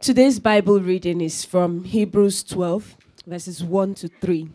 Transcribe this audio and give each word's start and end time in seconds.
Today's 0.00 0.38
Bible 0.38 0.78
reading 0.78 1.20
is 1.20 1.44
from 1.44 1.82
Hebrews 1.82 2.44
12, 2.44 2.96
verses 3.26 3.64
1 3.64 3.96
to 3.96 4.06
3. 4.06 4.48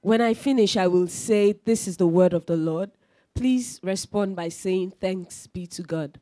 When 0.00 0.20
I 0.20 0.34
finish, 0.34 0.76
I 0.76 0.88
will 0.88 1.06
say, 1.06 1.54
This 1.64 1.86
is 1.86 1.98
the 1.98 2.08
word 2.08 2.32
of 2.32 2.46
the 2.46 2.56
Lord. 2.56 2.90
Please 3.32 3.78
respond 3.84 4.34
by 4.34 4.48
saying, 4.48 4.94
Thanks 5.00 5.46
be 5.46 5.68
to 5.68 5.82
God. 5.82 6.18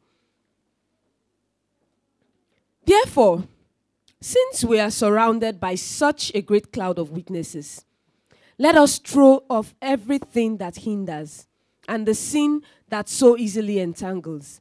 Therefore, 2.85 3.45
since 4.21 4.63
we 4.63 4.79
are 4.79 4.91
surrounded 4.91 5.59
by 5.59 5.75
such 5.75 6.31
a 6.35 6.43
great 6.43 6.71
cloud 6.71 6.99
of 6.99 7.13
witnesses, 7.13 7.87
let 8.59 8.77
us 8.77 8.99
throw 8.99 9.43
off 9.49 9.75
everything 9.81 10.59
that 10.59 10.77
hinders 10.77 11.47
and 11.89 12.05
the 12.05 12.15
sin 12.15 12.61
that 12.91 13.09
so 13.09 13.39
easily 13.39 13.79
entangles 13.79 14.61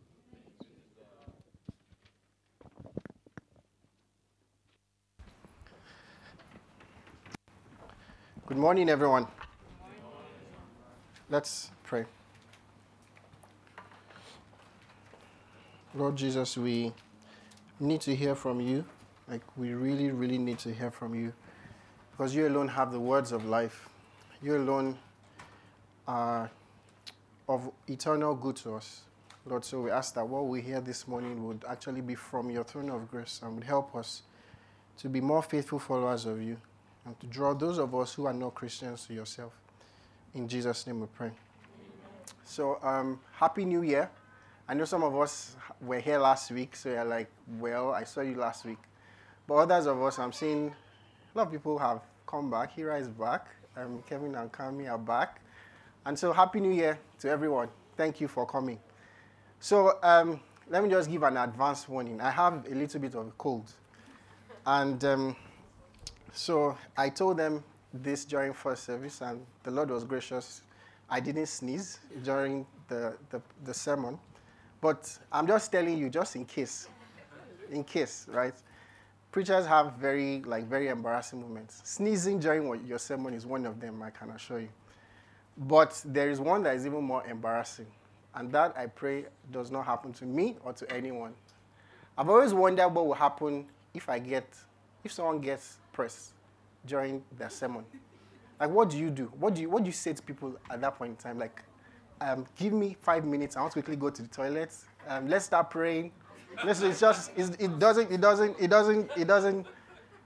Good 8.51 8.59
morning, 8.59 8.89
everyone. 8.89 9.27
Let's 11.29 11.71
pray. 11.83 12.03
Lord 15.95 16.17
Jesus, 16.17 16.57
we 16.57 16.91
need 17.79 18.01
to 18.01 18.13
hear 18.13 18.35
from 18.35 18.59
you. 18.59 18.83
Like, 19.29 19.39
we 19.55 19.73
really, 19.73 20.11
really 20.11 20.37
need 20.37 20.59
to 20.59 20.73
hear 20.73 20.91
from 20.91 21.15
you. 21.15 21.31
Because 22.11 22.35
you 22.35 22.45
alone 22.45 22.67
have 22.67 22.91
the 22.91 22.99
words 22.99 23.31
of 23.31 23.45
life. 23.45 23.87
You 24.41 24.57
alone 24.57 24.97
are 26.05 26.51
of 27.47 27.71
eternal 27.87 28.35
good 28.35 28.57
to 28.57 28.75
us. 28.75 29.03
Lord, 29.45 29.63
so 29.63 29.79
we 29.79 29.91
ask 29.91 30.13
that 30.15 30.27
what 30.27 30.47
we 30.47 30.59
hear 30.59 30.81
this 30.81 31.07
morning 31.07 31.47
would 31.47 31.63
actually 31.69 32.01
be 32.01 32.15
from 32.15 32.49
your 32.49 32.65
throne 32.65 32.89
of 32.89 33.09
grace 33.09 33.39
and 33.41 33.55
would 33.55 33.63
help 33.63 33.95
us 33.95 34.23
to 34.97 35.07
be 35.07 35.21
more 35.21 35.41
faithful 35.41 35.79
followers 35.79 36.25
of 36.25 36.41
you 36.41 36.57
and 37.05 37.19
to 37.19 37.27
draw 37.27 37.53
those 37.53 37.77
of 37.77 37.93
us 37.95 38.13
who 38.13 38.25
are 38.25 38.33
not 38.33 38.55
Christians 38.55 39.05
to 39.07 39.13
yourself. 39.13 39.53
In 40.33 40.47
Jesus' 40.47 40.85
name 40.87 41.01
we 41.01 41.07
pray. 41.07 41.31
So, 42.43 42.79
um, 42.83 43.19
Happy 43.33 43.65
New 43.65 43.81
Year. 43.81 44.09
I 44.67 44.73
know 44.73 44.85
some 44.85 45.03
of 45.03 45.15
us 45.17 45.55
were 45.81 45.99
here 45.99 46.19
last 46.19 46.51
week, 46.51 46.75
so 46.75 46.89
you're 46.89 47.03
like, 47.03 47.29
well, 47.59 47.91
I 47.91 48.03
saw 48.03 48.21
you 48.21 48.35
last 48.35 48.65
week. 48.65 48.77
But 49.47 49.55
others 49.55 49.85
of 49.85 50.01
us, 50.01 50.19
I'm 50.19 50.31
seeing 50.31 50.67
a 50.67 51.37
lot 51.37 51.47
of 51.47 51.51
people 51.51 51.77
have 51.79 52.01
come 52.27 52.49
back. 52.49 52.73
Hira 52.73 52.99
is 52.99 53.09
back. 53.09 53.47
Um, 53.75 54.03
Kevin 54.07 54.35
and 54.35 54.51
Kami 54.51 54.87
are 54.87 54.97
back. 54.97 55.41
And 56.05 56.17
so, 56.17 56.31
Happy 56.31 56.59
New 56.59 56.71
Year 56.71 56.99
to 57.19 57.29
everyone. 57.29 57.69
Thank 57.97 58.21
you 58.21 58.27
for 58.27 58.45
coming. 58.45 58.79
So, 59.59 59.97
um, 60.03 60.39
let 60.69 60.83
me 60.83 60.89
just 60.89 61.09
give 61.09 61.23
an 61.23 61.37
advance 61.37 61.89
warning. 61.89 62.21
I 62.21 62.31
have 62.31 62.65
a 62.65 62.75
little 62.75 62.99
bit 63.01 63.15
of 63.15 63.27
a 63.27 63.31
cold. 63.31 63.69
And 64.65 65.03
um, 65.03 65.35
so 66.33 66.77
I 66.97 67.09
told 67.09 67.37
them 67.37 67.63
this 67.93 68.25
during 68.25 68.53
first 68.53 68.83
service, 68.85 69.21
and 69.21 69.45
the 69.63 69.71
Lord 69.71 69.89
was 69.89 70.03
gracious. 70.03 70.61
I 71.09 71.19
didn't 71.19 71.47
sneeze 71.47 71.99
during 72.23 72.65
the, 72.87 73.17
the, 73.29 73.41
the 73.65 73.73
sermon, 73.73 74.17
but 74.79 75.17
I'm 75.31 75.45
just 75.45 75.71
telling 75.71 75.97
you, 75.97 76.09
just 76.09 76.35
in 76.35 76.45
case, 76.45 76.87
in 77.69 77.83
case, 77.83 78.27
right? 78.31 78.53
Preachers 79.31 79.65
have 79.65 79.93
very, 79.93 80.41
like, 80.41 80.67
very 80.67 80.87
embarrassing 80.87 81.41
moments. 81.41 81.81
Sneezing 81.83 82.39
during 82.39 82.85
your 82.85 82.99
sermon 82.99 83.33
is 83.33 83.45
one 83.45 83.65
of 83.65 83.79
them, 83.79 84.01
I 84.01 84.09
can 84.09 84.29
assure 84.31 84.61
you. 84.61 84.69
But 85.57 86.01
there 86.05 86.29
is 86.29 86.39
one 86.39 86.63
that 86.63 86.75
is 86.75 86.85
even 86.85 87.03
more 87.03 87.25
embarrassing, 87.27 87.87
and 88.35 88.51
that 88.53 88.73
I 88.77 88.87
pray 88.87 89.25
does 89.51 89.69
not 89.69 89.85
happen 89.85 90.13
to 90.13 90.25
me 90.25 90.57
or 90.63 90.71
to 90.73 90.89
anyone. 90.91 91.33
I've 92.17 92.29
always 92.29 92.53
wondered 92.53 92.89
what 92.89 93.05
will 93.05 93.13
happen 93.13 93.65
if 93.93 94.07
I 94.07 94.19
get, 94.19 94.47
if 95.03 95.11
someone 95.11 95.39
gets 95.41 95.77
press 95.91 96.33
during 96.85 97.23
their 97.37 97.49
sermon? 97.49 97.85
Like, 98.59 98.69
what 98.69 98.89
do 98.89 98.97
you 98.97 99.09
do? 99.09 99.31
What 99.39 99.55
do 99.55 99.61
you, 99.61 99.69
what 99.69 99.83
do 99.83 99.87
you 99.87 99.93
say 99.93 100.13
to 100.13 100.21
people 100.21 100.55
at 100.69 100.81
that 100.81 100.97
point 100.97 101.11
in 101.11 101.15
time? 101.15 101.39
Like, 101.39 101.63
um, 102.21 102.45
give 102.57 102.73
me 102.73 102.95
five 103.01 103.25
minutes. 103.25 103.57
I 103.57 103.61
want 103.61 103.73
to 103.73 103.81
quickly 103.81 103.95
go 103.95 104.09
to 104.09 104.21
the 104.21 104.27
toilet. 104.27 104.75
Um, 105.07 105.27
let's 105.27 105.45
start 105.45 105.71
praying. 105.71 106.11
Let's, 106.63 106.81
it's 106.81 106.99
just, 106.99 107.31
it's, 107.35 107.49
it 107.57 107.79
doesn't, 107.79 108.11
it 108.11 108.21
doesn't, 108.21 108.59
it 108.59 108.69
doesn't, 108.69 109.09
it 109.17 109.27
doesn't, 109.27 109.65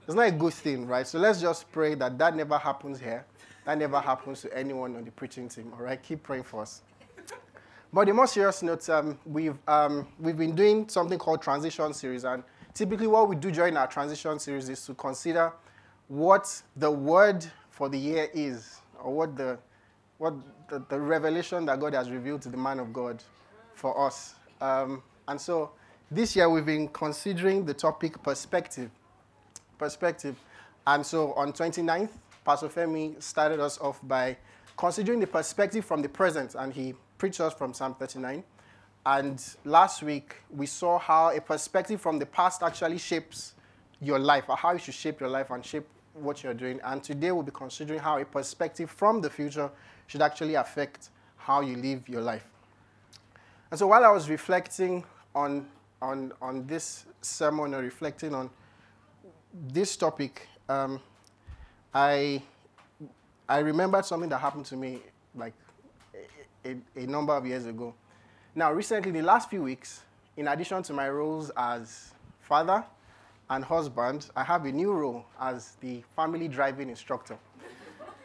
it's 0.06 0.14
not 0.14 0.28
a 0.28 0.32
good 0.32 0.52
thing, 0.52 0.86
right? 0.86 1.06
So 1.06 1.18
let's 1.18 1.40
just 1.40 1.70
pray 1.72 1.94
that 1.94 2.18
that 2.18 2.36
never 2.36 2.58
happens 2.58 3.00
here. 3.00 3.24
That 3.64 3.78
never 3.78 4.00
happens 4.00 4.42
to 4.42 4.56
anyone 4.56 4.94
on 4.96 5.04
the 5.04 5.10
preaching 5.10 5.48
team, 5.48 5.72
all 5.72 5.84
right? 5.84 6.00
Keep 6.02 6.22
praying 6.22 6.44
for 6.44 6.62
us. 6.62 6.82
But 7.92 8.06
the 8.06 8.14
more 8.14 8.26
serious 8.26 8.62
note, 8.62 8.88
um, 8.90 9.18
we've, 9.24 9.58
um, 9.66 10.06
we've 10.18 10.36
been 10.36 10.54
doing 10.54 10.88
something 10.88 11.18
called 11.18 11.40
transition 11.40 11.94
series, 11.94 12.24
and 12.24 12.42
typically 12.76 13.06
what 13.06 13.28
we 13.28 13.34
do 13.34 13.50
during 13.50 13.76
our 13.76 13.86
transition 13.86 14.38
series 14.38 14.68
is 14.68 14.84
to 14.84 14.94
consider 14.94 15.50
what 16.08 16.62
the 16.76 16.90
word 16.90 17.44
for 17.70 17.88
the 17.88 17.98
year 17.98 18.28
is, 18.34 18.80
or 19.02 19.12
what 19.14 19.36
the 19.36 19.58
what 20.18 20.34
the, 20.68 20.84
the 20.88 20.98
revelation 20.98 21.64
that 21.66 21.80
God 21.80 21.94
has 21.94 22.10
revealed 22.10 22.42
to 22.42 22.48
the 22.48 22.56
man 22.56 22.78
of 22.78 22.92
God 22.92 23.22
for 23.74 24.06
us. 24.06 24.34
Um, 24.60 25.02
and 25.28 25.40
so 25.40 25.72
this 26.10 26.36
year 26.36 26.48
we've 26.48 26.64
been 26.64 26.88
considering 26.88 27.64
the 27.64 27.74
topic 27.74 28.22
perspective. 28.22 28.90
Perspective. 29.78 30.36
And 30.86 31.04
so 31.04 31.32
on 31.32 31.52
29th, 31.52 32.10
Pastor 32.44 32.68
Femi 32.68 33.20
started 33.22 33.60
us 33.60 33.78
off 33.78 34.00
by 34.02 34.36
considering 34.76 35.20
the 35.20 35.26
perspective 35.26 35.84
from 35.84 36.00
the 36.00 36.08
present, 36.08 36.54
and 36.54 36.72
he 36.72 36.94
preached 37.18 37.40
us 37.40 37.52
from 37.52 37.74
Psalm 37.74 37.94
39. 37.94 38.44
And 39.06 39.40
last 39.64 40.02
week, 40.02 40.34
we 40.50 40.66
saw 40.66 40.98
how 40.98 41.30
a 41.30 41.40
perspective 41.40 42.00
from 42.00 42.18
the 42.18 42.26
past 42.26 42.64
actually 42.64 42.98
shapes 42.98 43.54
your 44.00 44.18
life, 44.18 44.46
or 44.48 44.56
how 44.56 44.72
you 44.72 44.80
should 44.80 44.94
shape 44.94 45.20
your 45.20 45.28
life 45.28 45.50
and 45.50 45.64
shape 45.64 45.86
what 46.12 46.42
you're 46.42 46.54
doing. 46.54 46.80
And 46.82 47.00
today 47.04 47.30
we'll 47.30 47.44
be 47.44 47.52
considering 47.52 48.00
how 48.00 48.18
a 48.18 48.24
perspective 48.24 48.90
from 48.90 49.20
the 49.20 49.30
future 49.30 49.70
should 50.08 50.22
actually 50.22 50.56
affect 50.56 51.10
how 51.36 51.60
you 51.60 51.76
live 51.76 52.08
your 52.08 52.20
life. 52.20 52.44
And 53.70 53.78
so 53.78 53.86
while 53.86 54.04
I 54.04 54.10
was 54.10 54.28
reflecting 54.28 55.04
on, 55.36 55.68
on, 56.02 56.32
on 56.42 56.66
this 56.66 57.04
sermon 57.22 57.74
or 57.74 57.82
reflecting 57.82 58.34
on 58.34 58.50
this 59.68 59.96
topic, 59.96 60.48
um, 60.68 61.00
I, 61.94 62.42
I 63.48 63.58
remembered 63.58 64.04
something 64.04 64.30
that 64.30 64.38
happened 64.38 64.66
to 64.66 64.76
me 64.76 64.98
like 65.36 65.54
a, 66.64 66.70
a, 66.70 67.04
a 67.04 67.06
number 67.06 67.34
of 67.34 67.46
years 67.46 67.66
ago. 67.66 67.94
Now, 68.58 68.72
recently, 68.72 69.10
the 69.10 69.20
last 69.20 69.50
few 69.50 69.62
weeks, 69.62 70.00
in 70.38 70.48
addition 70.48 70.82
to 70.84 70.94
my 70.94 71.10
roles 71.10 71.50
as 71.58 72.14
father, 72.40 72.82
and 73.50 73.62
husband, 73.62 74.30
I 74.34 74.44
have 74.44 74.64
a 74.64 74.72
new 74.72 74.94
role 74.94 75.26
as 75.38 75.76
the 75.82 76.02
family 76.16 76.48
driving 76.48 76.88
instructor 76.88 77.36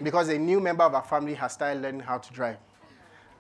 because 0.02 0.30
a 0.30 0.38
new 0.38 0.62
member 0.62 0.86
of 0.86 0.96
our 0.96 1.04
family 1.04 1.34
has 1.34 1.52
started 1.52 1.82
learning 1.82 2.00
how 2.00 2.18
to 2.18 2.32
drive. 2.32 2.56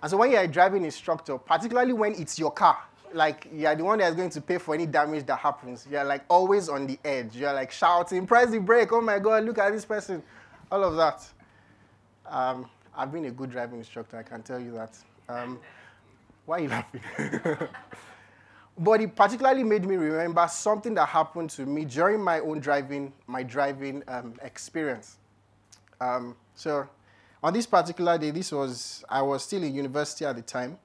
And 0.01 0.11
so 0.11 0.17
when 0.17 0.31
you're 0.31 0.41
a 0.41 0.47
driving 0.49 0.83
instructor, 0.83 1.37
particularly 1.37 1.93
when 1.93 2.13
it's 2.15 2.37
your 2.37 2.51
car, 2.51 2.77
like 3.13 3.47
you're 3.53 3.73
the 3.73 3.85
one 3.85 3.99
that's 3.99 4.17
going 4.17 4.29
to 4.29 4.41
pay 4.41 4.57
for 4.57 4.75
any 4.75 4.85
damage 4.85 5.25
that 5.27 5.37
happens, 5.37 5.87
you're 5.89 6.03
like 6.03 6.25
always 6.29 6.67
on 6.67 6.87
the 6.87 6.99
edge. 7.05 7.37
You're 7.37 7.53
like 7.53 7.71
shouting, 7.71 8.27
press 8.27 8.51
the 8.51 8.59
brake, 8.59 8.91
oh 8.91 8.99
my 8.99 9.17
God, 9.17 9.45
look 9.45 9.59
at 9.59 9.71
this 9.71 9.85
person, 9.85 10.21
all 10.69 10.83
of 10.83 10.97
that. 10.97 11.25
Um, 12.25 12.69
I've 12.93 13.13
been 13.13 13.23
a 13.25 13.31
good 13.31 13.49
driving 13.49 13.79
instructor, 13.79 14.17
I 14.17 14.23
can 14.23 14.43
tell 14.43 14.59
you 14.59 14.73
that. 14.73 14.97
Um, 15.29 15.57
why 16.51 16.57
are 16.57 16.61
you 16.61 16.69
laughing? 16.69 17.01
But 18.77 19.01
it 19.01 19.15
particularly 19.15 19.63
made 19.63 19.85
me 19.85 19.95
remember 19.95 20.47
something 20.49 20.93
that 20.95 21.07
happened 21.07 21.49
to 21.51 21.65
me 21.65 21.85
during 21.85 22.21
my 22.21 22.39
own 22.39 22.59
driving, 22.59 23.13
my 23.27 23.43
driving 23.43 24.01
um, 24.07 24.33
experience. 24.41 25.17
Um, 25.99 26.35
so, 26.55 26.87
on 27.43 27.53
this 27.53 27.67
particular 27.67 28.17
day, 28.17 28.31
this 28.31 28.51
was 28.51 29.03
I 29.09 29.21
was 29.21 29.43
still 29.43 29.61
in 29.61 29.75
university 29.75 30.25
at 30.25 30.35
the 30.35 30.41
time, 30.41 30.79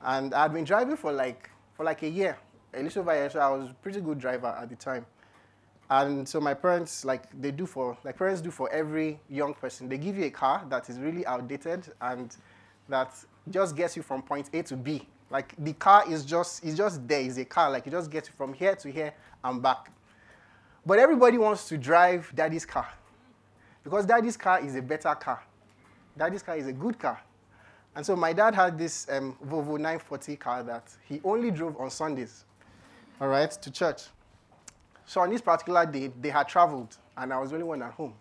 and 0.00 0.32
I'd 0.32 0.52
been 0.52 0.64
driving 0.64 0.96
for 0.96 1.12
like 1.12 1.50
for 1.76 1.84
like 1.84 2.02
a 2.02 2.08
year, 2.08 2.38
a 2.72 2.82
little 2.82 3.02
over 3.02 3.10
a 3.10 3.16
year. 3.16 3.30
So 3.30 3.40
I 3.40 3.50
was 3.50 3.70
a 3.70 3.74
pretty 3.74 4.00
good 4.00 4.18
driver 4.18 4.56
at 4.58 4.68
the 4.70 4.76
time. 4.76 5.04
And 5.90 6.26
so 6.26 6.40
my 6.40 6.54
parents, 6.54 7.04
like 7.04 7.24
they 7.38 7.50
do 7.50 7.66
for, 7.66 7.98
like 8.02 8.16
parents 8.16 8.40
do 8.40 8.50
for 8.50 8.72
every 8.72 9.20
young 9.28 9.52
person, 9.52 9.88
they 9.88 9.98
give 9.98 10.16
you 10.16 10.24
a 10.24 10.30
car 10.30 10.64
that 10.70 10.88
is 10.88 10.98
really 10.98 11.26
outdated 11.26 11.92
and 12.00 12.34
that 12.88 13.12
just 13.50 13.76
gets 13.76 13.96
you 13.96 14.02
from 14.02 14.22
point 14.22 14.48
A 14.52 14.62
to 14.62 14.76
B. 14.76 15.06
Like 15.32 15.54
the 15.56 15.72
car 15.72 16.04
is 16.06 16.26
just, 16.26 16.62
it's 16.62 16.76
just 16.76 17.08
there, 17.08 17.22
it's 17.22 17.38
a 17.38 17.44
car, 17.46 17.70
like 17.70 17.86
you 17.86 17.92
just 17.92 18.10
get 18.10 18.30
from 18.36 18.52
here 18.52 18.76
to 18.76 18.92
here 18.92 19.14
and 19.42 19.62
back. 19.62 19.90
But 20.84 20.98
everybody 20.98 21.38
wants 21.38 21.66
to 21.68 21.78
drive 21.78 22.30
daddy's 22.34 22.66
car 22.66 22.86
because 23.82 24.04
daddy's 24.04 24.36
car 24.36 24.62
is 24.62 24.76
a 24.76 24.82
better 24.82 25.14
car. 25.14 25.42
Daddy's 26.18 26.42
car 26.42 26.58
is 26.58 26.66
a 26.66 26.72
good 26.72 26.98
car. 26.98 27.18
And 27.96 28.04
so 28.04 28.14
my 28.14 28.34
dad 28.34 28.54
had 28.54 28.76
this 28.76 29.06
um, 29.08 29.34
Volvo 29.46 29.78
940 29.78 30.36
car 30.36 30.62
that 30.64 30.84
he 31.08 31.18
only 31.24 31.50
drove 31.50 31.80
on 31.80 31.90
Sundays, 31.90 32.44
all 33.18 33.28
right, 33.28 33.50
to 33.50 33.70
church. 33.70 34.02
So 35.06 35.22
on 35.22 35.30
this 35.30 35.40
particular 35.40 35.86
day, 35.86 36.10
they 36.20 36.28
had 36.28 36.46
traveled, 36.46 36.94
and 37.16 37.32
I 37.32 37.38
was 37.38 37.50
the 37.50 37.56
only 37.56 37.66
one 37.66 37.82
at 37.82 37.92
home. 37.92 38.12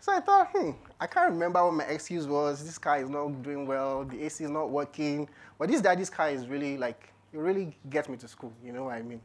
So 0.00 0.12
I 0.12 0.20
thought, 0.20 0.50
hmm, 0.54 0.70
I 1.00 1.06
can't 1.06 1.32
remember 1.32 1.64
what 1.64 1.74
my 1.74 1.84
excuse 1.84 2.26
was. 2.26 2.64
This 2.64 2.78
car 2.78 2.98
is 2.98 3.10
not 3.10 3.42
doing 3.42 3.66
well. 3.66 4.04
The 4.04 4.24
AC 4.24 4.44
is 4.44 4.50
not 4.50 4.70
working. 4.70 5.28
But 5.58 5.68
this 5.68 5.80
daddy's 5.80 6.10
car 6.10 6.30
is 6.30 6.46
really 6.46 6.78
like, 6.78 7.12
it 7.32 7.38
really 7.38 7.76
gets 7.90 8.08
me 8.08 8.16
to 8.18 8.28
school. 8.28 8.52
You 8.64 8.72
know 8.72 8.84
what 8.84 8.94
I 8.94 9.02
mean? 9.02 9.20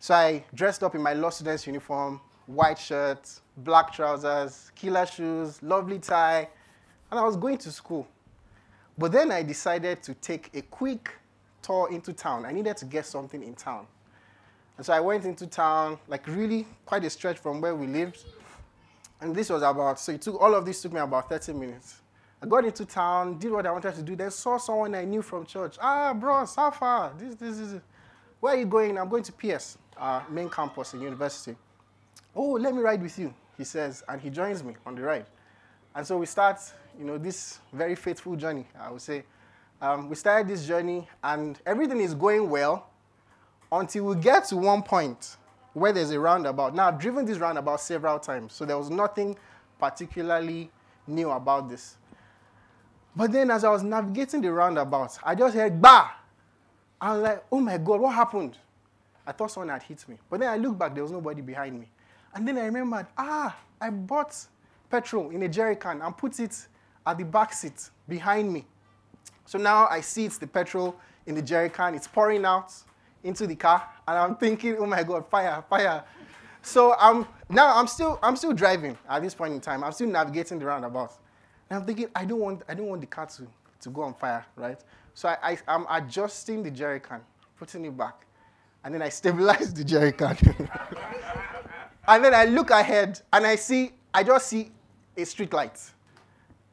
So 0.00 0.14
I 0.14 0.44
dressed 0.54 0.82
up 0.82 0.94
in 0.94 1.02
my 1.02 1.12
law 1.12 1.30
student's 1.30 1.66
uniform, 1.66 2.20
white 2.46 2.78
shirt, 2.78 3.28
black 3.58 3.92
trousers, 3.92 4.72
killer 4.74 5.04
shoes, 5.04 5.62
lovely 5.62 5.98
tie, 5.98 6.48
and 7.10 7.20
I 7.20 7.24
was 7.24 7.36
going 7.36 7.58
to 7.58 7.70
school. 7.70 8.06
But 8.96 9.12
then 9.12 9.30
I 9.30 9.42
decided 9.42 10.02
to 10.04 10.14
take 10.14 10.50
a 10.54 10.62
quick 10.62 11.14
tour 11.62 11.88
into 11.90 12.12
town. 12.12 12.46
I 12.46 12.52
needed 12.52 12.76
to 12.78 12.84
get 12.84 13.06
something 13.06 13.42
in 13.42 13.54
town. 13.54 13.86
And 14.76 14.86
so 14.86 14.92
I 14.92 15.00
went 15.00 15.24
into 15.24 15.46
town, 15.46 15.98
like 16.08 16.26
really 16.26 16.66
quite 16.86 17.04
a 17.04 17.10
stretch 17.10 17.38
from 17.38 17.60
where 17.60 17.74
we 17.74 17.86
lived. 17.86 18.24
And 19.20 19.34
this 19.34 19.50
was 19.50 19.62
about, 19.62 19.98
so 19.98 20.12
it 20.12 20.22
took, 20.22 20.40
all 20.40 20.54
of 20.54 20.64
this 20.64 20.80
took 20.82 20.92
me 20.92 21.00
about 21.00 21.28
30 21.28 21.52
minutes. 21.52 22.00
I 22.40 22.46
got 22.46 22.64
into 22.64 22.84
town, 22.84 23.38
did 23.38 23.50
what 23.50 23.66
I 23.66 23.72
wanted 23.72 23.94
to 23.96 24.02
do, 24.02 24.14
then 24.14 24.30
saw 24.30 24.58
someone 24.58 24.94
I 24.94 25.04
knew 25.04 25.22
from 25.22 25.44
church. 25.44 25.76
Ah, 25.80 26.14
bro, 26.14 26.46
far? 26.46 27.12
This, 27.18 27.34
this, 27.34 27.58
this. 27.58 27.80
Where 28.38 28.54
are 28.54 28.58
you 28.58 28.66
going? 28.66 28.96
I'm 28.96 29.08
going 29.08 29.24
to 29.24 29.32
PS, 29.32 29.76
our 29.96 30.24
main 30.30 30.48
campus 30.48 30.94
in 30.94 31.00
university. 31.00 31.56
Oh, 32.36 32.52
let 32.52 32.72
me 32.74 32.80
ride 32.80 33.02
with 33.02 33.18
you, 33.18 33.34
he 33.56 33.64
says, 33.64 34.04
and 34.08 34.20
he 34.20 34.30
joins 34.30 34.62
me 34.62 34.76
on 34.86 34.94
the 34.94 35.02
ride. 35.02 35.26
And 35.96 36.06
so 36.06 36.18
we 36.18 36.26
start, 36.26 36.60
you 36.96 37.04
know, 37.04 37.18
this 37.18 37.58
very 37.72 37.96
faithful 37.96 38.36
journey, 38.36 38.66
I 38.78 38.92
would 38.92 39.02
say. 39.02 39.24
Um, 39.82 40.08
we 40.08 40.14
started 40.14 40.46
this 40.46 40.64
journey, 40.64 41.08
and 41.24 41.58
everything 41.66 42.00
is 42.00 42.14
going 42.14 42.48
well 42.48 42.88
until 43.72 44.04
we 44.04 44.16
get 44.16 44.44
to 44.46 44.56
one 44.56 44.82
point 44.82 45.36
where 45.74 45.92
there's 45.92 46.10
a 46.10 46.20
roundabout. 46.20 46.74
Now, 46.74 46.88
I've 46.88 46.98
driven 46.98 47.24
this 47.24 47.38
roundabout 47.38 47.80
several 47.80 48.18
times, 48.18 48.52
so 48.52 48.64
there 48.64 48.78
was 48.78 48.90
nothing 48.90 49.36
particularly 49.78 50.70
new 51.06 51.30
about 51.30 51.68
this. 51.68 51.96
But 53.14 53.32
then, 53.32 53.50
as 53.50 53.64
I 53.64 53.70
was 53.70 53.82
navigating 53.82 54.40
the 54.40 54.52
roundabout, 54.52 55.18
I 55.22 55.34
just 55.34 55.54
heard 55.54 55.80
bah. 55.80 56.10
I 57.00 57.12
was 57.12 57.22
like, 57.22 57.44
oh 57.52 57.60
my 57.60 57.78
God, 57.78 58.00
what 58.00 58.14
happened? 58.14 58.56
I 59.26 59.32
thought 59.32 59.50
someone 59.50 59.68
had 59.68 59.82
hit 59.82 60.08
me. 60.08 60.16
But 60.28 60.40
then 60.40 60.48
I 60.48 60.56
looked 60.56 60.78
back, 60.78 60.94
there 60.94 61.02
was 61.02 61.12
nobody 61.12 61.42
behind 61.42 61.78
me. 61.78 61.88
And 62.34 62.46
then 62.46 62.58
I 62.58 62.64
remembered, 62.64 63.06
ah, 63.16 63.56
I 63.80 63.90
bought 63.90 64.34
petrol 64.90 65.30
in 65.30 65.42
a 65.42 65.48
jerry 65.48 65.76
can 65.76 66.00
and 66.00 66.16
put 66.16 66.40
it 66.40 66.66
at 67.06 67.18
the 67.18 67.24
back 67.24 67.52
seat 67.52 67.90
behind 68.08 68.52
me. 68.52 68.64
So 69.44 69.58
now 69.58 69.86
I 69.88 70.00
see 70.00 70.24
it's 70.24 70.38
the 70.38 70.46
petrol 70.46 70.96
in 71.26 71.34
the 71.34 71.42
jerry 71.42 71.70
can, 71.70 71.94
it's 71.94 72.06
pouring 72.06 72.44
out 72.44 72.72
into 73.24 73.46
the 73.46 73.56
car, 73.56 73.88
and 74.06 74.18
I'm 74.18 74.36
thinking, 74.36 74.76
oh 74.78 74.86
my 74.86 75.02
God, 75.02 75.28
fire, 75.28 75.62
fire. 75.68 76.04
So 76.62 76.94
I'm 76.98 77.26
now 77.48 77.78
I'm 77.78 77.86
still 77.86 78.18
I'm 78.22 78.36
still 78.36 78.52
driving 78.52 78.96
at 79.08 79.22
this 79.22 79.34
point 79.34 79.54
in 79.54 79.60
time. 79.60 79.84
I'm 79.84 79.92
still 79.92 80.08
navigating 80.08 80.58
the 80.58 80.66
roundabout. 80.66 81.12
And 81.70 81.80
I'm 81.80 81.86
thinking, 81.86 82.08
I 82.14 82.24
don't 82.24 82.40
want 82.40 82.62
I 82.68 82.74
don't 82.74 82.86
want 82.86 83.00
the 83.00 83.06
car 83.06 83.26
to, 83.26 83.46
to 83.80 83.90
go 83.90 84.02
on 84.02 84.14
fire, 84.14 84.44
right? 84.56 84.78
So 85.14 85.28
I, 85.28 85.58
I 85.66 85.74
am 85.74 85.86
adjusting 85.90 86.62
the 86.62 86.70
jerry 86.70 87.00
can, 87.00 87.20
putting 87.58 87.84
it 87.84 87.96
back, 87.96 88.26
and 88.84 88.94
then 88.94 89.02
I 89.02 89.08
stabilize 89.08 89.72
the 89.74 89.84
jerry 89.84 90.12
can. 90.12 90.36
and 92.08 92.24
then 92.24 92.34
I 92.34 92.44
look 92.44 92.70
ahead 92.70 93.20
and 93.32 93.46
I 93.46 93.56
see 93.56 93.92
I 94.12 94.22
just 94.22 94.48
see 94.48 94.70
a 95.16 95.24
street 95.24 95.52
light. 95.52 95.80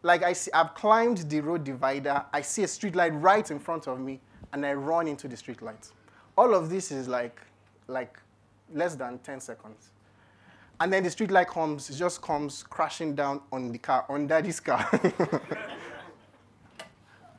Like 0.03 0.23
I 0.23 0.33
see, 0.33 0.51
I've 0.51 0.75
climbed 0.75 1.29
the 1.29 1.41
road 1.41 1.63
divider. 1.63 2.23
I 2.31 2.41
see 2.41 2.63
a 2.63 2.67
street 2.67 2.95
light 2.95 3.13
right 3.15 3.49
in 3.49 3.59
front 3.59 3.87
of 3.87 3.99
me, 3.99 4.19
and 4.53 4.65
I 4.65 4.73
run 4.73 5.07
into 5.07 5.27
the 5.27 5.35
street 5.35 5.61
light. 5.61 5.91
All 6.37 6.53
of 6.53 6.69
this 6.69 6.91
is 6.91 7.07
like, 7.07 7.39
like 7.87 8.19
less 8.73 8.95
than 8.95 9.19
10 9.19 9.39
seconds. 9.39 9.89
And 10.79 10.91
then 10.91 11.03
the 11.03 11.09
street 11.09 11.31
light 11.31 11.47
comes, 11.47 11.89
it 11.89 11.95
just 11.95 12.21
comes 12.21 12.63
crashing 12.63 13.15
down 13.15 13.41
on 13.51 13.71
the 13.71 13.77
car, 13.77 14.05
on 14.09 14.27
daddy's 14.27 14.59
car. 14.59 14.89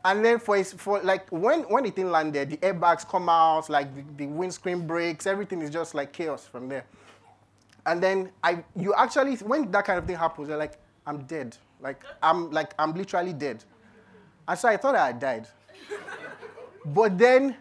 and 0.05 0.25
then 0.25 0.39
for, 0.39 0.63
for 0.65 1.03
like 1.03 1.29
when, 1.31 1.61
when 1.63 1.85
the 1.85 1.91
thing 1.91 2.11
landed, 2.11 2.51
the 2.51 2.57
airbags 2.59 3.07
come 3.07 3.29
out, 3.29 3.69
like 3.69 3.95
the, 3.95 4.25
the 4.25 4.27
windscreen 4.27 4.87
breaks, 4.87 5.27
everything 5.27 5.61
is 5.61 5.71
just 5.71 5.95
like 5.95 6.13
chaos 6.13 6.47
from 6.47 6.69
there. 6.69 6.87
And 7.85 8.03
then 8.03 8.31
I, 8.43 8.65
you 8.75 8.95
actually, 8.95 9.37
when 9.37 9.71
that 9.71 9.85
kind 9.85 9.99
of 9.99 10.07
thing 10.07 10.17
happens, 10.17 10.49
you're 10.49 10.57
like, 10.57 10.79
I'm 11.07 11.23
dead. 11.25 11.57
Like 11.81 12.03
I'm 12.23 12.51
like 12.51 12.75
I'm 12.79 12.95
literally 12.95 13.33
dead. 13.33 13.65
And 14.49 14.59
so 14.59 14.69
I 14.69 14.77
thought 14.77 14.95
I 14.95 15.13
died. 15.13 15.47
but 16.85 17.19
then 17.19 17.57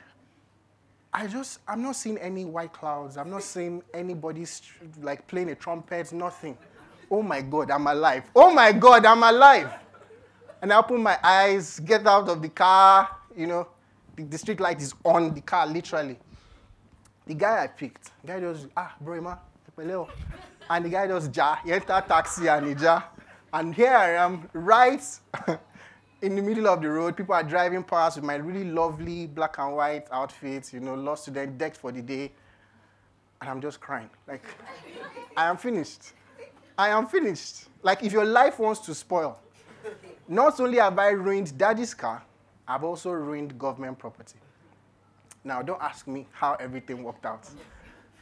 I 1.18 1.28
just, 1.28 1.60
I'm 1.66 1.82
not 1.82 1.96
seeing 1.96 2.18
any 2.18 2.44
white 2.44 2.74
clouds. 2.74 3.16
I'm 3.16 3.30
not 3.30 3.42
seeing 3.42 3.82
anybody 3.94 4.46
like 5.02 5.26
playing 5.28 5.50
a 5.50 5.56
trumpet, 5.56 6.12
nothing. 6.12 6.58
Oh 7.10 7.22
my 7.22 7.40
God, 7.40 7.72
I'm 7.72 7.88
alive. 7.88 8.24
Oh 8.36 8.54
my 8.54 8.74
God, 8.74 9.06
I'm 9.06 9.24
alive. 9.24 9.72
And 10.62 10.74
I 10.74 10.78
open 10.78 11.02
my 11.02 11.18
eyes, 11.24 11.80
get 11.80 12.06
out 12.06 12.28
of 12.28 12.42
the 12.42 12.50
car, 12.50 13.10
you 13.34 13.48
know, 13.48 13.66
the, 14.18 14.24
the 14.24 14.38
street 14.38 14.60
light 14.60 14.82
is 14.82 14.94
on 15.06 15.34
the 15.34 15.40
car, 15.40 15.66
literally. 15.66 16.18
The 17.28 17.34
guy 17.34 17.64
I 17.64 17.68
picked, 17.68 18.12
the 18.22 18.28
guy 18.28 18.40
just, 18.42 18.68
ah, 18.76 18.94
bro, 19.00 19.22
ma, 19.22 19.38
and 20.70 20.86
the 20.86 20.90
guy 20.90 21.08
just 21.08 21.34
ja, 21.34 21.56
he 21.64 21.72
enter 21.72 22.04
taxi 22.06 22.50
and 22.50 22.68
he 22.68 22.74
ja. 22.74 23.04
And 23.54 23.74
here 23.74 23.96
I 23.96 24.16
am, 24.16 24.50
right 24.52 25.02
in 26.26 26.36
the 26.36 26.42
middle 26.42 26.68
of 26.68 26.82
the 26.82 26.90
road, 26.90 27.16
people 27.16 27.36
are 27.36 27.44
driving 27.44 27.84
past 27.84 28.16
with 28.18 28.26
my 28.26 28.36
really 28.36 28.64
lovely 28.64 29.28
black 29.28 29.60
and 29.60 29.76
white 29.76 30.08
outfits, 30.12 30.74
you 30.74 30.80
know, 30.80 30.96
lost 30.96 31.24
student, 31.24 31.56
decked 31.58 31.78
for 31.78 31.92
the 31.92 32.02
day. 32.02 32.32
And 33.42 33.50
I'm 33.50 33.62
just 33.62 33.80
crying. 33.80 34.10
Like, 34.28 34.44
I 35.38 35.46
am 35.46 35.58
finished. 35.58 36.14
I 36.78 36.90
am 36.90 37.06
finished. 37.06 37.66
Like, 37.84 38.04
if 38.04 38.12
your 38.12 38.26
life 38.26 38.58
wants 38.58 38.82
to 38.82 38.96
spoil, 38.96 39.38
not 40.28 40.60
only 40.60 40.80
have 40.80 40.98
I 40.98 41.10
ruined 41.10 41.56
daddy's 41.56 41.94
car, 41.94 42.24
I've 42.68 42.84
also 42.84 43.12
ruined 43.12 43.60
government 43.60 44.00
property. 44.00 44.40
Now, 45.44 45.62
don't 45.62 45.82
ask 45.82 46.08
me 46.08 46.26
how 46.32 46.56
everything 46.56 47.04
worked 47.04 47.28
out. 47.28 47.48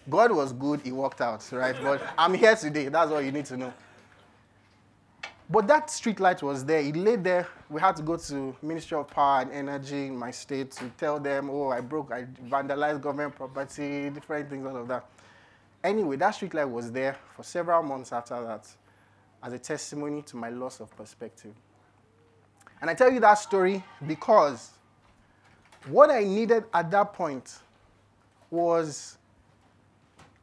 God 0.09 0.33
was 0.33 0.51
good, 0.51 0.85
it 0.85 0.91
worked 0.91 1.21
out, 1.21 1.49
right? 1.53 1.75
But 1.81 2.01
I'm 2.17 2.33
here 2.33 2.57
today. 2.57 2.89
That's 2.89 3.11
all 3.11 3.21
you 3.21 3.31
need 3.31 3.45
to 3.45 3.55
know. 3.55 3.73
But 5.53 5.67
that 5.67 5.91
street 5.91 6.19
light 6.19 6.41
was 6.41 6.65
there. 6.65 6.79
It 6.79 6.95
lay 6.95 7.15
there. 7.15 7.47
We 7.69 7.79
had 7.79 7.95
to 7.97 8.01
go 8.01 8.17
to 8.17 8.55
Ministry 8.63 8.97
of 8.97 9.07
Power 9.07 9.41
and 9.41 9.51
Energy 9.51 10.07
in 10.07 10.17
my 10.17 10.31
state 10.31 10.71
to 10.71 10.89
tell 10.97 11.19
them, 11.19 11.47
oh, 11.51 11.69
I 11.69 11.79
broke, 11.79 12.11
I 12.11 12.23
vandalized 12.49 13.01
government 13.01 13.35
property, 13.35 14.09
different 14.09 14.49
things, 14.49 14.65
all 14.65 14.77
of 14.77 14.87
that. 14.87 15.05
Anyway, 15.83 16.15
that 16.15 16.31
street 16.31 16.55
light 16.55 16.65
was 16.67 16.91
there 16.91 17.17
for 17.35 17.43
several 17.43 17.83
months 17.83 18.11
after 18.11 18.43
that 18.43 18.67
as 19.43 19.53
a 19.53 19.59
testimony 19.59 20.23
to 20.23 20.37
my 20.37 20.49
loss 20.49 20.79
of 20.79 20.89
perspective. 20.97 21.53
And 22.81 22.89
I 22.89 22.95
tell 22.95 23.11
you 23.11 23.19
that 23.19 23.35
story 23.35 23.83
because 24.07 24.71
what 25.85 26.09
I 26.09 26.23
needed 26.23 26.63
at 26.73 26.89
that 26.89 27.13
point 27.13 27.59
was 28.49 29.19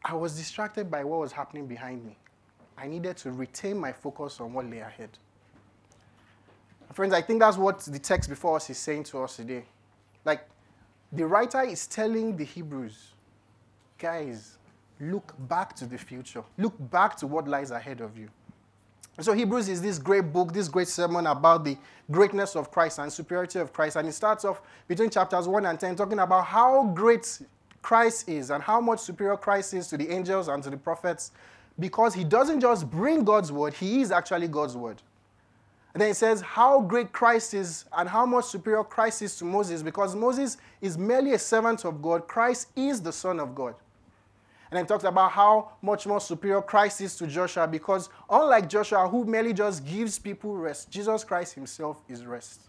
I 0.04 0.14
was 0.14 0.36
distracted 0.36 0.88
by 0.88 1.02
what 1.02 1.18
was 1.18 1.32
happening 1.32 1.66
behind 1.66 2.06
me. 2.06 2.16
I 2.80 2.86
needed 2.86 3.16
to 3.18 3.30
retain 3.30 3.78
my 3.78 3.92
focus 3.92 4.40
on 4.40 4.54
what 4.54 4.68
lay 4.68 4.78
ahead. 4.78 5.10
Friends, 6.94 7.12
I 7.12 7.20
think 7.20 7.40
that's 7.40 7.56
what 7.56 7.80
the 7.80 7.98
text 7.98 8.28
before 8.28 8.56
us 8.56 8.70
is 8.70 8.78
saying 8.78 9.04
to 9.04 9.22
us 9.22 9.36
today. 9.36 9.64
Like, 10.24 10.48
the 11.12 11.26
writer 11.26 11.62
is 11.62 11.86
telling 11.86 12.36
the 12.36 12.44
Hebrews, 12.44 13.12
guys, 13.98 14.56
look 14.98 15.34
back 15.48 15.76
to 15.76 15.86
the 15.86 15.98
future. 15.98 16.42
Look 16.56 16.74
back 16.90 17.16
to 17.16 17.26
what 17.26 17.46
lies 17.46 17.70
ahead 17.70 18.00
of 18.00 18.16
you. 18.16 18.28
So, 19.20 19.34
Hebrews 19.34 19.68
is 19.68 19.82
this 19.82 19.98
great 19.98 20.32
book, 20.32 20.52
this 20.52 20.68
great 20.68 20.88
sermon 20.88 21.26
about 21.26 21.64
the 21.64 21.76
greatness 22.10 22.56
of 22.56 22.70
Christ 22.70 22.98
and 22.98 23.12
superiority 23.12 23.58
of 23.58 23.72
Christ. 23.72 23.96
And 23.96 24.08
it 24.08 24.12
starts 24.12 24.44
off 24.44 24.62
between 24.88 25.10
chapters 25.10 25.46
1 25.46 25.66
and 25.66 25.78
10 25.78 25.96
talking 25.96 26.18
about 26.18 26.46
how 26.46 26.86
great 26.94 27.40
Christ 27.82 28.28
is 28.28 28.50
and 28.50 28.62
how 28.62 28.80
much 28.80 29.00
superior 29.00 29.36
Christ 29.36 29.74
is 29.74 29.86
to 29.88 29.96
the 29.96 30.10
angels 30.10 30.48
and 30.48 30.62
to 30.62 30.70
the 30.70 30.76
prophets 30.76 31.32
because 31.80 32.14
he 32.14 32.22
doesn't 32.22 32.60
just 32.60 32.90
bring 32.90 33.24
God's 33.24 33.50
word, 33.50 33.74
he 33.74 34.02
is 34.02 34.12
actually 34.12 34.48
God's 34.48 34.76
word. 34.76 35.02
And 35.92 36.00
then 36.00 36.10
it 36.10 36.14
says 36.14 36.40
how 36.40 36.80
great 36.80 37.10
Christ 37.10 37.52
is 37.54 37.84
and 37.96 38.08
how 38.08 38.24
much 38.24 38.44
superior 38.44 38.84
Christ 38.84 39.22
is 39.22 39.36
to 39.38 39.44
Moses 39.44 39.82
because 39.82 40.14
Moses 40.14 40.56
is 40.80 40.96
merely 40.96 41.32
a 41.32 41.38
servant 41.38 41.84
of 41.84 42.00
God. 42.00 42.28
Christ 42.28 42.68
is 42.76 43.00
the 43.00 43.12
Son 43.12 43.40
of 43.40 43.54
God. 43.54 43.74
And 44.70 44.76
then 44.76 44.84
it 44.84 44.88
talks 44.88 45.02
about 45.02 45.32
how 45.32 45.72
much 45.82 46.06
more 46.06 46.20
superior 46.20 46.62
Christ 46.62 47.00
is 47.00 47.16
to 47.16 47.26
Joshua 47.26 47.66
because 47.66 48.08
unlike 48.28 48.68
Joshua, 48.68 49.08
who 49.08 49.24
merely 49.24 49.52
just 49.52 49.84
gives 49.84 50.16
people 50.16 50.56
rest, 50.56 50.90
Jesus 50.90 51.24
Christ 51.24 51.54
himself 51.54 52.00
is 52.08 52.24
rest. 52.24 52.60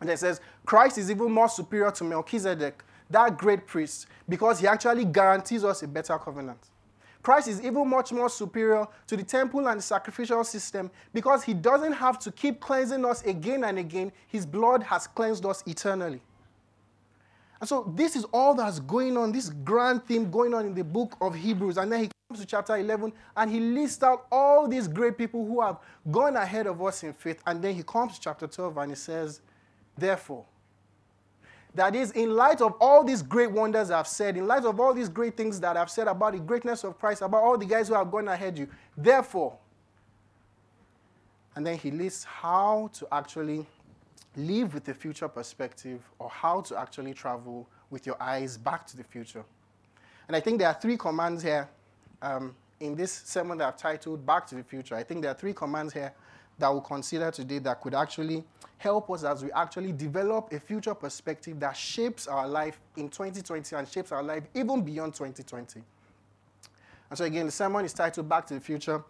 And 0.00 0.08
then 0.08 0.14
it 0.14 0.18
says 0.18 0.40
Christ 0.64 0.98
is 0.98 1.10
even 1.12 1.30
more 1.30 1.48
superior 1.48 1.92
to 1.92 2.02
Melchizedek, 2.02 2.82
that 3.08 3.38
great 3.38 3.68
priest, 3.68 4.08
because 4.28 4.58
he 4.58 4.66
actually 4.66 5.04
guarantees 5.04 5.62
us 5.62 5.84
a 5.84 5.88
better 5.88 6.18
covenant. 6.18 6.58
Christ 7.26 7.48
is 7.48 7.60
even 7.60 7.88
much 7.88 8.12
more 8.12 8.28
superior 8.28 8.86
to 9.08 9.16
the 9.16 9.24
temple 9.24 9.66
and 9.66 9.80
the 9.80 9.82
sacrificial 9.82 10.44
system 10.44 10.92
because 11.12 11.42
he 11.42 11.54
doesn't 11.54 11.94
have 11.94 12.20
to 12.20 12.30
keep 12.30 12.60
cleansing 12.60 13.04
us 13.04 13.24
again 13.24 13.64
and 13.64 13.80
again. 13.80 14.12
His 14.28 14.46
blood 14.46 14.84
has 14.84 15.08
cleansed 15.08 15.44
us 15.44 15.64
eternally. 15.66 16.20
And 17.58 17.68
so, 17.68 17.92
this 17.96 18.14
is 18.14 18.26
all 18.32 18.54
that's 18.54 18.78
going 18.78 19.16
on, 19.16 19.32
this 19.32 19.50
grand 19.50 20.04
theme 20.06 20.30
going 20.30 20.54
on 20.54 20.66
in 20.66 20.74
the 20.74 20.84
book 20.84 21.16
of 21.20 21.34
Hebrews. 21.34 21.78
And 21.78 21.90
then 21.90 22.02
he 22.02 22.10
comes 22.28 22.38
to 22.42 22.46
chapter 22.46 22.76
11 22.76 23.12
and 23.36 23.50
he 23.50 23.58
lists 23.58 24.04
out 24.04 24.28
all 24.30 24.68
these 24.68 24.86
great 24.86 25.18
people 25.18 25.44
who 25.44 25.60
have 25.62 25.78
gone 26.08 26.36
ahead 26.36 26.68
of 26.68 26.80
us 26.80 27.02
in 27.02 27.12
faith. 27.12 27.42
And 27.44 27.60
then 27.60 27.74
he 27.74 27.82
comes 27.82 28.14
to 28.14 28.20
chapter 28.20 28.46
12 28.46 28.76
and 28.76 28.92
he 28.92 28.96
says, 28.96 29.40
Therefore, 29.98 30.44
that 31.76 31.94
is, 31.94 32.10
in 32.12 32.34
light 32.34 32.60
of 32.60 32.74
all 32.80 33.04
these 33.04 33.22
great 33.22 33.50
wonders 33.50 33.90
I've 33.90 34.08
said, 34.08 34.36
in 34.36 34.46
light 34.46 34.64
of 34.64 34.80
all 34.80 34.94
these 34.94 35.08
great 35.08 35.36
things 35.36 35.60
that 35.60 35.76
I've 35.76 35.90
said 35.90 36.08
about 36.08 36.32
the 36.32 36.40
greatness 36.40 36.84
of 36.84 36.98
Christ, 36.98 37.22
about 37.22 37.42
all 37.42 37.58
the 37.58 37.66
guys 37.66 37.88
who 37.88 37.94
have 37.94 38.10
gone 38.10 38.28
ahead 38.28 38.58
you, 38.58 38.66
therefore, 38.96 39.56
and 41.54 41.66
then 41.66 41.78
he 41.78 41.90
lists 41.90 42.24
how 42.24 42.90
to 42.94 43.06
actually 43.12 43.66
live 44.36 44.74
with 44.74 44.88
a 44.88 44.94
future 44.94 45.28
perspective 45.28 46.00
or 46.18 46.28
how 46.28 46.60
to 46.62 46.78
actually 46.78 47.14
travel 47.14 47.66
with 47.90 48.06
your 48.06 48.20
eyes 48.20 48.56
back 48.56 48.86
to 48.86 48.96
the 48.96 49.04
future. 49.04 49.44
And 50.28 50.36
I 50.36 50.40
think 50.40 50.58
there 50.58 50.68
are 50.68 50.78
three 50.78 50.96
commands 50.96 51.42
here 51.42 51.68
um, 52.20 52.54
in 52.80 52.94
this 52.94 53.12
sermon 53.12 53.58
that 53.58 53.68
I've 53.68 53.76
titled 53.76 54.26
Back 54.26 54.46
to 54.48 54.54
the 54.54 54.62
Future. 54.62 54.94
I 54.94 55.02
think 55.02 55.22
there 55.22 55.30
are 55.30 55.34
three 55.34 55.54
commands 55.54 55.92
here 55.92 56.12
that 56.58 56.68
we'll 56.68 56.80
consider 56.80 57.30
today 57.30 57.58
that 57.58 57.80
could 57.80 57.94
actually 57.94 58.44
help 58.78 59.10
us 59.10 59.24
as 59.24 59.42
we 59.42 59.50
actually 59.52 59.92
develop 59.92 60.52
a 60.52 60.60
future 60.60 60.94
perspective 60.94 61.58
that 61.60 61.76
shapes 61.76 62.26
our 62.26 62.46
life 62.46 62.78
in 62.96 63.08
2020 63.08 63.74
and 63.76 63.88
shapes 63.88 64.12
our 64.12 64.22
life 64.22 64.44
even 64.54 64.82
beyond 64.82 65.14
2020. 65.14 65.82
And 67.08 67.18
so, 67.18 67.24
again, 67.24 67.46
the 67.46 67.52
sermon 67.52 67.84
is 67.84 67.92
titled 67.92 68.28
Back 68.28 68.46
to 68.46 68.54
the 68.54 68.60
Future. 68.60 69.02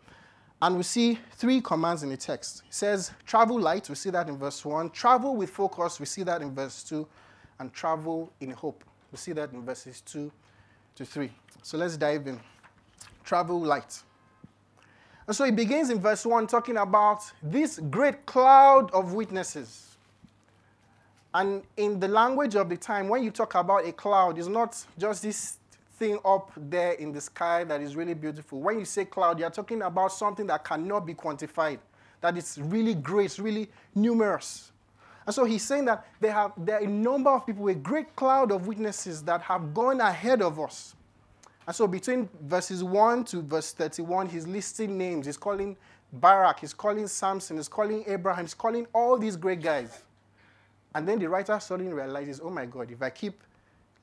And 0.61 0.77
we 0.77 0.83
see 0.83 1.19
three 1.33 1.61
commands 1.61 2.03
in 2.03 2.09
the 2.09 2.17
text. 2.17 2.63
It 2.67 2.75
says, 2.75 3.11
travel 3.27 3.61
light, 3.61 3.89
we 3.89 3.95
see 3.95 4.11
that 4.11 4.29
in 4.29 4.39
verse 4.39 4.65
1. 4.65 4.91
Travel 4.91 5.37
with 5.37 5.51
focus, 5.51 6.01
we 6.01 6.07
see 6.07 6.23
that 6.23 6.41
in 6.41 6.55
verse 6.55 6.83
2. 6.85 7.07
And 7.59 7.73
travel 7.73 8.33
in 8.41 8.51
hope, 8.51 8.85
we 9.13 9.19
see 9.19 9.33
that 9.33 9.53
in 9.53 9.65
verses 9.65 10.01
2 10.03 10.31
to 10.97 11.05
3. 11.05 11.31
So 11.63 11.77
let's 11.77 11.97
dive 11.97 12.27
in. 12.27 12.41
Travel 13.25 13.61
light. 13.61 14.03
And 15.27 15.35
so 15.35 15.45
he 15.45 15.51
begins 15.51 15.91
in 15.91 16.01
verse 16.01 16.25
1 16.25 16.47
talking 16.47 16.77
about 16.77 17.31
this 17.43 17.79
great 17.91 18.27
cloud 18.27 18.91
of 18.93 19.13
witnesses. 19.13 19.97
And 21.35 21.63
in 21.77 21.99
the 22.01 22.09
language 22.09 22.55
of 22.55 22.69
the 22.69 22.77
time, 22.77 23.09
when 23.09 23.23
you 23.23 23.31
talk 23.31 23.57
about 23.57 23.87
a 23.87 23.93
cloud, 23.93 24.39
it's 24.39 24.49
not 24.49 24.83
just 24.97 25.23
this 25.23 25.59
thing 25.95 26.19
up 26.25 26.51
there 26.57 26.93
in 26.93 27.13
the 27.13 27.21
sky 27.21 27.65
that 27.65 27.81
is 27.81 27.97
really 27.97 28.15
beautiful. 28.15 28.61
When 28.61 28.79
you 28.79 28.85
say 28.85 29.05
cloud, 29.05 29.39
you're 29.39 29.51
talking 29.51 29.83
about 29.83 30.13
something 30.13 30.47
that 30.47 30.65
cannot 30.65 31.05
be 31.07 31.15
quantified, 31.15 31.79
that 32.21 32.37
is 32.37 32.59
really 32.63 32.95
great, 32.95 33.39
really 33.39 33.69
numerous. 33.95 34.71
And 35.27 35.35
so 35.35 35.45
he's 35.45 35.65
saying 35.65 35.87
that 35.87 36.07
have, 36.23 36.53
there 36.57 36.77
are 36.77 36.85
a 36.85 36.87
number 36.87 37.31
of 37.31 37.45
people, 37.45 37.67
a 37.69 37.75
great 37.75 38.15
cloud 38.15 38.53
of 38.53 38.69
witnesses 38.69 39.23
that 39.25 39.43
have 39.43 39.75
gone 39.75 40.01
ahead 40.01 40.41
of 40.41 40.61
us. 40.61 40.95
And 41.67 41.75
so 41.75 41.87
between 41.87 42.29
verses 42.43 42.85
1 42.85 43.25
to 43.25 43.43
verse 43.43 43.73
31, 43.73 44.29
he's 44.29 44.47
listing 44.47 44.97
names. 44.97 45.27
He's 45.27 45.37
calling 45.37 45.77
Barak, 46.13 46.61
he's 46.61 46.73
calling 46.73 47.09
Samson, 47.09 47.57
he's 47.57 47.69
calling 47.69 48.05
Abraham, 48.07 48.45
he's 48.45 48.55
calling 48.55 48.87
all 48.93 49.19
these 49.19 49.37
great 49.37 49.61
guys. 49.61 50.03
And 50.95 51.07
then 51.07 51.19
the 51.19 51.29
writer 51.29 51.59
suddenly 51.61 51.93
realizes, 51.93 52.41
oh 52.43 52.51
my 52.51 52.65
God, 52.65 52.91
if 52.91 53.03
I 53.03 53.11
keep 53.11 53.43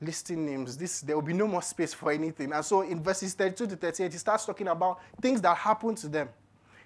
listing 0.00 0.44
names, 0.44 0.76
this 0.76 1.00
there 1.00 1.16
will 1.16 1.22
be 1.22 1.32
no 1.32 1.48
more 1.48 1.62
space 1.62 1.94
for 1.94 2.12
anything. 2.12 2.52
And 2.52 2.64
so 2.64 2.82
in 2.82 3.02
verses 3.02 3.34
32 3.34 3.66
to 3.68 3.76
38, 3.76 4.12
he 4.12 4.18
starts 4.18 4.44
talking 4.44 4.68
about 4.68 5.00
things 5.20 5.40
that 5.40 5.56
happened 5.56 5.96
to 5.98 6.08
them. 6.08 6.28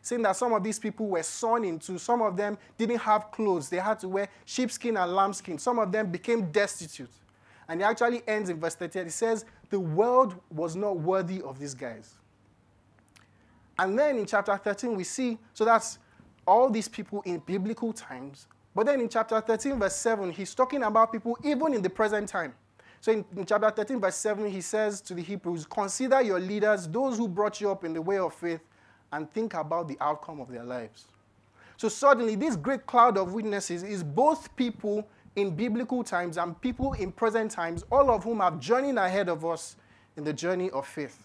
Saying 0.01 0.23
that 0.23 0.37
some 0.37 0.53
of 0.53 0.63
these 0.63 0.79
people 0.79 1.09
were 1.09 1.23
sawn 1.25 1.65
into, 1.65 1.99
some 1.99 2.23
of 2.23 2.37
them 2.37 2.57
didn't 2.79 2.99
have 2.99 3.33
clothes, 3.33 3.69
they 3.69 3.79
had 3.79 3.99
to 3.99 4.09
wear 4.09 4.29
sheepskin 4.45 4.97
and 4.97 5.13
lambskin, 5.13 5.59
some 5.59 5.81
of 5.81 5.91
them 5.91 6.11
became 6.11 6.53
destitute. 6.53 7.11
And 7.69 7.81
he 7.81 7.85
actually 7.85 8.23
ends 8.27 8.49
in 8.49 8.59
verse 8.59 8.77
38. 8.77 9.05
He 9.05 9.11
says, 9.11 9.45
The 9.71 9.81
world 9.81 10.37
was 10.51 10.77
not 10.77 10.99
worthy 10.99 11.43
of 11.43 11.59
these 11.59 11.75
guys. 11.75 12.15
And 13.79 13.99
then 13.99 14.19
in 14.19 14.27
chapter 14.27 14.57
13, 14.57 14.97
we 14.97 15.05
see, 15.05 15.39
so 15.55 15.65
that's 15.65 15.99
all 16.47 16.71
these 16.71 16.89
people 16.89 17.23
in 17.23 17.39
biblical 17.39 17.93
times. 17.93 18.47
But 18.75 18.87
then 18.87 19.01
in 19.01 19.09
chapter 19.09 19.41
13, 19.41 19.79
verse 19.79 19.97
7, 19.97 20.31
he's 20.31 20.55
talking 20.55 20.83
about 20.83 21.13
people 21.13 21.37
even 21.45 21.75
in 21.75 21.83
the 21.83 21.91
present 21.91 22.29
time. 22.29 22.55
So 23.01 23.13
in, 23.13 23.25
in, 23.37 23.47
chapter 23.47 23.71
13, 23.71 24.01
verse 24.01 24.17
7, 24.17 24.51
he 24.51 24.61
says 24.61 25.01
to 25.03 25.15
the 25.15 25.23
Hebrews, 25.23 25.67
Consider 25.67 26.21
your 26.23 26.41
leaders, 26.41 26.89
those 26.89 27.17
who 27.17 27.29
brought 27.29 27.61
you 27.61 27.71
up 27.71 27.85
in 27.85 27.93
the 27.93 28.03
way 28.03 28.19
of 28.19 28.35
faith, 28.35 28.61
and 29.13 29.31
think 29.33 29.55
about 29.55 29.89
the 29.89 29.97
outcome 30.01 30.41
of 30.41 30.51
their 30.51 30.65
lives. 30.65 31.07
So 31.77 31.89
suddenly, 31.89 32.35
this 32.35 32.57
great 32.57 32.87
cloud 32.87 33.17
of 33.17 33.35
witnesses 33.35 33.85
is 33.85 34.03
both 34.03 34.55
people 34.57 35.09
in 35.39 35.51
biblical 35.51 36.03
times 36.03 36.37
and 36.37 36.61
people 36.61 36.93
in 36.95 37.13
present 37.13 37.51
times, 37.51 37.85
all 37.91 38.11
of 38.11 38.25
whom 38.25 38.41
have 38.41 38.59
journeyed 38.59 38.97
ahead 38.97 39.29
of 39.29 39.45
us 39.45 39.77
in 40.17 40.25
the 40.25 40.33
journey 40.33 40.71
of 40.71 40.87
faith. 40.87 41.25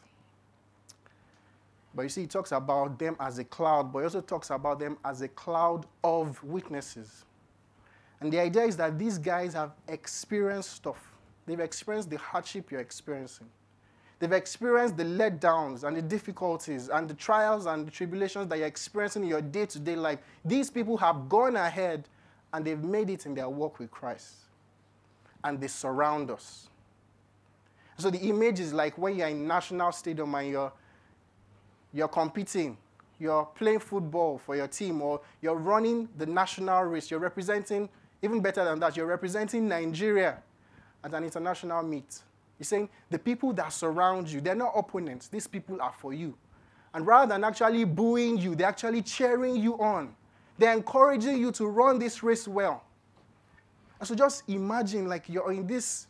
But 1.95 2.03
you 2.03 2.09
see, 2.09 2.21
he 2.21 2.27
talks 2.27 2.51
about 2.51 2.97
them 2.97 3.15
as 3.19 3.39
a 3.39 3.43
cloud, 3.43 3.91
but 3.91 3.99
he 3.99 4.05
also 4.05 4.21
talks 4.21 4.49
about 4.49 4.79
them 4.79 4.97
as 5.05 5.21
a 5.21 5.27
cloud 5.27 5.85
of 6.03 6.43
witnesses. 6.43 7.25
And 8.19 8.31
the 8.31 8.39
idea 8.39 8.63
is 8.63 8.77
that 8.77 8.97
these 8.97 9.17
guys 9.17 9.53
have 9.53 9.71
experienced 9.87 10.71
stuff. 10.71 11.11
They've 11.45 11.59
experienced 11.59 12.09
the 12.09 12.17
hardship 12.17 12.71
you're 12.71 12.79
experiencing. 12.79 13.47
They've 14.19 14.31
experienced 14.31 14.95
the 14.95 15.03
letdowns 15.03 15.83
and 15.83 15.97
the 15.97 16.01
difficulties 16.01 16.87
and 16.87 17.09
the 17.09 17.13
trials 17.13 17.65
and 17.65 17.85
the 17.85 17.91
tribulations 17.91 18.47
that 18.47 18.57
you're 18.57 18.67
experiencing 18.67 19.23
in 19.23 19.29
your 19.29 19.41
day 19.41 19.65
to 19.65 19.79
day 19.79 19.95
life. 19.95 20.19
These 20.45 20.69
people 20.69 20.95
have 20.97 21.27
gone 21.27 21.57
ahead 21.57 22.07
and 22.53 22.63
they've 22.63 22.83
made 22.83 23.09
it 23.09 23.25
in 23.25 23.33
their 23.33 23.49
walk 23.49 23.79
with 23.79 23.91
Christ. 23.91 24.35
And 25.43 25.59
they 25.59 25.67
surround 25.67 26.29
us. 26.29 26.69
So 27.97 28.09
the 28.09 28.19
image 28.19 28.59
is 28.59 28.73
like 28.73 28.97
when 28.97 29.17
you're 29.17 29.27
in 29.27 29.47
national 29.47 29.91
stadium 29.91 30.33
and 30.35 30.49
you're, 30.49 30.71
you're 31.91 32.07
competing, 32.07 32.77
you're 33.19 33.45
playing 33.45 33.79
football 33.79 34.37
for 34.37 34.55
your 34.55 34.67
team, 34.67 35.01
or 35.01 35.21
you're 35.41 35.55
running 35.55 36.07
the 36.17 36.25
national 36.25 36.83
race, 36.83 37.11
you're 37.11 37.19
representing, 37.19 37.89
even 38.21 38.39
better 38.39 38.63
than 38.63 38.79
that, 38.79 38.95
you're 38.95 39.05
representing 39.05 39.67
Nigeria 39.67 40.37
at 41.03 41.13
an 41.13 41.23
international 41.23 41.83
meet. 41.83 42.19
He's 42.57 42.67
saying 42.67 42.89
the 43.09 43.19
people 43.19 43.51
that 43.53 43.73
surround 43.73 44.29
you, 44.29 44.41
they're 44.41 44.55
not 44.55 44.73
opponents. 44.75 45.27
These 45.27 45.47
people 45.47 45.81
are 45.81 45.93
for 45.97 46.13
you. 46.13 46.35
And 46.93 47.05
rather 47.05 47.33
than 47.33 47.43
actually 47.43 47.83
booing 47.83 48.37
you, 48.37 48.55
they're 48.55 48.67
actually 48.67 49.01
cheering 49.01 49.55
you 49.55 49.75
on. 49.79 50.15
They're 50.57 50.73
encouraging 50.73 51.37
you 51.37 51.51
to 51.53 51.67
run 51.67 51.99
this 51.99 52.23
race 52.23 52.47
well. 52.47 52.83
And 53.99 54.07
so 54.07 54.15
just 54.15 54.43
imagine 54.49 55.07
like 55.07 55.29
you're 55.29 55.51
in 55.51 55.65
this 55.65 56.07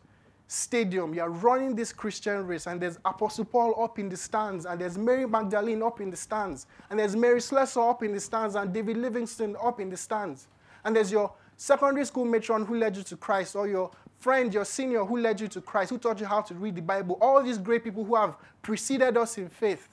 stadium, 0.48 1.14
you're 1.14 1.30
running 1.30 1.76
this 1.76 1.92
Christian 1.94 2.46
race, 2.46 2.68
and 2.68 2.80
there's 2.80 2.98
Apostle 3.06 3.46
Paul 3.46 3.82
up 3.82 3.98
in 3.98 4.10
the 4.10 4.18
stands, 4.18 4.66
and 4.66 4.80
there's 4.80 4.98
Mary 4.98 5.26
Magdalene 5.26 5.82
up 5.82 6.02
in 6.02 6.10
the 6.12 6.18
stands, 6.18 6.68
and 6.90 7.00
there's 7.00 7.16
Mary 7.16 7.42
Slessor 7.42 7.82
up 7.82 8.04
in 8.04 8.14
the 8.14 8.20
stands, 8.20 8.56
and 8.56 8.74
David 8.74 8.98
Livingstone 8.98 9.56
up 9.62 9.80
in 9.80 9.90
the 9.90 9.98
stands. 9.98 10.48
And 10.86 10.96
there's 10.96 11.12
your 11.12 11.32
secondary 11.56 12.06
school 12.06 12.26
matron 12.26 12.66
who 12.66 12.76
led 12.76 12.98
you 12.98 13.04
to 13.04 13.16
Christ, 13.16 13.56
or 13.56 13.68
your 13.68 13.90
friend, 14.20 14.54
your 14.54 14.66
senior 14.66 15.06
who 15.06 15.18
led 15.18 15.40
you 15.42 15.48
to 15.48 15.62
Christ, 15.62 15.90
who 15.90 15.98
taught 15.98 16.20
you 16.20 16.26
how 16.26 16.42
to 16.42 16.54
read 16.54 16.76
the 16.76 16.82
Bible. 16.82 17.18
All 17.22 17.42
these 17.42 17.58
great 17.58 17.84
people 17.84 18.04
who 18.04 18.16
have 18.16 18.36
preceded 18.62 19.18
us 19.18 19.38
in 19.38 19.50
faith, 19.50 19.88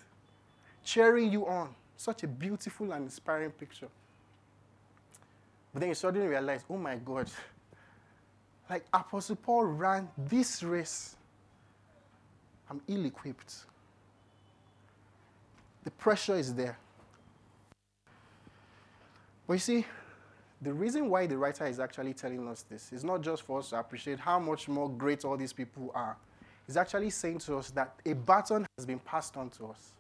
cheering 0.85 1.33
you 1.33 1.47
on. 1.47 1.75
Such 1.97 2.23
a 2.23 2.28
beautiful 2.28 2.92
and 2.92 3.04
inspiring 3.04 3.50
picture. 3.50 3.88
But 5.73 5.81
then 5.81 5.89
you 5.91 5.95
suddenly 5.95 6.27
realize, 6.27 6.65
oh 6.69 6.77
my 6.77 6.97
God, 6.97 7.31
like 8.69 8.85
Apostle 8.93 9.37
Paul 9.37 9.65
ran 9.65 10.09
this 10.17 10.62
race. 10.62 11.17
I'm 12.69 12.81
ill 12.89 13.05
equipped. 13.05 13.65
The 15.85 15.91
pressure 15.91 16.37
is 16.37 16.55
there. 16.55 16.79
But 19.47 19.55
you 19.55 19.59
see, 19.59 19.87
the 20.62 20.73
reason 20.73 21.09
why 21.09 21.27
the 21.27 21.37
writer 21.37 21.67
is 21.67 21.81
actually 21.81 22.12
telling 22.15 22.47
us 22.47 22.62
this 22.62 22.93
is 22.93 23.03
not 23.03 23.23
just 23.23 23.43
for 23.43 23.59
us 23.59 23.71
to 23.71 23.79
appreciate 23.79 24.21
how 24.21 24.39
much 24.39 24.69
more 24.69 24.89
great 24.89 25.25
all 25.25 25.37
these 25.37 25.53
people 25.53 25.91
are. 25.95 26.17
is 26.69 26.77
actually 26.77 27.11
saying 27.11 27.39
to 27.39 27.57
us 27.57 27.71
that 27.71 27.95
a 28.07 28.12
baton 28.12 28.67
has 28.79 28.87
been 28.87 29.00
passed 29.00 29.37
on 29.37 29.50
to 29.50 29.67
us. 29.67 29.93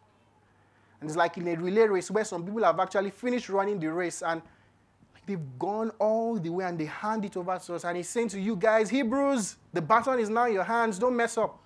And 1.00 1.08
it's 1.08 1.16
like 1.16 1.36
in 1.38 1.48
a 1.48 1.56
relay 1.56 1.88
race 1.88 2.10
where 2.10 2.24
some 2.24 2.44
people 2.44 2.62
have 2.62 2.78
actually 2.78 3.10
finished 3.10 3.48
running 3.48 3.80
the 3.80 3.90
race 3.90 4.22
and 4.22 4.42
they've 5.26 5.58
gone 5.58 5.90
all 5.98 6.38
the 6.38 6.50
way 6.50 6.64
and 6.64 6.78
they 6.78 6.86
hand 6.86 7.24
it 7.24 7.36
over 7.36 7.58
to 7.58 7.74
us. 7.74 7.84
And 7.84 7.96
he's 7.96 8.08
saying 8.08 8.28
to 8.30 8.40
you 8.40 8.56
guys, 8.56 8.90
Hebrews, 8.90 9.56
the 9.72 9.80
baton 9.80 10.18
is 10.18 10.28
now 10.28 10.46
in 10.46 10.54
your 10.54 10.64
hands. 10.64 10.98
Don't 10.98 11.16
mess 11.16 11.38
up. 11.38 11.58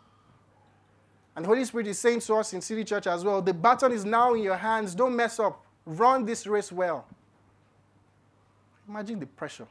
And 1.37 1.45
the 1.45 1.49
Holy 1.49 1.65
Spirit 1.65 1.87
is 1.89 1.99
saying 1.99 2.21
to 2.21 2.35
us 2.37 2.53
in 2.53 2.61
City 2.61 2.85
Church 2.85 3.07
as 3.07 3.25
well, 3.25 3.43
the 3.43 3.53
baton 3.53 3.93
is 3.93 4.05
now 4.05 4.35
in 4.35 4.43
your 4.43 4.57
hands. 4.57 4.95
Don't 4.95 5.17
mess 5.17 5.41
up. 5.41 5.65
Run 5.85 6.25
this 6.25 6.47
race 6.47 6.71
well. 6.71 7.07
Imagine 8.89 9.19
the 9.19 9.27
pressure. 9.27 9.67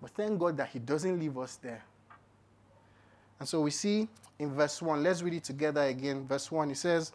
But 0.00 0.10
thank 0.10 0.38
God 0.38 0.56
that 0.56 0.68
He 0.68 0.78
doesn't 0.78 1.18
leave 1.18 1.36
us 1.38 1.56
there. 1.56 1.84
And 3.38 3.48
so 3.48 3.60
we 3.60 3.70
see 3.70 4.08
in 4.38 4.54
verse 4.54 4.80
1, 4.80 5.02
let's 5.02 5.22
read 5.22 5.34
it 5.34 5.44
together 5.44 5.82
again. 5.82 6.26
Verse 6.26 6.50
1, 6.50 6.68
He 6.68 6.74
says, 6.74 7.12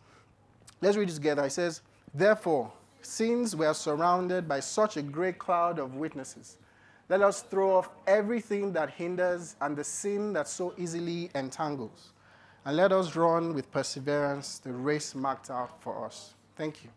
let's 0.82 0.98
read 0.98 1.10
it 1.10 1.13
together. 1.13 1.44
He 1.44 1.50
says, 1.50 1.82
Therefore, 2.13 2.72
since 3.01 3.56
we 3.56 3.66
are 3.66 3.74
surrounded 3.74 4.48
by 4.48 4.60
such 4.60 4.98
a 4.98 5.01
great 5.01 5.38
cloud 5.38 5.80
of 5.80 5.96
witnesses, 5.96 6.58
let 7.10 7.22
us 7.22 7.42
throw 7.42 7.77
off 7.77 7.89
everything 8.06 8.74
that 8.74 8.89
hinders 8.89 9.56
and 9.62 9.75
the 9.75 9.84
sin 9.84 10.34
that 10.34 10.48
so 10.48 10.74
easily 10.77 11.30
entangles. 11.36 12.12
And 12.66 12.75
let 12.75 12.92
us 12.92 13.16
run 13.16 13.54
with 13.54 13.72
perseverance 13.72 14.60
the 14.60 14.72
race 14.72 15.16
marked 15.16 15.50
out 15.50 15.82
for 15.82 16.06
us. 16.06 16.34
Thank 16.58 16.84
you. 16.84 16.89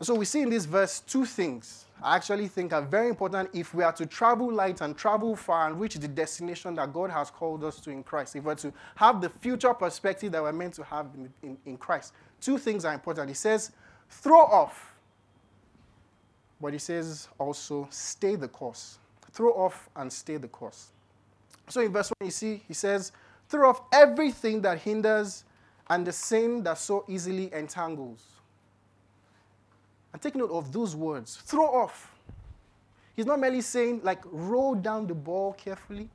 So 0.00 0.14
we 0.14 0.24
see 0.24 0.42
in 0.42 0.50
this 0.50 0.64
verse 0.64 1.00
two 1.00 1.24
things 1.24 1.86
I 2.02 2.16
actually 2.16 2.48
think 2.48 2.72
are 2.72 2.82
very 2.82 3.08
important 3.08 3.50
if 3.54 3.72
we 3.72 3.82
are 3.82 3.92
to 3.92 4.04
travel 4.04 4.52
light 4.52 4.80
and 4.82 4.96
travel 4.96 5.34
far 5.34 5.66
and 5.66 5.80
reach 5.80 5.94
the 5.94 6.08
destination 6.08 6.74
that 6.74 6.92
God 6.92 7.10
has 7.10 7.30
called 7.30 7.64
us 7.64 7.80
to 7.80 7.90
in 7.90 8.02
Christ. 8.02 8.36
If 8.36 8.44
we're 8.44 8.54
to 8.56 8.72
have 8.96 9.20
the 9.20 9.30
future 9.30 9.72
perspective 9.72 10.32
that 10.32 10.42
we're 10.42 10.52
meant 10.52 10.74
to 10.74 10.84
have 10.84 11.06
in, 11.14 11.32
in, 11.42 11.56
in 11.64 11.78
Christ, 11.78 12.12
two 12.40 12.58
things 12.58 12.84
are 12.84 12.92
important. 12.92 13.28
He 13.28 13.34
says, 13.34 13.72
throw 14.08 14.40
off. 14.40 14.94
But 16.60 16.72
he 16.72 16.78
says 16.78 17.28
also, 17.38 17.86
stay 17.90 18.36
the 18.36 18.48
course. 18.48 18.98
Throw 19.32 19.50
off 19.52 19.88
and 19.94 20.12
stay 20.12 20.36
the 20.38 20.48
course. 20.48 20.90
So 21.68 21.80
in 21.80 21.92
verse 21.92 22.10
1, 22.18 22.26
you 22.26 22.30
see, 22.30 22.62
he 22.66 22.74
says, 22.74 23.12
throw 23.48 23.68
off 23.68 23.82
everything 23.92 24.62
that 24.62 24.78
hinders 24.78 25.44
and 25.88 26.06
the 26.06 26.12
sin 26.12 26.62
that 26.62 26.78
so 26.78 27.04
easily 27.08 27.52
entangles. 27.52 28.24
And 30.12 30.22
take 30.22 30.34
note 30.34 30.50
of 30.50 30.72
those 30.72 30.96
words 30.96 31.36
throw 31.36 31.66
off. 31.66 32.12
He's 33.14 33.26
not 33.26 33.38
merely 33.38 33.60
saying, 33.60 34.00
like, 34.02 34.22
roll 34.24 34.74
down 34.74 35.06
the 35.06 35.14
ball 35.14 35.52
carefully, 35.54 36.08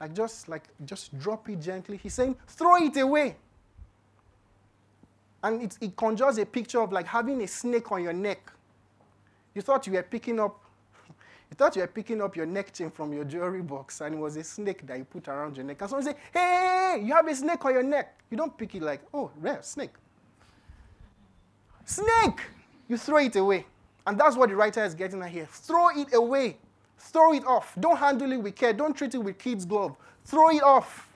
like, 0.00 0.14
just 0.14 0.48
like, 0.48 0.64
just 0.84 1.18
drop 1.18 1.48
it 1.48 1.60
gently. 1.60 1.98
He's 2.02 2.14
saying, 2.14 2.36
throw 2.46 2.76
it 2.76 2.96
away. 2.96 3.36
And 5.42 5.62
it, 5.62 5.78
it 5.80 5.96
conjures 5.96 6.38
a 6.38 6.46
picture 6.46 6.80
of 6.80 6.92
like 6.92 7.06
having 7.06 7.40
a 7.42 7.46
snake 7.46 7.90
on 7.92 8.02
your 8.02 8.12
neck. 8.12 8.52
You 9.54 9.62
thought 9.62 9.86
you 9.86 9.92
were 9.92 10.02
picking 10.02 10.40
up, 10.40 10.60
you 11.08 11.54
thought 11.56 11.76
you 11.76 11.82
were 11.82 11.88
picking 11.88 12.20
up 12.20 12.36
your 12.36 12.46
neck 12.46 12.72
chain 12.72 12.90
from 12.90 13.12
your 13.12 13.24
jewelry 13.24 13.62
box, 13.62 14.00
and 14.00 14.14
it 14.14 14.18
was 14.18 14.36
a 14.36 14.44
snake 14.44 14.86
that 14.86 14.98
you 14.98 15.04
put 15.04 15.28
around 15.28 15.56
your 15.56 15.64
neck. 15.64 15.80
And 15.80 15.90
someone 15.90 16.04
say, 16.04 16.16
"Hey, 16.32 17.02
you 17.04 17.12
have 17.14 17.26
a 17.26 17.34
snake 17.34 17.64
on 17.64 17.72
your 17.72 17.82
neck." 17.82 18.20
You 18.30 18.36
don't 18.36 18.56
pick 18.56 18.74
it 18.74 18.82
like, 18.82 19.02
"Oh, 19.14 19.30
rare 19.40 19.62
snake." 19.62 19.94
Snake 21.84 22.40
you 22.88 22.96
throw 22.96 23.18
it 23.18 23.36
away. 23.36 23.66
And 24.06 24.18
that's 24.18 24.36
what 24.36 24.48
the 24.48 24.56
writer 24.56 24.82
is 24.82 24.94
getting 24.94 25.22
at 25.22 25.30
here. 25.30 25.46
Throw 25.50 25.90
it 25.90 26.14
away. 26.14 26.56
Throw 26.98 27.34
it 27.34 27.44
off. 27.46 27.76
Don't 27.78 27.98
handle 27.98 28.32
it 28.32 28.38
with 28.38 28.56
care. 28.56 28.72
Don't 28.72 28.96
treat 28.96 29.14
it 29.14 29.18
with 29.18 29.38
kid's 29.38 29.64
glove. 29.64 29.94
Throw 30.24 30.48
it 30.50 30.62
off. 30.62 31.07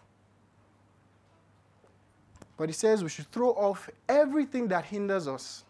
But 2.57 2.69
he 2.69 2.73
says 2.73 3.03
we 3.03 3.09
should 3.09 3.31
throw 3.33 3.51
off 3.51 3.89
everything 4.09 4.69
that 4.69 4.85
hinders 4.85 5.27
us 5.27 5.65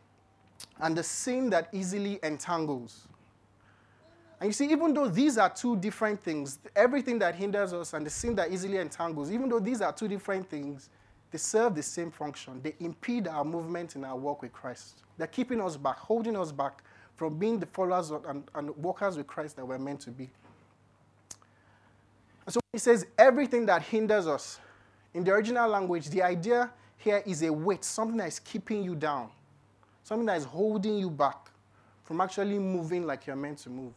and 0.80 0.96
the 0.96 1.02
sin 1.02 1.50
that 1.50 1.68
easily 1.72 2.18
entangles. 2.22 3.08
And 4.40 4.48
you 4.48 4.52
see, 4.52 4.70
even 4.72 4.92
though 4.92 5.08
these 5.08 5.38
are 5.38 5.48
two 5.48 5.76
different 5.76 6.20
things, 6.20 6.58
everything 6.74 7.18
that 7.20 7.36
hinders 7.36 7.72
us 7.72 7.92
and 7.92 8.04
the 8.04 8.10
sin 8.10 8.34
that 8.34 8.50
easily 8.50 8.78
entangles, 8.78 9.30
even 9.30 9.48
though 9.48 9.60
these 9.60 9.80
are 9.80 9.92
two 9.92 10.08
different 10.08 10.50
things, 10.50 10.90
they 11.30 11.38
serve 11.38 11.74
the 11.74 11.82
same 11.82 12.10
function. 12.10 12.60
They 12.62 12.74
impede 12.80 13.28
our 13.28 13.44
movement 13.44 13.94
in 13.94 14.04
our 14.04 14.16
walk 14.16 14.42
with 14.42 14.52
Christ. 14.52 15.02
They're 15.16 15.28
keeping 15.28 15.60
us 15.60 15.76
back, 15.76 15.96
holding 15.96 16.36
us 16.36 16.50
back 16.50 16.82
from 17.14 17.38
being 17.38 17.60
the 17.60 17.66
followers 17.66 18.10
and, 18.10 18.42
and 18.54 18.76
walkers 18.76 19.16
with 19.16 19.28
Christ 19.28 19.56
that 19.56 19.64
we're 19.64 19.78
meant 19.78 20.00
to 20.00 20.10
be. 20.10 20.28
And 22.44 22.52
so 22.52 22.60
he 22.72 22.78
says 22.78 23.06
everything 23.16 23.66
that 23.66 23.82
hinders 23.82 24.26
us. 24.26 24.58
In 25.14 25.24
the 25.24 25.32
original 25.32 25.68
language, 25.68 26.08
the 26.08 26.22
idea 26.22 26.70
here 26.96 27.22
is 27.26 27.42
a 27.42 27.52
weight, 27.52 27.84
something 27.84 28.16
that 28.18 28.28
is 28.28 28.38
keeping 28.38 28.82
you 28.82 28.94
down, 28.94 29.28
something 30.02 30.26
that 30.26 30.38
is 30.38 30.44
holding 30.44 30.98
you 30.98 31.10
back 31.10 31.50
from 32.04 32.20
actually 32.20 32.58
moving 32.58 33.06
like 33.06 33.26
you're 33.26 33.36
meant 33.36 33.58
to 33.58 33.70
move. 33.70 33.92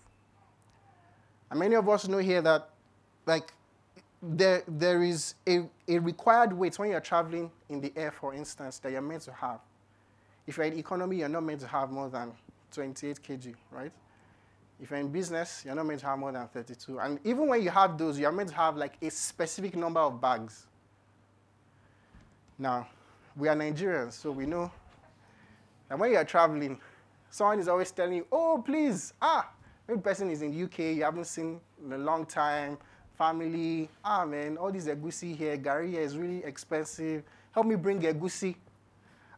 And 1.50 1.60
many 1.60 1.76
of 1.76 1.88
us 1.88 2.08
know 2.08 2.18
here 2.18 2.42
that, 2.42 2.70
like, 3.26 3.54
there, 4.22 4.64
there 4.68 5.04
is 5.04 5.36
a, 5.48 5.66
a 5.88 6.00
required 6.00 6.52
weight 6.52 6.80
when 6.80 6.90
you're 6.90 7.00
traveling 7.00 7.52
in 7.70 7.80
the 7.80 7.94
air, 7.96 8.12
for 8.12 8.34
instance, 8.34 8.80
that 8.80 8.92
you're 8.92 9.02
meant 9.02 9.22
to 9.24 9.34
have. 9.34 9.60
If 10.48 10.58
you're 10.58 10.66
in 10.66 10.78
economy, 10.78 11.18
you're 11.18 11.30
not 11.30 11.44
meant 11.44 11.62
to 11.62 11.68
have 11.68 11.92
more 11.92 12.10
than 12.10 12.32
28 12.72 13.22
kg, 13.22 13.56
right? 13.72 13.92
If 14.82 14.90
you're 14.90 15.00
in 15.00 15.10
business, 15.10 15.64
you're 15.66 15.76
not 15.76 15.86
meant 15.86 16.02
to 16.02 16.08
have 16.08 16.20
more 16.20 16.32
than 16.32 16.48
32. 16.48 17.00
And 17.00 17.20
even 17.24 17.48
when 17.48 17.62
you 17.62 17.70
have 17.70 17.98
those, 17.98 18.20
you're 18.20 18.32
meant 18.32 18.50
to 18.50 18.56
have 18.56 18.76
like 18.76 18.94
a 19.02 19.10
specific 19.10 19.76
number 19.76 20.00
of 20.00 20.20
bags. 20.20 20.66
Now, 22.58 22.88
we 23.36 23.50
are 23.50 23.56
Nigerians, 23.56 24.14
so 24.14 24.32
we 24.32 24.46
know 24.46 24.72
that 25.90 26.00
when 26.00 26.12
you're 26.12 26.24
traveling, 26.24 26.80
someone 27.30 27.60
is 27.60 27.68
always 27.68 27.92
telling 27.92 28.16
you, 28.16 28.28
oh, 28.32 28.64
please, 28.66 29.14
ah, 29.22 29.50
maybe 29.88 30.00
person 30.00 30.30
is 30.30 30.42
in 30.42 30.64
UK, 30.64 30.80
you 30.80 31.04
haven't 31.04 31.26
seen 31.26 31.60
in 31.84 31.92
a 31.92 31.98
long 31.98 32.26
time, 32.26 32.78
family, 33.18 33.90
ah, 34.04 34.26
man, 34.26 34.58
all 34.58 34.72
this 34.72 34.86
egusi 34.86 35.36
here, 35.36 35.58
gari 35.58 35.92
here 35.92 36.02
is 36.02 36.18
really 36.18 36.44
expensive. 36.46 37.24
Help 37.52 37.66
me 37.66 37.76
bring 37.76 38.02
egusi. 38.02 38.56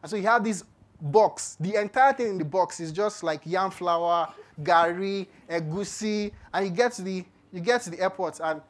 And 0.02 0.10
so 0.10 0.16
you 0.16 0.26
have 0.26 0.44
this 0.44 0.62
box. 1.00 1.56
The 1.58 1.74
entire 1.74 2.12
thing 2.12 2.28
in 2.28 2.38
the 2.38 2.44
box 2.44 2.78
is 2.78 2.92
just 2.92 3.22
like 3.24 3.40
yam 3.44 3.70
flour, 3.70 4.32
gari, 4.62 5.26
egusi, 5.50 6.32
and 6.52 6.66
you 6.66 6.72
get 6.72 6.92
to 6.92 7.02
the 7.02 7.24
you 7.52 7.60
get 7.60 7.80
to 7.82 7.90
the 7.90 8.00
airport 8.00 8.40
and 8.40 8.60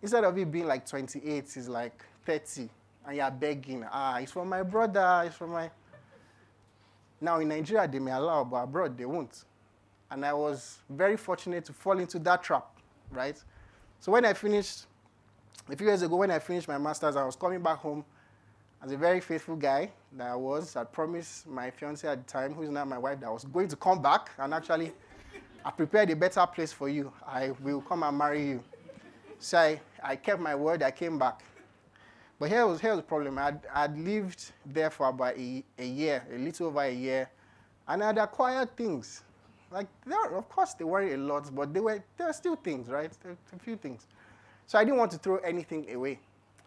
instead 0.00 0.24
of 0.24 0.36
it 0.38 0.50
being 0.50 0.66
like 0.66 0.86
28, 0.86 1.36
it's 1.36 1.68
like 1.68 2.02
30, 2.24 2.70
and 3.06 3.16
you're 3.16 3.30
begging. 3.30 3.84
Ah, 3.90 4.18
it's 4.18 4.32
for 4.32 4.44
my 4.44 4.62
brother. 4.62 5.22
It's 5.26 5.36
for 5.36 5.46
my. 5.46 5.70
Now 7.20 7.38
in 7.38 7.48
Nigeria 7.48 7.88
they 7.88 7.98
may 7.98 8.12
allow, 8.12 8.44
but 8.44 8.56
abroad 8.56 8.98
they 8.98 9.06
won't. 9.06 9.44
And 10.10 10.24
I 10.24 10.32
was 10.32 10.78
very 10.88 11.16
fortunate 11.16 11.64
to 11.66 11.72
fall 11.72 11.98
into 11.98 12.18
that 12.20 12.42
trap, 12.42 12.66
right? 13.10 13.42
So 14.00 14.12
when 14.12 14.24
I 14.24 14.34
finished, 14.34 14.86
a 15.68 15.76
few 15.76 15.86
years 15.86 16.02
ago, 16.02 16.16
when 16.16 16.30
I 16.30 16.38
finished 16.38 16.68
my 16.68 16.78
master's, 16.78 17.16
I 17.16 17.24
was 17.24 17.34
coming 17.34 17.60
back 17.60 17.78
home 17.78 18.04
as 18.82 18.92
a 18.92 18.96
very 18.96 19.20
faithful 19.20 19.56
guy 19.56 19.90
that 20.12 20.28
I 20.28 20.36
was. 20.36 20.76
I 20.76 20.84
promised 20.84 21.46
my 21.48 21.70
fiance 21.70 22.06
at 22.06 22.24
the 22.24 22.32
time, 22.32 22.54
who 22.54 22.62
is 22.62 22.70
now 22.70 22.84
my 22.84 22.98
wife, 22.98 23.20
that 23.20 23.26
I 23.26 23.30
was 23.30 23.44
going 23.44 23.68
to 23.68 23.76
come 23.76 24.00
back 24.00 24.30
and 24.38 24.52
actually 24.54 24.92
I 25.64 25.70
prepared 25.70 26.10
a 26.10 26.16
better 26.16 26.46
place 26.46 26.72
for 26.72 26.88
you. 26.88 27.12
I 27.26 27.50
will 27.62 27.80
come 27.80 28.02
and 28.04 28.16
marry 28.16 28.46
you. 28.46 28.62
So 29.38 29.58
I, 29.58 29.80
I 30.02 30.16
kept 30.16 30.40
my 30.40 30.54
word, 30.54 30.82
I 30.82 30.90
came 30.90 31.18
back. 31.18 31.42
But 32.38 32.50
here 32.50 32.66
was, 32.66 32.80
here 32.80 32.90
was 32.90 32.98
the 32.98 33.04
problem. 33.04 33.38
I'd, 33.38 33.60
I'd 33.72 33.96
lived 33.96 34.52
there 34.66 34.90
for 34.90 35.08
about 35.08 35.38
a, 35.38 35.64
a 35.78 35.86
year, 35.86 36.22
a 36.32 36.36
little 36.36 36.66
over 36.66 36.82
a 36.82 36.92
year, 36.92 37.30
and 37.88 38.04
I'd 38.04 38.18
acquired 38.18 38.76
things. 38.76 39.22
Like, 39.70 39.86
there, 40.04 40.36
of 40.36 40.48
course, 40.48 40.74
they 40.74 40.84
weren't 40.84 41.12
a 41.12 41.16
lot, 41.16 41.52
but 41.54 41.72
they 41.72 41.80
were, 41.80 42.02
there 42.16 42.26
were 42.26 42.32
still 42.32 42.56
things, 42.56 42.88
right? 42.88 43.10
A 43.24 43.58
few 43.58 43.76
things. 43.76 44.06
So 44.66 44.78
I 44.78 44.84
didn't 44.84 44.98
want 44.98 45.12
to 45.12 45.18
throw 45.18 45.38
anything 45.38 45.90
away. 45.90 46.18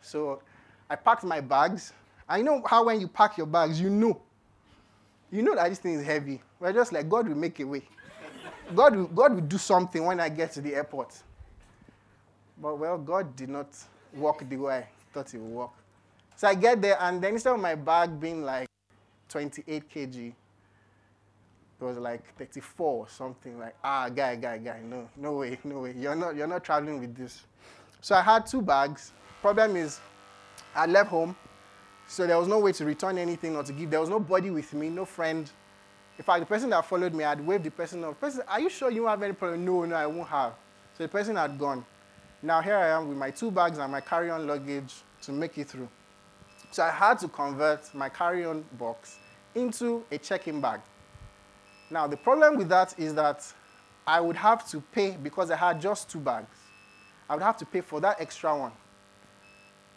So 0.02 0.42
I 0.90 0.96
packed 0.96 1.24
my 1.24 1.40
bags. 1.40 1.94
I 2.28 2.42
know 2.42 2.64
how 2.66 2.86
when 2.86 3.00
you 3.00 3.08
pack 3.08 3.38
your 3.38 3.48
bags, 3.48 3.80
you 3.80 3.90
know. 3.90 4.20
You 5.32 5.44
know 5.44 5.54
that 5.54 5.70
this 5.70 5.80
thing 5.80 5.94
is 5.94 6.06
heavy. 6.06 6.42
We're 6.60 6.74
just 6.74 6.92
like, 6.92 7.08
God 7.08 7.28
will 7.28 7.38
make 7.38 7.60
a 7.60 7.64
way. 7.64 7.84
God 8.76 8.96
will, 8.96 9.08
God 9.08 9.36
will 9.36 9.42
do 9.42 9.58
something 9.58 10.04
when 10.04 10.20
I 10.20 10.30
get 10.30 10.52
to 10.54 10.62
the 10.62 10.76
airport. 10.76 11.16
But 12.60 12.78
well, 12.78 12.98
God 12.98 13.36
did 13.36 13.50
not 13.50 13.68
walk 14.16 14.48
the 14.50 14.58
way 14.58 14.88
thought 15.14 15.34
it 15.34 15.40
would 15.40 15.52
work. 15.52 15.72
So 16.36 16.48
I 16.48 16.56
get 16.56 16.82
there, 16.82 16.98
and 17.02 17.22
then 17.22 17.34
instead 17.34 17.54
of 17.54 17.60
my 17.60 17.76
bag 17.76 18.20
being 18.20 18.44
like 18.44 18.68
28 19.30 19.90
kg, 19.90 20.28
it 20.28 21.86
was 21.86 21.98
like 21.98 22.24
34 22.38 22.88
or 22.88 23.08
something. 23.10 23.60
Like, 23.60 23.76
ah, 23.84 24.10
guy, 24.10 24.36
guy, 24.36 24.58
guy, 24.58 24.80
no, 24.84 25.10
no 25.16 25.34
way, 25.34 25.60
no 25.64 25.82
way. 25.82 25.96
You're 25.98 26.16
not, 26.16 26.36
you're 26.36 26.48
not 26.48 26.64
traveling 26.64 27.00
with 27.00 27.16
this. 27.16 27.46
So 28.02 28.16
I 28.16 28.22
had 28.22 28.46
two 28.46 28.62
bags. 28.62 29.12
Problem 29.42 29.76
is, 29.76 30.00
I 30.76 30.86
left 30.86 31.10
home, 31.10 31.36
so 32.08 32.26
there 32.28 32.38
was 32.38 32.48
no 32.48 32.60
way 32.60 32.72
to 32.74 32.86
return 32.86 33.18
anything 33.18 33.56
or 33.56 33.64
to 33.64 33.74
give. 33.74 33.90
There 33.90 34.00
was 34.00 34.10
nobody 34.10 34.50
with 34.50 34.74
me, 34.74 34.90
no 34.90 35.06
friend. 35.06 35.50
In 36.18 36.24
fact, 36.24 36.42
the 36.42 36.46
person 36.46 36.70
that 36.72 36.86
followed 36.86 37.14
me, 37.14 37.24
I'd 37.24 37.40
waved 37.40 37.64
the 37.64 37.72
person 37.72 38.04
off. 38.04 38.20
Person, 38.20 38.42
are 38.48 38.60
you 38.60 38.70
sure 38.70 38.92
you 38.92 39.04
won't 39.04 39.12
have 39.12 39.24
any 39.24 39.34
problem? 39.34 39.64
No, 39.64 39.86
no, 39.86 39.96
I 39.96 40.06
won't 40.06 40.28
have. 40.28 40.54
So 40.98 41.04
the 41.04 41.10
person 41.10 41.38
had 41.38 41.58
gone. 41.58 41.86
Now 42.42 42.62
here 42.62 42.78
I 42.78 42.88
am 42.90 43.10
with 43.10 43.18
my 43.18 43.32
two 43.32 43.52
bags 43.52 43.78
and 43.78 43.92
my 43.92 44.00
carry-on 44.00 44.48
luggage 44.48 44.94
to 45.24 45.32
make 45.34 45.58
it 45.58 45.68
through. 45.68 45.90
So 46.72 46.84
I 46.84 46.90
had 46.90 47.20
to 47.20 47.28
convert 47.28 47.94
my 47.94 48.08
carry-on 48.08 48.64
box 48.78 49.18
into 49.56 50.06
a 50.10 50.18
check-in 50.18 50.62
bag. 50.62 50.80
Now 51.90 52.08
the 52.08 52.16
problem 52.16 52.56
with 52.56 52.70
that 52.70 52.98
is 52.98 53.14
that 53.16 53.46
I 54.08 54.22
would 54.22 54.38
have 54.38 54.68
to 54.70 54.80
pay 54.80 55.18
because 55.22 55.52
I 55.52 55.58
had 55.58 55.82
just 55.82 56.10
two 56.10 56.20
bags. 56.20 56.48
I 57.30 57.34
would 57.34 57.44
have 57.44 57.58
to 57.58 57.66
pay 57.66 57.82
for 57.82 58.00
that 58.02 58.22
extra 58.22 58.58
one. 58.58 58.72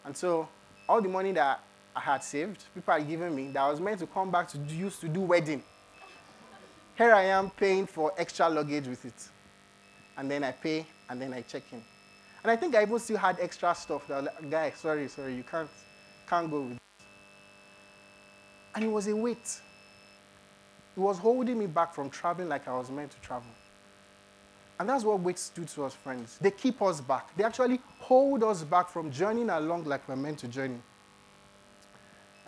And 0.03 0.15
so 0.15 0.49
all 0.89 1.01
the 1.01 1.07
money 1.07 1.31
that 1.31 1.61
I 1.95 1.99
had 2.01 2.23
saved, 2.23 2.65
people 2.75 2.93
had 2.93 3.07
given 3.07 3.33
me, 3.33 3.49
that 3.51 3.61
I 3.61 3.69
was 3.69 3.79
meant 3.79 3.99
to 3.99 4.07
come 4.07 4.29
back 4.29 4.49
to 4.49 4.57
use 4.57 4.99
to 4.99 5.07
do 5.07 5.21
wedding. 5.21 5.63
Here 6.95 7.13
I 7.13 7.23
am 7.23 7.49
paying 7.51 7.87
for 7.87 8.11
extra 8.17 8.49
luggage 8.49 8.87
with 8.87 9.05
it. 9.05 9.29
And 10.17 10.29
then 10.29 10.43
I 10.43 10.51
pay 10.51 10.85
and 11.09 11.21
then 11.21 11.33
I 11.33 11.41
check 11.41 11.63
in. 11.71 11.83
And 12.43 12.51
I 12.51 12.55
think 12.55 12.75
I 12.75 12.81
even 12.81 12.99
still 12.99 13.17
had 13.17 13.39
extra 13.39 13.73
stuff 13.73 14.07
that 14.07 14.23
like, 14.23 14.49
guy, 14.49 14.71
sorry, 14.75 15.07
sorry, 15.07 15.35
you 15.35 15.43
can't 15.43 15.69
can't 16.27 16.49
go 16.49 16.61
with 16.61 16.73
it. 16.73 16.81
And 18.75 18.83
it 18.83 18.87
was 18.87 19.07
a 19.07 19.15
weight. 19.15 19.61
It 20.95 20.99
was 20.99 21.17
holding 21.17 21.57
me 21.57 21.67
back 21.67 21.93
from 21.93 22.09
traveling 22.09 22.49
like 22.49 22.67
I 22.67 22.77
was 22.77 22.91
meant 22.91 23.11
to 23.11 23.19
travel. 23.21 23.49
And 24.79 24.89
that's 24.89 25.03
what 25.03 25.19
weights 25.19 25.49
do 25.49 25.63
to 25.63 25.85
us, 25.85 25.93
friends. 25.93 26.37
They 26.41 26.51
keep 26.51 26.81
us 26.81 26.99
back. 26.99 27.35
They 27.37 27.43
actually 27.43 27.79
hold 27.99 28.43
us 28.43 28.63
back 28.63 28.89
from 28.89 29.11
journeying 29.11 29.49
along 29.49 29.85
like 29.85 30.07
we're 30.07 30.15
meant 30.15 30.39
to 30.39 30.47
journey. 30.47 30.81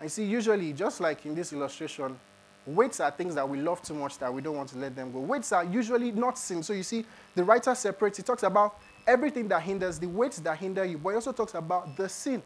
And 0.00 0.12
see, 0.12 0.24
usually, 0.24 0.72
just 0.72 1.00
like 1.00 1.24
in 1.24 1.34
this 1.34 1.52
illustration, 1.52 2.18
weights 2.66 3.00
are 3.00 3.10
things 3.10 3.34
that 3.36 3.48
we 3.48 3.58
love 3.58 3.80
too 3.80 3.94
much 3.94 4.18
that 4.18 4.32
we 4.32 4.42
don't 4.42 4.56
want 4.56 4.68
to 4.70 4.78
let 4.78 4.94
them 4.94 5.12
go. 5.12 5.20
Weights 5.20 5.52
are 5.52 5.64
usually 5.64 6.12
not 6.12 6.36
sin. 6.36 6.62
So 6.62 6.72
you 6.72 6.82
see, 6.82 7.06
the 7.34 7.42
writer 7.42 7.74
separates, 7.74 8.18
he 8.18 8.22
talks 8.22 8.42
about 8.42 8.78
everything 9.06 9.48
that 9.48 9.62
hinders, 9.62 9.98
the 9.98 10.08
weights 10.08 10.38
that 10.40 10.58
hinder 10.58 10.84
you, 10.84 10.98
but 10.98 11.10
he 11.10 11.14
also 11.14 11.32
talks 11.32 11.54
about 11.54 11.96
the 11.96 12.08
sin. 12.08 12.42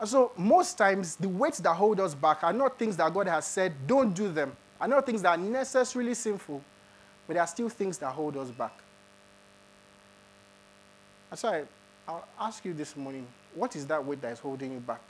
And 0.00 0.08
so 0.08 0.32
most 0.36 0.78
times, 0.78 1.16
the 1.16 1.28
weights 1.28 1.58
that 1.58 1.74
hold 1.74 2.00
us 2.00 2.14
back 2.14 2.44
are 2.44 2.52
not 2.52 2.78
things 2.78 2.96
that 2.96 3.12
God 3.12 3.26
has 3.26 3.46
said, 3.46 3.74
don't 3.86 4.14
do 4.14 4.30
them, 4.30 4.52
are 4.80 4.88
not 4.88 5.04
things 5.06 5.22
that 5.22 5.30
are 5.38 5.42
necessarily 5.42 6.14
sinful, 6.14 6.62
but 7.26 7.34
there 7.34 7.42
are 7.42 7.46
still 7.46 7.68
things 7.68 7.98
that 7.98 8.10
hold 8.10 8.36
us 8.36 8.50
back. 8.50 8.72
And 11.30 11.38
so 11.38 11.48
I, 11.48 11.64
I'll 12.06 12.28
ask 12.40 12.64
you 12.64 12.72
this 12.72 12.96
morning, 12.96 13.26
what 13.54 13.74
is 13.76 13.86
that 13.86 14.04
weight 14.04 14.22
that 14.22 14.32
is 14.32 14.38
holding 14.38 14.72
you 14.72 14.80
back? 14.80 15.00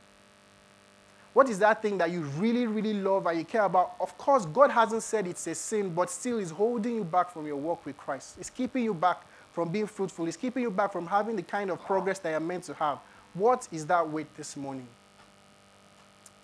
What 1.35 1.49
is 1.49 1.59
that 1.59 1.83
thing 1.83 1.99
that 1.99 2.11
you 2.11 2.23
really, 2.23 2.67
really 2.67 2.95
love 2.95 3.27
and 3.27 3.39
you 3.39 3.45
care 3.45 3.63
about? 3.63 3.95
Of 4.01 4.17
course, 4.17 4.47
God 4.47 4.71
hasn't 4.71 5.03
said 5.03 5.27
it's 5.27 5.47
a 5.47 5.55
sin, 5.55 5.95
but 5.95 6.11
still 6.11 6.39
is 6.39 6.51
holding 6.51 6.97
you 6.97 7.05
back 7.05 7.31
from 7.31 7.47
your 7.47 7.57
walk 7.57 7.85
with 7.85 7.97
Christ. 7.97 8.37
It's 8.41 8.51
keeping 8.51 8.83
you 8.83 8.95
back 8.95 9.25
from 9.59 9.71
being 9.71 9.89
fruitful. 9.89 10.25
It's 10.29 10.37
keeping 10.37 10.63
you 10.63 10.71
back 10.71 10.93
from 10.93 11.05
having 11.05 11.35
the 11.35 11.43
kind 11.43 11.69
of 11.69 11.85
progress 11.85 12.21
that 12.21 12.31
you're 12.31 12.39
meant 12.39 12.63
to 12.63 12.75
have. 12.75 13.01
What 13.35 13.67
is 13.73 13.85
that 13.87 14.09
weight 14.09 14.33
this 14.37 14.57
morning? 14.57 14.87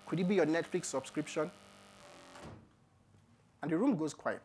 Could 0.05 0.19
it 0.19 0.27
be 0.27 0.35
your 0.35 0.45
Netflix 0.45 0.87
subscription? 0.87 1.49
And 3.61 3.71
the 3.71 3.77
room 3.77 3.95
goes 3.95 4.13
quiet. 4.13 4.41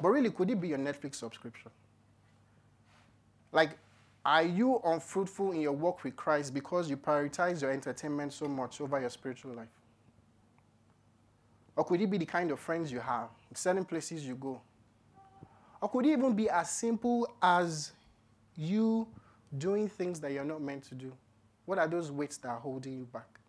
But 0.00 0.08
really, 0.08 0.30
could 0.30 0.48
it 0.48 0.58
be 0.58 0.68
your 0.68 0.78
Netflix 0.78 1.16
subscription? 1.16 1.70
Like, 3.52 3.76
are 4.24 4.44
you 4.44 4.80
unfruitful 4.82 5.52
in 5.52 5.60
your 5.60 5.72
walk 5.72 6.02
with 6.02 6.16
Christ 6.16 6.54
because 6.54 6.88
you 6.88 6.96
prioritize 6.96 7.60
your 7.60 7.70
entertainment 7.70 8.32
so 8.32 8.48
much 8.48 8.80
over 8.80 8.98
your 8.98 9.10
spiritual 9.10 9.52
life? 9.52 9.68
Or 11.76 11.84
could 11.84 12.00
it 12.00 12.10
be 12.10 12.16
the 12.16 12.24
kind 12.24 12.50
of 12.50 12.58
friends 12.58 12.90
you 12.90 13.00
have, 13.00 13.28
certain 13.52 13.84
places 13.84 14.24
you 14.24 14.36
go? 14.36 14.62
Or 15.80 15.88
could 15.88 16.06
it 16.06 16.10
even 16.10 16.34
be 16.34 16.48
as 16.50 16.70
simple 16.70 17.28
as 17.42 17.92
you 18.56 19.06
doing 19.56 19.88
things 19.88 20.20
that 20.20 20.32
you're 20.32 20.44
not 20.44 20.60
meant 20.60 20.84
to 20.84 20.94
do? 20.94 21.12
What 21.64 21.78
are 21.78 21.88
those 21.88 22.10
weights 22.10 22.36
that 22.38 22.48
are 22.48 22.58
holding 22.58 22.98
you 22.98 23.04
back? 23.04 23.40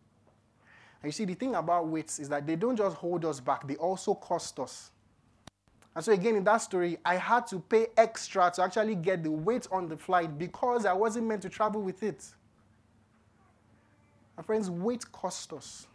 And 1.01 1.07
you 1.07 1.11
see, 1.11 1.25
the 1.25 1.33
thing 1.33 1.55
about 1.55 1.87
weights 1.87 2.19
is 2.19 2.29
that 2.29 2.45
they 2.45 2.55
don't 2.55 2.75
just 2.75 2.95
hold 2.95 3.25
us 3.25 3.39
back, 3.39 3.67
they 3.67 3.75
also 3.75 4.13
cost 4.13 4.59
us. 4.59 4.91
And 5.93 6.05
so, 6.05 6.13
again, 6.13 6.35
in 6.35 6.43
that 6.45 6.57
story, 6.57 6.97
I 7.03 7.15
had 7.15 7.47
to 7.47 7.59
pay 7.59 7.87
extra 7.97 8.49
to 8.55 8.63
actually 8.63 8.95
get 8.95 9.23
the 9.23 9.31
weight 9.31 9.67
on 9.71 9.89
the 9.89 9.97
flight 9.97 10.37
because 10.37 10.85
I 10.85 10.93
wasn't 10.93 11.27
meant 11.27 11.41
to 11.41 11.49
travel 11.49 11.81
with 11.81 12.01
it. 12.01 12.23
My 14.37 14.43
friends, 14.43 14.69
weight 14.69 15.11
cost 15.11 15.51
us. 15.51 15.87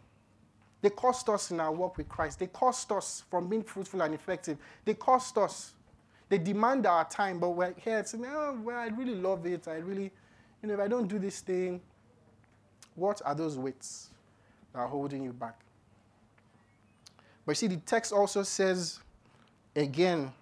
They 0.81 0.91
cost 0.91 1.27
us 1.29 1.49
in 1.49 1.59
our 1.59 1.71
work 1.71 1.97
with 1.97 2.07
Christ. 2.07 2.37
They 2.37 2.47
cost 2.47 2.91
us 2.91 3.23
from 3.31 3.49
being 3.49 3.63
fruitful 3.63 4.01
and 4.01 4.13
effective. 4.13 4.59
They 4.85 4.93
cost 4.93 5.37
us. 5.39 5.73
They 6.29 6.37
demand 6.37 6.85
our 6.85 7.07
time, 7.07 7.39
but 7.39 7.51
we're 7.51 7.73
here 7.77 8.03
saying, 8.05 8.25
oh, 8.27 8.59
well, 8.63 8.77
I 8.77 8.87
really 8.87 9.15
love 9.15 9.45
it. 9.45 9.67
I 9.67 9.77
really, 9.77 10.11
you 10.61 10.69
know, 10.69 10.73
if 10.73 10.79
I 10.79 10.87
don't 10.87 11.07
do 11.07 11.19
this 11.19 11.39
thing, 11.39 11.81
what 12.95 13.21
are 13.23 13.35
those 13.35 13.57
weights 13.57 14.09
that 14.73 14.79
are 14.79 14.87
holding 14.87 15.23
you 15.23 15.31
back? 15.31 15.59
But 17.45 17.55
see, 17.55 17.67
the 17.67 17.77
text 17.77 18.11
also 18.11 18.43
says, 18.43 18.99
again 19.77 20.33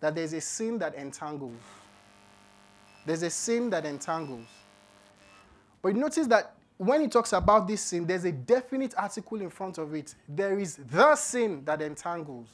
that 0.00 0.14
there's 0.14 0.32
a 0.32 0.40
sin 0.40 0.78
that 0.78 0.94
entangles. 0.94 1.60
There's 3.06 3.22
a 3.22 3.30
sin 3.30 3.70
that 3.70 3.84
entangles. 3.84 4.46
But 5.82 5.96
notice 5.96 6.26
that 6.28 6.54
when 6.76 7.00
he 7.00 7.08
talks 7.08 7.32
about 7.32 7.66
this 7.66 7.80
sin, 7.80 8.06
there's 8.06 8.24
a 8.24 8.32
definite 8.32 8.94
article 8.96 9.40
in 9.40 9.50
front 9.50 9.78
of 9.78 9.94
it. 9.94 10.14
There 10.28 10.58
is 10.58 10.76
the 10.76 11.16
sin 11.16 11.64
that 11.64 11.82
entangles. 11.82 12.48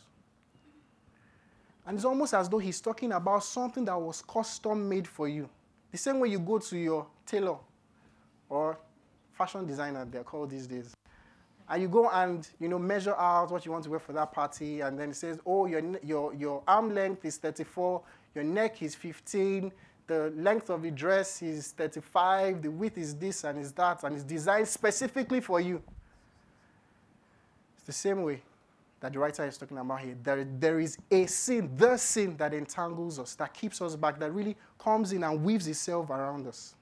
And 1.87 1.97
it's 1.97 2.05
almost 2.05 2.33
as 2.35 2.49
though 2.49 2.59
he's 2.59 2.81
talking 2.81 3.13
about 3.13 3.45
something 3.45 3.85
that 3.85 4.01
was 4.01 4.23
custom 4.23 4.89
made 4.89 5.07
for 5.07 5.29
you. 5.29 5.49
The 5.93 5.99
same 5.99 6.19
way 6.19 6.29
you 6.29 6.39
go 6.39 6.59
to 6.59 6.77
your 6.77 7.07
tailor 7.27 7.57
or 8.49 8.79
fashion 9.33 9.67
designer, 9.67 10.07
they're 10.11 10.25
called 10.25 10.51
these 10.51 10.67
days. 10.67 10.95
And 11.69 11.83
you 11.83 11.89
go 11.89 12.09
and 12.11 12.47
you 12.61 12.69
know 12.69 12.79
measure 12.79 13.15
out 13.17 13.51
what 13.51 13.65
you 13.65 13.73
want 13.73 13.85
to 13.85 13.91
wear 13.91 13.99
for 13.99 14.13
that 14.13 14.33
party, 14.33 14.81
and 14.81 14.99
then 14.99 15.11
it 15.11 15.17
says, 15.17 15.39
oh, 15.47 15.67
your, 15.67 15.83
your, 16.03 16.35
your 16.35 16.63
arm 16.67 16.95
length 16.95 17.25
is 17.25 17.39
34, 17.39 18.03
your 18.35 18.45
neck 18.45 18.83
is 18.83 18.95
15, 18.95 19.73
the 20.07 20.33
length 20.37 20.69
of 20.69 20.83
the 20.83 20.91
dress 20.91 21.41
is 21.43 21.73
35, 21.73 22.63
the 22.63 22.71
width 22.71 22.99
is 22.99 23.15
this 23.15 23.45
and 23.45 23.59
is 23.59 23.73
that, 23.73 24.03
and 24.05 24.15
it's 24.15 24.25
designed 24.25 24.69
specifically 24.69 25.41
for 25.41 25.61
you. 25.61 25.83
It's 27.77 27.87
the 27.87 27.93
same 27.93 28.23
way 28.23 28.43
that 29.05 29.13
the 29.13 29.19
writer 29.19 29.45
is 29.45 29.59
talking 29.59 29.77
about 29.77 30.01
here. 30.01 30.17
There, 30.23 30.47
there 30.59 30.81
is 30.81 30.97
a 31.11 31.27
sin, 31.27 31.71
the 31.77 31.99
sin 31.99 32.39
that 32.39 32.55
entangles 32.55 33.19
us, 33.19 33.35
that 33.35 33.53
keeps 33.53 33.83
us 33.83 33.97
back, 33.97 34.19
that 34.19 34.33
really 34.33 34.57
comes 34.79 35.13
in 35.13 35.23
and 35.25 35.45
weaves 35.45 35.69
itself 35.69 36.09
around 36.09 36.47
us. 36.47 36.75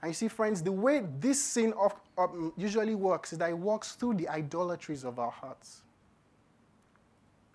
And 0.00 0.08
you 0.08 0.14
see, 0.14 0.28
friends, 0.28 0.62
the 0.62 0.72
way 0.72 1.02
this 1.20 1.44
sin 1.44 1.74
of, 1.74 1.94
um, 2.16 2.54
usually 2.56 2.94
works 2.94 3.34
is 3.34 3.38
that 3.40 3.50
it 3.50 3.58
works 3.58 3.92
through 3.92 4.14
the 4.14 4.26
idolatries 4.30 5.04
of 5.04 5.18
our 5.18 5.30
hearts. 5.30 5.82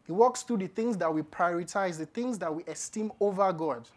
It 0.07 0.11
works 0.11 0.43
through 0.43 0.57
the 0.57 0.67
things 0.67 0.95
that 0.97 1.11
we 1.11 1.23
prioritize, 1.23 1.97
the 1.97 2.05
things 2.05 2.37
that 2.37 2.53
we 2.53 2.63
esteem 2.65 3.11
over 3.19 3.51
God. 3.51 3.89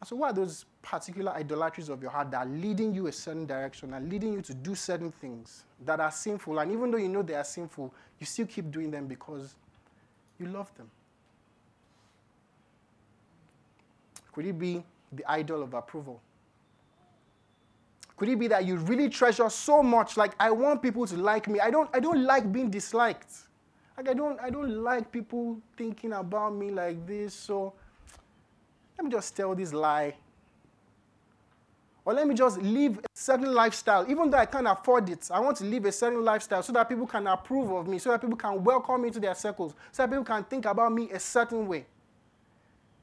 And 0.00 0.08
so, 0.08 0.16
what 0.16 0.32
are 0.32 0.34
those 0.34 0.66
particular 0.82 1.32
idolatries 1.32 1.88
of 1.88 2.02
your 2.02 2.10
heart 2.10 2.30
that 2.30 2.46
are 2.46 2.50
leading 2.50 2.94
you 2.94 3.06
a 3.06 3.12
certain 3.12 3.46
direction 3.46 3.94
and 3.94 4.10
leading 4.10 4.32
you 4.34 4.42
to 4.42 4.54
do 4.54 4.74
certain 4.74 5.10
things 5.10 5.64
that 5.84 6.00
are 6.00 6.10
sinful? 6.10 6.58
And 6.58 6.70
even 6.70 6.90
though 6.90 6.98
you 6.98 7.08
know 7.08 7.22
they 7.22 7.34
are 7.34 7.44
sinful, 7.44 7.92
you 8.18 8.26
still 8.26 8.46
keep 8.46 8.70
doing 8.70 8.90
them 8.90 9.06
because 9.06 9.54
you 10.38 10.46
love 10.46 10.74
them. 10.76 10.90
Could 14.32 14.46
it 14.46 14.58
be 14.58 14.84
the 15.12 15.24
idol 15.30 15.62
of 15.62 15.72
approval? 15.72 16.20
Could 18.18 18.28
it 18.30 18.38
be 18.38 18.48
that 18.48 18.64
you 18.64 18.76
really 18.76 19.08
treasure 19.08 19.48
so 19.50 19.82
much, 19.82 20.16
like 20.16 20.32
I 20.40 20.50
want 20.50 20.82
people 20.82 21.06
to 21.06 21.16
like 21.16 21.48
me? 21.48 21.60
I 21.60 21.70
don't, 21.70 21.88
I 21.94 22.00
don't 22.00 22.24
like 22.24 22.50
being 22.50 22.70
disliked. 22.70 23.32
Like 23.96 24.08
I 24.08 24.14
don't, 24.14 24.38
I 24.40 24.50
don't 24.50 24.82
like 24.82 25.10
people 25.10 25.58
thinking 25.76 26.12
about 26.12 26.54
me 26.54 26.70
like 26.70 27.06
this. 27.06 27.34
So 27.34 27.74
let 28.96 29.04
me 29.04 29.10
just 29.10 29.36
tell 29.36 29.54
this 29.54 29.72
lie. 29.72 30.14
Or 32.04 32.14
let 32.14 32.28
me 32.28 32.34
just 32.34 32.58
live 32.62 32.98
a 32.98 33.02
certain 33.14 33.52
lifestyle, 33.52 34.08
even 34.08 34.30
though 34.30 34.38
I 34.38 34.46
can't 34.46 34.68
afford 34.68 35.10
it. 35.10 35.28
I 35.30 35.40
want 35.40 35.56
to 35.56 35.64
live 35.64 35.84
a 35.86 35.92
certain 35.92 36.24
lifestyle 36.24 36.62
so 36.62 36.72
that 36.72 36.88
people 36.88 37.06
can 37.06 37.26
approve 37.26 37.72
of 37.72 37.88
me, 37.88 37.98
so 37.98 38.10
that 38.10 38.20
people 38.20 38.36
can 38.36 38.62
welcome 38.62 39.02
me 39.02 39.10
to 39.10 39.18
their 39.18 39.34
circles, 39.34 39.74
so 39.90 40.04
that 40.04 40.10
people 40.10 40.24
can 40.24 40.44
think 40.44 40.66
about 40.66 40.92
me 40.92 41.10
a 41.10 41.18
certain 41.18 41.66
way. 41.66 41.84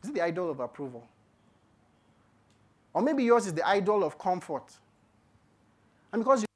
Is 0.02 0.10
it 0.10 0.16
the 0.16 0.22
idol 0.22 0.50
of 0.50 0.62
approval? 0.62 1.06
Or 2.94 3.02
maybe 3.02 3.24
yours 3.24 3.46
is 3.46 3.54
the 3.54 3.68
idol 3.68 4.04
of 4.04 4.18
comfort. 4.18 4.72
And 6.14 6.24
because 6.24 6.42
you 6.42 6.48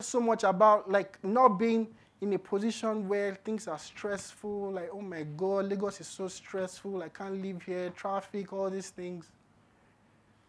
so 0.00 0.20
much 0.20 0.42
about 0.42 0.90
like 0.90 1.22
not 1.22 1.50
being 1.50 1.86
in 2.22 2.32
a 2.32 2.38
position 2.38 3.08
where 3.08 3.34
things 3.34 3.66
are 3.66 3.78
stressful, 3.78 4.72
like, 4.72 4.88
oh 4.92 5.02
my 5.02 5.24
God, 5.36 5.68
Lagos 5.68 6.00
is 6.00 6.06
so 6.06 6.28
stressful, 6.28 7.02
I 7.02 7.08
can't 7.08 7.42
live 7.42 7.62
here, 7.62 7.90
traffic, 7.90 8.52
all 8.52 8.70
these 8.70 8.90
things. 8.90 9.26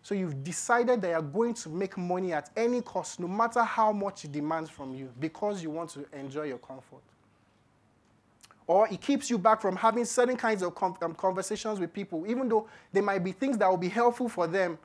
So 0.04 0.14
you've 0.14 0.44
decided 0.44 1.02
that 1.02 1.10
you're 1.10 1.22
going 1.22 1.56
to 1.56 1.70
make 1.70 1.98
money 1.98 2.32
at 2.32 2.52
any 2.56 2.82
cost, 2.82 3.20
no 3.20 3.28
matter 3.28 3.64
how 3.64 3.92
much 3.92 4.24
it 4.24 4.32
demands 4.32 4.70
from 4.70 4.94
you, 4.94 5.10
because 5.20 5.64
you 5.64 5.72
want 5.72 5.90
to 5.92 6.06
enjoy 6.14 6.44
your 6.44 6.60
comfort. 6.60 7.02
or 8.68 8.88
it 8.90 9.02
keeps 9.02 9.30
you 9.30 9.38
back 9.38 9.62
from 9.62 9.76
having 9.76 10.06
certain 10.06 10.38
kinds 10.38 10.62
of 10.64 10.74
um, 11.02 11.14
conversations 11.16 11.80
with 11.80 11.94
people, 11.94 12.26
even 12.28 12.48
though 12.48 12.68
there 12.92 13.04
might 13.04 13.24
be 13.24 13.32
things 13.32 13.58
that 13.58 13.70
will 13.70 13.78
be 13.78 13.90
helpful 13.90 14.30
for 14.30 14.48
them, 14.48 14.78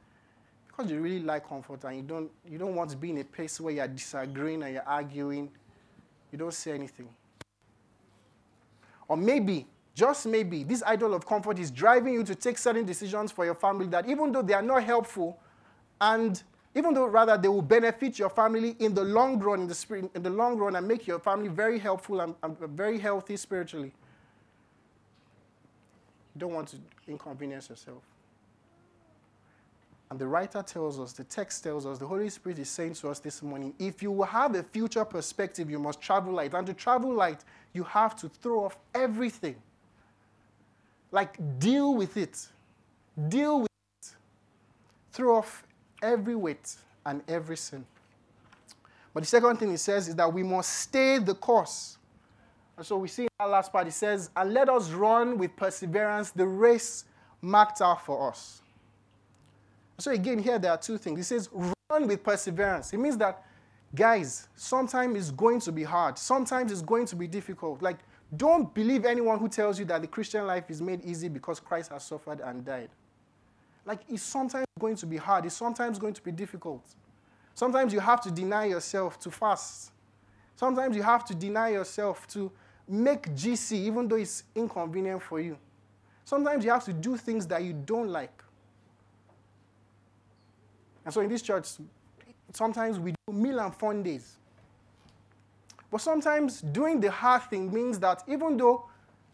because 0.66 0.90
you 0.90 1.00
really 1.00 1.20
like 1.20 1.48
comfort 1.48 1.84
and 1.84 1.96
you 1.96 2.02
don't, 2.02 2.30
you 2.48 2.58
don't 2.58 2.74
want 2.74 2.90
to 2.90 2.96
be 2.96 3.10
in 3.10 3.18
a 3.18 3.24
place 3.24 3.60
where 3.60 3.74
you're 3.74 3.88
disagreeing 3.88 4.62
and 4.62 4.74
you're 4.74 4.88
arguing, 4.88 5.50
you 6.30 6.38
don't 6.38 6.54
say 6.54 6.72
anything. 6.72 7.08
Or 9.08 9.16
maybe, 9.16 9.66
just 9.94 10.26
maybe, 10.26 10.64
this 10.64 10.82
idol 10.86 11.14
of 11.14 11.26
comfort 11.26 11.58
is 11.58 11.70
driving 11.70 12.14
you 12.14 12.24
to 12.24 12.34
take 12.34 12.58
certain 12.58 12.84
decisions 12.84 13.32
for 13.32 13.44
your 13.44 13.54
family 13.54 13.86
that 13.88 14.08
even 14.08 14.32
though 14.32 14.42
they 14.42 14.54
are 14.54 14.62
not 14.62 14.84
helpful 14.84 15.40
and 16.00 16.42
even 16.74 16.94
though 16.94 17.06
rather 17.06 17.36
they 17.36 17.48
will 17.48 17.62
benefit 17.62 18.18
your 18.18 18.30
family 18.30 18.76
in 18.78 18.94
the 18.94 19.02
long 19.02 19.38
run, 19.40 19.62
in 19.62 19.66
the, 19.66 19.74
spirit, 19.74 20.10
in 20.14 20.22
the 20.22 20.30
long 20.30 20.58
run, 20.58 20.76
and 20.76 20.86
make 20.86 21.06
your 21.06 21.18
family 21.18 21.48
very 21.48 21.78
helpful 21.78 22.20
and, 22.20 22.34
and 22.42 22.56
very 22.58 22.98
healthy 22.98 23.36
spiritually. 23.36 23.92
You 26.34 26.40
don't 26.40 26.52
want 26.52 26.68
to 26.68 26.76
inconvenience 27.08 27.70
yourself. 27.70 28.02
And 30.10 30.18
the 30.18 30.26
writer 30.26 30.62
tells 30.62 30.98
us, 30.98 31.12
the 31.12 31.24
text 31.24 31.62
tells 31.62 31.84
us, 31.84 31.98
the 31.98 32.06
Holy 32.06 32.30
Spirit 32.30 32.58
is 32.58 32.70
saying 32.70 32.94
to 32.94 33.10
us 33.10 33.18
this 33.18 33.42
morning 33.42 33.74
if 33.78 34.02
you 34.02 34.10
will 34.10 34.24
have 34.24 34.54
a 34.54 34.62
future 34.62 35.04
perspective, 35.04 35.70
you 35.70 35.78
must 35.78 36.00
travel 36.00 36.32
light. 36.32 36.54
And 36.54 36.66
to 36.66 36.72
travel 36.72 37.12
light, 37.12 37.44
you 37.74 37.84
have 37.84 38.16
to 38.20 38.28
throw 38.28 38.64
off 38.64 38.78
everything. 38.94 39.56
Like, 41.10 41.36
deal 41.58 41.94
with 41.94 42.16
it. 42.16 42.48
Deal 43.28 43.60
with 43.60 43.70
it. 44.00 44.14
Throw 45.12 45.36
off 45.36 45.64
every 46.02 46.34
weight 46.34 46.76
and 47.04 47.22
every 47.28 47.56
sin. 47.56 47.84
But 49.12 49.24
the 49.24 49.26
second 49.26 49.56
thing 49.56 49.70
he 49.70 49.76
says 49.76 50.08
is 50.08 50.16
that 50.16 50.32
we 50.32 50.42
must 50.42 50.70
stay 50.70 51.18
the 51.18 51.34
course. 51.34 51.98
And 52.76 52.86
so 52.86 52.96
we 52.96 53.08
see 53.08 53.22
in 53.22 53.28
that 53.40 53.50
last 53.50 53.72
part, 53.72 53.86
he 53.86 53.90
says, 53.90 54.30
and 54.36 54.54
let 54.54 54.68
us 54.68 54.90
run 54.90 55.36
with 55.36 55.54
perseverance 55.56 56.30
the 56.30 56.46
race 56.46 57.04
marked 57.42 57.82
out 57.82 58.04
for 58.04 58.30
us. 58.30 58.62
So 59.98 60.12
again, 60.12 60.38
here 60.38 60.58
there 60.58 60.70
are 60.70 60.78
two 60.78 60.96
things. 60.96 61.18
He 61.18 61.22
says, 61.24 61.48
run 61.52 62.06
with 62.06 62.22
perseverance. 62.22 62.92
It 62.92 62.98
means 62.98 63.16
that, 63.18 63.42
guys, 63.94 64.48
sometimes 64.54 65.16
it's 65.16 65.30
going 65.30 65.60
to 65.60 65.72
be 65.72 65.82
hard. 65.82 66.16
Sometimes 66.18 66.70
it's 66.70 66.82
going 66.82 67.06
to 67.06 67.16
be 67.16 67.26
difficult. 67.26 67.82
Like, 67.82 67.98
don't 68.36 68.72
believe 68.74 69.04
anyone 69.04 69.38
who 69.38 69.48
tells 69.48 69.78
you 69.78 69.84
that 69.86 70.02
the 70.02 70.06
Christian 70.06 70.46
life 70.46 70.70
is 70.70 70.80
made 70.80 71.04
easy 71.04 71.28
because 71.28 71.58
Christ 71.58 71.90
has 71.90 72.04
suffered 72.04 72.40
and 72.40 72.64
died. 72.64 72.90
Like, 73.84 74.00
it's 74.08 74.22
sometimes 74.22 74.66
going 74.78 74.96
to 74.96 75.06
be 75.06 75.16
hard. 75.16 75.46
It's 75.46 75.56
sometimes 75.56 75.98
going 75.98 76.14
to 76.14 76.22
be 76.22 76.30
difficult. 76.30 76.84
Sometimes 77.54 77.92
you 77.92 77.98
have 77.98 78.20
to 78.20 78.30
deny 78.30 78.66
yourself 78.66 79.18
to 79.20 79.30
fast. 79.30 79.90
Sometimes 80.54 80.94
you 80.94 81.02
have 81.02 81.24
to 81.24 81.34
deny 81.34 81.70
yourself 81.70 82.26
to 82.28 82.52
make 82.86 83.34
GC, 83.34 83.72
even 83.72 84.06
though 84.06 84.16
it's 84.16 84.44
inconvenient 84.54 85.22
for 85.22 85.40
you. 85.40 85.58
Sometimes 86.24 86.64
you 86.64 86.70
have 86.70 86.84
to 86.84 86.92
do 86.92 87.16
things 87.16 87.46
that 87.48 87.62
you 87.64 87.72
don't 87.72 88.08
like. 88.08 88.44
And 91.08 91.14
so 91.14 91.22
in 91.22 91.30
this 91.30 91.40
church, 91.40 91.66
sometimes 92.52 92.98
we 92.98 93.12
do 93.12 93.32
meal 93.32 93.60
and 93.60 93.74
fun 93.74 94.02
days. 94.02 94.36
But 95.90 96.02
sometimes 96.02 96.60
doing 96.60 97.00
the 97.00 97.10
hard 97.10 97.44
thing 97.44 97.72
means 97.72 97.98
that 98.00 98.22
even 98.28 98.58
though 98.58 98.84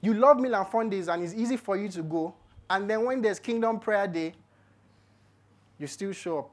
you 0.01 0.15
love 0.15 0.39
meal 0.39 0.55
and 0.55 0.69
fun 0.69 0.89
days 0.89 1.09
and 1.09 1.25
it's 1.25 1.35
easy 1.35 1.57
for 1.57 1.77
you 1.77 1.89
to 1.89 2.03
go, 2.05 2.33
and 2.71 2.89
then 2.89 3.05
when 3.05 3.21
there's 3.21 3.41
kingdom 3.41 3.81
prayer 3.81 4.07
day, 4.07 4.35
you 5.77 5.89
still 5.89 6.13
show 6.13 6.39
up. 6.39 6.51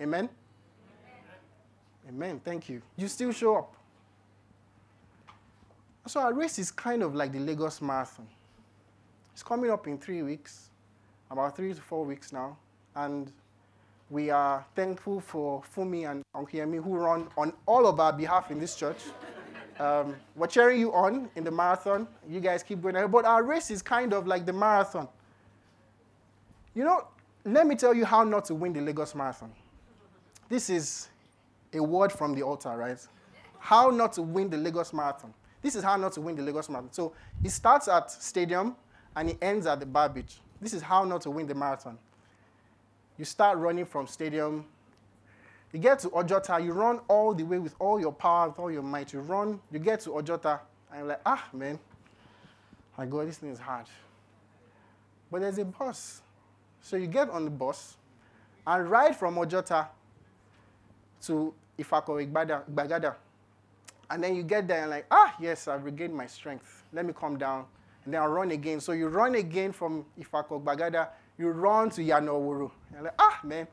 Amen? 0.00 0.28
Amen. 2.08 2.40
Thank 2.44 2.68
you. 2.68 2.80
You 2.96 3.08
still 3.08 3.32
show 3.32 3.56
up. 3.56 3.74
So 6.06 6.20
our 6.20 6.32
race 6.32 6.60
is 6.60 6.70
kind 6.70 7.02
of 7.02 7.12
like 7.16 7.32
the 7.32 7.40
Lagos 7.40 7.82
Marathon. 7.82 8.28
It's 9.32 9.42
coming 9.42 9.72
up 9.72 9.88
in 9.88 9.98
three 9.98 10.22
weeks, 10.22 10.70
about 11.28 11.56
three 11.56 11.74
to 11.74 11.80
four 11.80 12.04
weeks 12.04 12.32
now. 12.32 12.56
And 12.94 13.32
we 14.10 14.30
are 14.30 14.64
thankful 14.74 15.20
for 15.20 15.62
Fumi 15.62 16.10
and 16.10 16.22
Onkiemi 16.34 16.82
who 16.82 16.96
run 16.96 17.28
on 17.36 17.52
all 17.66 17.86
of 17.86 18.00
our 18.00 18.12
behalf 18.12 18.50
in 18.50 18.58
this 18.58 18.74
church. 18.74 18.98
Um, 19.78 20.16
we're 20.34 20.46
cheering 20.46 20.80
you 20.80 20.92
on 20.92 21.30
in 21.36 21.44
the 21.44 21.50
marathon. 21.50 22.08
You 22.28 22.40
guys 22.40 22.62
keep 22.62 22.82
going 22.82 22.96
ahead. 22.96 23.12
But 23.12 23.24
our 23.24 23.42
race 23.44 23.70
is 23.70 23.82
kind 23.82 24.12
of 24.12 24.26
like 24.26 24.44
the 24.46 24.52
marathon. 24.52 25.08
You 26.74 26.84
know, 26.84 27.06
let 27.44 27.66
me 27.66 27.74
tell 27.74 27.94
you 27.94 28.04
how 28.04 28.24
not 28.24 28.44
to 28.46 28.54
win 28.54 28.72
the 28.72 28.80
Lagos 28.80 29.14
Marathon. 29.14 29.52
This 30.48 30.70
is 30.70 31.08
a 31.72 31.82
word 31.82 32.10
from 32.10 32.34
the 32.34 32.42
altar, 32.42 32.70
right? 32.76 32.98
How 33.58 33.90
not 33.90 34.12
to 34.14 34.22
win 34.22 34.50
the 34.50 34.56
Lagos 34.56 34.92
Marathon. 34.92 35.32
This 35.60 35.74
is 35.74 35.82
how 35.82 35.96
not 35.96 36.12
to 36.12 36.20
win 36.20 36.36
the 36.36 36.42
Lagos 36.42 36.68
Marathon. 36.68 36.92
So 36.92 37.12
it 37.44 37.50
starts 37.50 37.88
at 37.88 38.10
stadium 38.10 38.76
and 39.16 39.30
it 39.30 39.38
ends 39.42 39.66
at 39.66 39.80
the 39.80 39.86
bar 39.86 40.08
beach. 40.08 40.38
This 40.60 40.72
is 40.72 40.82
how 40.82 41.04
not 41.04 41.20
to 41.22 41.30
win 41.30 41.46
the 41.46 41.54
marathon. 41.54 41.98
You 43.18 43.24
start 43.24 43.58
running 43.58 43.84
from 43.84 44.06
stadium. 44.06 44.64
You 45.72 45.80
get 45.80 45.98
to 46.00 46.08
Ojota, 46.10 46.64
you 46.64 46.72
run 46.72 47.00
all 47.08 47.34
the 47.34 47.42
way 47.42 47.58
with 47.58 47.74
all 47.78 48.00
your 48.00 48.12
power, 48.12 48.48
with 48.48 48.58
all 48.58 48.70
your 48.70 48.82
might. 48.82 49.12
You 49.12 49.20
run, 49.20 49.60
you 49.70 49.78
get 49.78 50.00
to 50.00 50.10
Ojota, 50.10 50.60
and 50.90 51.00
you're 51.00 51.08
like, 51.08 51.20
ah, 51.26 51.46
man, 51.52 51.78
my 52.96 53.04
God, 53.04 53.28
this 53.28 53.38
thing 53.38 53.50
is 53.50 53.58
hard. 53.58 53.86
But 55.30 55.42
there's 55.42 55.58
a 55.58 55.64
bus. 55.64 56.22
So 56.80 56.96
you 56.96 57.06
get 57.06 57.28
on 57.28 57.44
the 57.44 57.50
bus 57.50 57.96
and 58.66 58.90
ride 58.90 59.16
from 59.16 59.34
Ojota 59.34 59.88
to 61.22 61.52
Ifako 61.78 62.32
Gbagada. 62.32 63.14
And 64.10 64.24
then 64.24 64.34
you 64.34 64.42
get 64.42 64.66
there 64.66 64.82
and 64.82 64.90
like, 64.90 65.06
ah, 65.10 65.34
yes, 65.38 65.68
I've 65.68 65.84
regained 65.84 66.14
my 66.14 66.26
strength. 66.26 66.84
Let 66.92 67.04
me 67.04 67.12
come 67.12 67.36
down. 67.36 67.66
And 68.04 68.14
then 68.14 68.22
I'll 68.22 68.28
run 68.28 68.52
again. 68.52 68.80
So 68.80 68.92
you 68.92 69.08
run 69.08 69.34
again 69.34 69.72
from 69.72 70.06
Ifako 70.18 70.62
Gbagada, 70.62 71.08
you 71.38 71.48
run 71.48 71.90
to 71.90 72.02
Yanowuru. 72.02 72.70
You're 72.92 73.02
like, 73.02 73.14
ah, 73.18 73.40
man, 73.44 73.66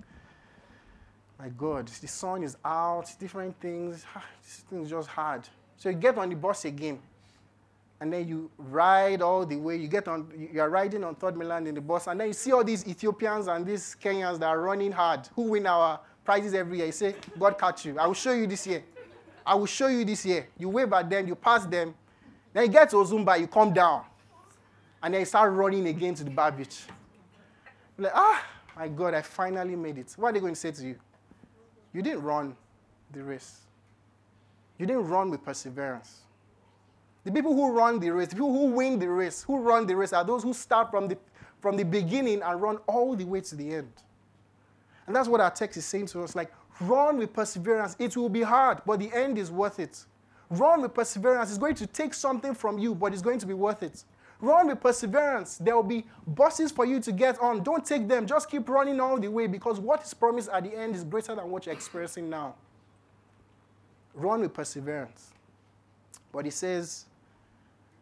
my 1.39 1.49
God, 1.49 1.87
the 1.87 2.07
sun 2.07 2.43
is 2.43 2.55
out, 2.63 3.11
different 3.19 3.59
things. 3.59 4.05
Ah, 4.15 4.23
this 4.43 4.63
is 4.71 4.89
just 4.89 5.09
hard. 5.09 5.47
So 5.77 5.89
you 5.89 5.95
get 5.95 6.17
on 6.17 6.29
the 6.29 6.35
bus 6.35 6.65
again. 6.65 6.99
And 7.99 8.11
then 8.11 8.27
you 8.27 8.51
ride 8.57 9.21
all 9.21 9.45
the 9.45 9.55
way. 9.55 9.77
You 9.77 9.87
get 9.87 10.07
on, 10.07 10.29
you 10.53 10.61
are 10.61 10.69
riding 10.69 11.03
on 11.03 11.15
Third 11.15 11.37
Mainland 11.37 11.67
in 11.67 11.75
the 11.75 11.81
bus, 11.81 12.07
and 12.07 12.19
then 12.19 12.27
you 12.27 12.33
see 12.33 12.51
all 12.51 12.63
these 12.63 12.85
Ethiopians 12.85 13.47
and 13.47 13.65
these 13.65 13.95
Kenyans 14.01 14.39
that 14.39 14.47
are 14.47 14.59
running 14.59 14.91
hard, 14.91 15.27
who 15.33 15.43
win 15.43 15.65
our 15.65 15.99
prizes 16.23 16.53
every 16.53 16.77
year. 16.77 16.87
You 16.87 16.91
say, 16.91 17.15
God 17.39 17.57
catch 17.57 17.85
you. 17.85 17.97
I 17.97 18.05
will 18.05 18.13
show 18.13 18.33
you 18.33 18.47
this 18.47 18.67
year. 18.67 18.83
I 19.45 19.55
will 19.55 19.65
show 19.65 19.87
you 19.87 20.03
this 20.03 20.25
year. 20.25 20.47
You 20.57 20.69
wave 20.69 20.91
at 20.91 21.09
them, 21.09 21.27
you 21.27 21.35
pass 21.35 21.65
them. 21.65 21.95
Then 22.51 22.63
you 22.63 22.69
get 22.69 22.89
to 22.89 22.97
Ozumba, 22.97 23.39
you 23.39 23.47
come 23.47 23.73
down. 23.73 24.03
And 25.01 25.13
then 25.13 25.21
you 25.21 25.25
start 25.25 25.53
running 25.53 25.87
again 25.87 26.15
to 26.15 26.23
the 26.23 26.31
bar 26.31 26.51
beach. 26.51 26.83
Like, 27.97 28.11
ah, 28.13 28.45
my 28.75 28.87
God, 28.87 29.13
I 29.13 29.21
finally 29.21 29.75
made 29.75 29.97
it. 29.97 30.13
What 30.17 30.29
are 30.29 30.33
they 30.33 30.39
going 30.39 30.53
to 30.53 30.59
say 30.59 30.71
to 30.71 30.85
you? 30.85 30.95
You 31.93 32.01
didn't 32.01 32.23
run 32.23 32.55
the 33.11 33.23
race. 33.23 33.61
You 34.77 34.85
didn't 34.85 35.07
run 35.07 35.29
with 35.29 35.43
perseverance. 35.43 36.21
The 37.23 37.31
people 37.31 37.55
who 37.55 37.71
run 37.71 37.99
the 37.99 38.11
race, 38.11 38.27
the 38.27 38.35
people 38.35 38.51
who 38.51 38.67
win 38.67 38.99
the 38.99 39.09
race, 39.09 39.43
who 39.43 39.59
run 39.59 39.87
the 39.87 39.95
race 39.95 40.13
are 40.13 40.23
those 40.23 40.43
who 40.43 40.53
start 40.53 40.91
from 40.91 41.07
the, 41.07 41.17
from 41.59 41.77
the 41.77 41.83
beginning 41.83 42.41
and 42.43 42.61
run 42.61 42.77
all 42.85 43.15
the 43.15 43.25
way 43.25 43.41
to 43.41 43.55
the 43.55 43.75
end. 43.75 43.91
And 45.07 45.15
that's 45.15 45.27
what 45.27 45.41
our 45.41 45.51
text 45.51 45.77
is 45.77 45.85
saying 45.85 46.07
to 46.07 46.23
us 46.23 46.35
like, 46.35 46.51
run 46.81 47.17
with 47.17 47.33
perseverance. 47.33 47.95
It 47.97 48.15
will 48.17 48.29
be 48.29 48.41
hard, 48.41 48.81
but 48.85 48.99
the 48.99 49.11
end 49.13 49.37
is 49.37 49.49
worth 49.51 49.79
it. 49.79 50.05
Run 50.49 50.81
with 50.81 50.93
perseverance. 50.93 51.49
It's 51.49 51.57
going 51.57 51.75
to 51.75 51.87
take 51.87 52.13
something 52.13 52.53
from 52.53 52.77
you, 52.77 52.93
but 52.93 53.13
it's 53.13 53.21
going 53.21 53.39
to 53.39 53.45
be 53.45 53.53
worth 53.53 53.81
it. 53.81 54.03
Run 54.41 54.67
with 54.67 54.81
perseverance. 54.81 55.57
There 55.57 55.75
will 55.75 55.83
be 55.83 56.05
buses 56.27 56.71
for 56.71 56.85
you 56.85 56.99
to 56.99 57.11
get 57.11 57.39
on. 57.39 57.63
Don't 57.63 57.85
take 57.85 58.07
them. 58.07 58.27
Just 58.27 58.49
keep 58.49 58.67
running 58.67 58.99
all 58.99 59.17
the 59.17 59.29
way 59.29 59.47
because 59.47 59.79
what 59.79 60.03
is 60.03 60.13
promised 60.13 60.49
at 60.49 60.63
the 60.63 60.77
end 60.77 60.95
is 60.95 61.03
greater 61.03 61.35
than 61.35 61.49
what 61.49 61.65
you're 61.65 61.73
experiencing 61.73 62.29
now. 62.29 62.55
Run 64.13 64.41
with 64.41 64.53
perseverance. 64.53 65.31
But 66.31 66.45
he 66.45 66.51
says, 66.51 67.05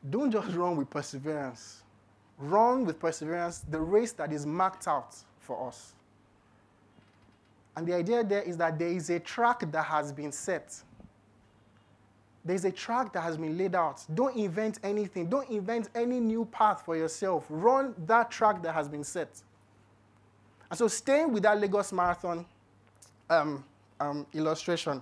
don't 0.09 0.31
just 0.31 0.47
run 0.55 0.75
with 0.75 0.89
perseverance. 0.89 1.83
Run 2.39 2.85
with 2.85 2.99
perseverance 2.99 3.59
the 3.69 3.79
race 3.79 4.11
that 4.13 4.33
is 4.33 4.45
marked 4.45 4.87
out 4.87 5.15
for 5.39 5.67
us. 5.67 5.93
And 7.75 7.87
the 7.87 7.93
idea 7.93 8.23
there 8.23 8.41
is 8.41 8.57
that 8.57 8.77
there 8.77 8.89
is 8.89 9.09
a 9.09 9.19
track 9.19 9.71
that 9.71 9.83
has 9.83 10.11
been 10.11 10.31
set. 10.31 10.75
There's 12.45 12.65
a 12.65 12.71
track 12.71 13.13
that 13.13 13.21
has 13.21 13.37
been 13.37 13.57
laid 13.57 13.73
out. 13.73 14.03
Don't 14.13 14.35
invent 14.35 14.79
anything. 14.83 15.29
Don't 15.29 15.49
invent 15.49 15.89
any 15.95 16.19
new 16.19 16.45
path 16.45 16.83
for 16.83 16.97
yourself. 16.97 17.45
Run 17.49 17.95
that 18.05 18.31
track 18.31 18.61
that 18.63 18.73
has 18.73 18.89
been 18.89 19.03
set. 19.03 19.41
And 20.69 20.77
so, 20.77 20.87
staying 20.87 21.31
with 21.31 21.43
that 21.43 21.59
Lagos 21.59 21.93
Marathon 21.93 22.45
um, 23.29 23.63
um, 23.99 24.25
illustration. 24.33 25.01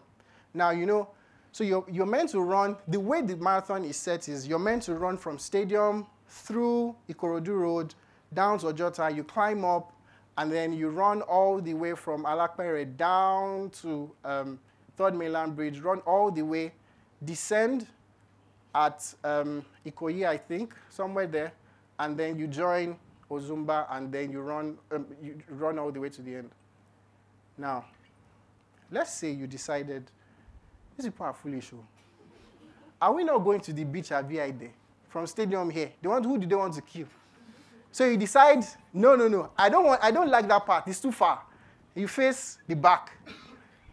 Now, 0.54 0.69
you 0.71 0.86
know, 0.86 1.10
so 1.51 1.63
you're, 1.63 1.86
you're 1.89 2.06
meant 2.06 2.30
to 2.30 2.41
run, 2.41 2.77
the 2.88 2.99
way 2.99 3.21
the 3.21 3.36
marathon 3.38 3.84
is 3.84 3.97
set 3.97 4.30
is 4.30 4.47
you're 4.47 4.60
meant 4.60 4.84
to 4.84 4.95
run 4.95 5.17
from 5.17 5.38
stadium 5.38 6.06
through 6.27 6.95
Ikorodu 7.10 7.60
Road 7.60 7.95
down 8.34 8.60
to 8.60 8.67
Ojota. 8.67 9.13
You 9.13 9.23
climb 9.23 9.65
up, 9.65 9.91
and 10.38 10.51
then 10.51 10.71
you 10.71 10.89
run 10.89 11.21
all 11.23 11.60
the 11.60 11.73
way 11.73 11.93
from 11.93 12.23
Alapere 12.23 12.95
down 12.95 13.69
to 13.82 14.12
um, 14.23 14.60
Third 14.95 15.15
Mainland 15.15 15.56
Bridge, 15.56 15.80
run 15.80 15.99
all 15.99 16.32
the 16.32 16.41
way 16.41 16.71
descend 17.23 17.88
at 18.73 19.13
um, 19.23 19.65
Ikoyi, 19.86 20.27
I 20.27 20.38
think, 20.38 20.73
somewhere 20.89 21.27
there, 21.27 21.51
and 21.99 22.17
then 22.17 22.38
you 22.38 22.47
join 22.47 22.97
Ozumba, 23.29 23.86
and 23.91 24.12
then 24.12 24.31
you 24.31 24.41
run, 24.41 24.77
um, 24.91 25.05
you 25.21 25.41
run 25.49 25.77
all 25.79 25.91
the 25.91 25.99
way 25.99 26.10
to 26.10 26.21
the 26.21 26.36
end. 26.36 26.51
Now, 27.57 27.86
let's 28.91 29.13
say 29.13 29.31
you 29.31 29.47
decided, 29.47 30.10
these 30.97 31.05
people 31.05 31.25
are 31.25 31.34
foolish. 31.34 31.71
Are 33.01 33.13
we 33.13 33.23
not 33.23 33.39
going 33.39 33.60
to 33.62 33.73
the 33.73 33.84
beach 33.84 34.12
at 34.12 34.25
VID 34.25 34.69
from 35.10 35.27
stadium 35.27 35.69
here? 35.69 35.91
They 36.01 36.07
want, 36.07 36.25
who 36.25 36.38
do 36.38 36.47
they 36.47 36.55
want 36.55 36.73
to 36.75 36.81
kill? 36.81 37.07
So 37.91 38.05
you 38.05 38.15
decide, 38.15 38.63
no, 38.93 39.15
no, 39.15 39.27
no, 39.27 39.51
I 39.57 39.69
don't 39.69 39.86
want, 39.86 40.03
I 40.03 40.12
don't 40.12 40.29
like 40.29 40.47
that 40.47 40.65
part. 40.65 40.88
It's 40.88 40.99
too 40.99 41.12
far. 41.12 41.41
You 41.93 42.07
face 42.07 42.57
the 42.67 42.75
back, 42.75 43.12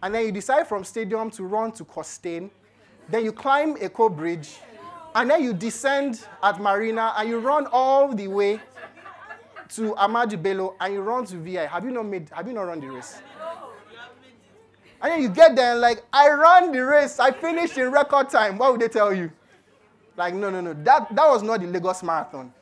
and 0.01 0.15
then 0.15 0.25
you 0.25 0.31
decide 0.31 0.69
from 0.69 0.85
stadium 0.85 1.31
to 1.33 1.43
run 1.45 1.73
to 1.73 1.85
Costain. 1.85 2.51
Then 3.09 3.25
you 3.25 3.33
climb 3.33 3.77
Eko 3.77 4.15
Bridge, 4.15 4.59
and 5.15 5.31
then 5.31 5.43
you 5.43 5.55
descend 5.55 6.25
at 6.43 6.61
Marina, 6.61 7.15
and 7.17 7.29
you 7.29 7.39
run 7.39 7.67
all 7.73 8.15
the 8.15 8.29
way 8.29 8.61
to 9.71 9.95
Ahmadu 9.95 10.41
Bello, 10.43 10.75
and 10.81 10.95
you 10.95 11.01
run 11.01 11.25
to 11.27 11.37
VI. 11.37 11.67
Have 11.67 11.85
you 11.85 11.91
not 11.91 12.07
made? 12.07 12.31
Have 12.31 12.47
you 12.47 12.55
not 12.55 12.63
run 12.63 12.81
the 12.81 12.91
race? 12.91 13.19
And 15.01 15.13
then 15.13 15.23
you 15.23 15.29
get 15.29 15.55
there 15.55 15.73
and 15.73 15.81
like, 15.81 16.03
I 16.13 16.29
ran 16.31 16.73
the 16.73 16.81
race. 16.81 17.21
I 17.21 17.31
finished 17.31 17.79
in 17.79 17.91
record 17.93 18.31
time. 18.31 18.59
What 18.59 18.73
would 18.73 18.81
they 18.81 18.89
tell 18.89 19.15
you? 19.15 19.31
Like, 20.17 20.35
no, 20.35 20.51
no, 20.51 20.61
no. 20.61 20.73
That, 20.73 21.15
that 21.15 21.29
was 21.29 21.43
not 21.43 21.61
the 21.61 21.69
Lagos 21.69 22.03
Marathon. 22.03 22.53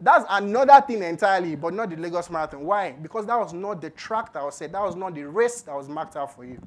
That's 0.00 0.24
another 0.28 0.84
thing 0.84 1.02
entirely, 1.02 1.54
but 1.54 1.72
not 1.72 1.88
the 1.90 1.96
Lagos 1.96 2.28
Marathon. 2.28 2.64
Why? 2.64 2.92
Because 2.92 3.24
that 3.26 3.38
was 3.38 3.52
not 3.52 3.80
the 3.80 3.90
track 3.90 4.32
that 4.32 4.42
was 4.44 4.56
set. 4.56 4.72
That 4.72 4.82
was 4.82 4.96
not 4.96 5.14
the 5.14 5.22
race 5.22 5.60
that 5.62 5.74
was 5.74 5.88
marked 5.88 6.16
out 6.16 6.34
for 6.34 6.44
you. 6.44 6.60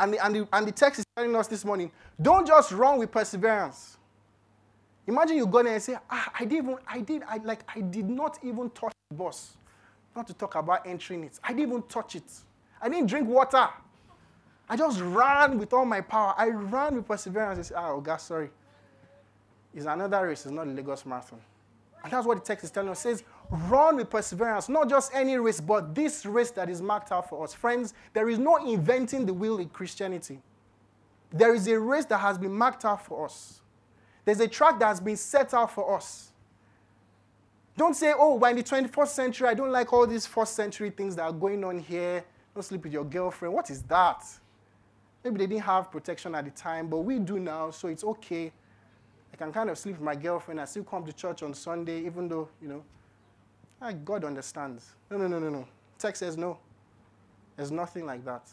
And 0.00 0.14
the, 0.14 0.24
and 0.24 0.34
the, 0.34 0.48
and 0.52 0.66
the 0.66 0.72
text 0.72 1.00
is 1.00 1.04
telling 1.16 1.34
us 1.34 1.48
this 1.48 1.64
morning, 1.64 1.90
don't 2.20 2.46
just 2.46 2.72
run 2.72 2.98
with 2.98 3.10
perseverance. 3.10 3.96
Imagine 5.06 5.38
you 5.38 5.46
go 5.46 5.62
there 5.62 5.72
and 5.72 5.82
say, 5.82 5.96
ah, 6.10 6.30
I 6.38 6.44
didn't 6.44 6.66
even, 6.66 6.78
I 6.86 7.00
did, 7.00 7.22
I 7.26 7.38
like, 7.38 7.62
I 7.74 7.80
did 7.80 8.08
not 8.08 8.38
even 8.42 8.70
touch 8.70 8.92
the 9.10 9.16
bus. 9.16 9.56
Not 10.14 10.26
to 10.26 10.34
talk 10.34 10.54
about 10.54 10.86
entering 10.86 11.24
it. 11.24 11.38
I 11.42 11.48
didn't 11.48 11.70
even 11.70 11.82
touch 11.82 12.16
it. 12.16 12.30
I 12.80 12.88
didn't 12.88 13.06
drink 13.06 13.28
water. 13.28 13.68
I 14.68 14.76
just 14.76 15.00
ran 15.00 15.58
with 15.58 15.72
all 15.72 15.86
my 15.86 16.02
power. 16.02 16.34
I 16.36 16.48
ran 16.48 16.96
with 16.96 17.08
perseverance. 17.08 17.58
I 17.58 17.62
said, 17.62 17.76
oh, 17.78 18.00
God, 18.00 18.18
sorry. 18.18 18.50
It's 19.74 19.86
another 19.86 20.26
race. 20.26 20.44
It's 20.44 20.52
not 20.52 20.66
the 20.66 20.72
Lagos 20.72 21.06
Marathon. 21.06 21.40
And 22.04 22.12
that's 22.12 22.26
what 22.26 22.38
the 22.38 22.44
text 22.44 22.64
is 22.64 22.70
telling 22.70 22.90
us. 22.90 22.98
It 23.00 23.02
says, 23.02 23.24
run 23.50 23.96
with 23.96 24.10
perseverance. 24.10 24.68
Not 24.68 24.88
just 24.88 25.12
any 25.14 25.36
race, 25.36 25.60
but 25.60 25.94
this 25.94 26.26
race 26.26 26.50
that 26.52 26.68
is 26.68 26.82
marked 26.82 27.12
out 27.12 27.28
for 27.28 27.42
us. 27.44 27.54
Friends, 27.54 27.94
there 28.12 28.28
is 28.28 28.38
no 28.38 28.56
inventing 28.56 29.26
the 29.26 29.34
wheel 29.34 29.58
in 29.58 29.68
Christianity. 29.68 30.40
There 31.30 31.54
is 31.54 31.66
a 31.68 31.78
race 31.78 32.04
that 32.06 32.18
has 32.18 32.38
been 32.38 32.52
marked 32.52 32.84
out 32.84 33.04
for 33.04 33.24
us. 33.24 33.60
There's 34.24 34.40
a 34.40 34.48
track 34.48 34.78
that 34.80 34.86
has 34.86 35.00
been 35.00 35.16
set 35.16 35.54
out 35.54 35.72
for 35.72 35.96
us. 35.96 36.32
Don't 37.76 37.94
say, 37.94 38.12
oh, 38.16 38.34
we're 38.34 38.50
in 38.50 38.56
the 38.56 38.62
21st 38.62 39.08
century. 39.08 39.48
I 39.48 39.54
don't 39.54 39.70
like 39.70 39.92
all 39.92 40.06
these 40.06 40.26
first 40.26 40.54
century 40.54 40.90
things 40.90 41.14
that 41.16 41.22
are 41.22 41.32
going 41.32 41.62
on 41.64 41.78
here. 41.78 42.24
Don't 42.54 42.62
sleep 42.62 42.82
with 42.84 42.92
your 42.92 43.04
girlfriend. 43.04 43.54
What 43.54 43.70
is 43.70 43.82
that? 43.84 44.24
Maybe 45.22 45.38
they 45.38 45.46
didn't 45.46 45.62
have 45.62 45.90
protection 45.90 46.34
at 46.34 46.44
the 46.44 46.50
time, 46.50 46.88
but 46.88 46.98
we 46.98 47.18
do 47.18 47.38
now, 47.38 47.70
so 47.70 47.88
it's 47.88 48.04
okay. 48.04 48.52
I 49.32 49.36
can 49.36 49.52
kind 49.52 49.70
of 49.70 49.78
sleep 49.78 49.96
with 49.96 50.04
my 50.04 50.16
girlfriend. 50.16 50.60
I 50.60 50.64
still 50.64 50.84
come 50.84 51.04
to 51.04 51.12
church 51.12 51.42
on 51.42 51.54
Sunday, 51.54 52.04
even 52.04 52.28
though, 52.28 52.48
you 52.60 52.68
know, 52.68 52.82
ah, 53.80 53.92
God 53.92 54.24
understands. 54.24 54.92
No, 55.10 55.16
no, 55.18 55.26
no, 55.26 55.38
no, 55.38 55.50
no. 55.50 55.68
Text 55.98 56.20
says 56.20 56.36
no. 56.36 56.58
There's 57.56 57.70
nothing 57.70 58.06
like 58.06 58.24
that. 58.24 58.48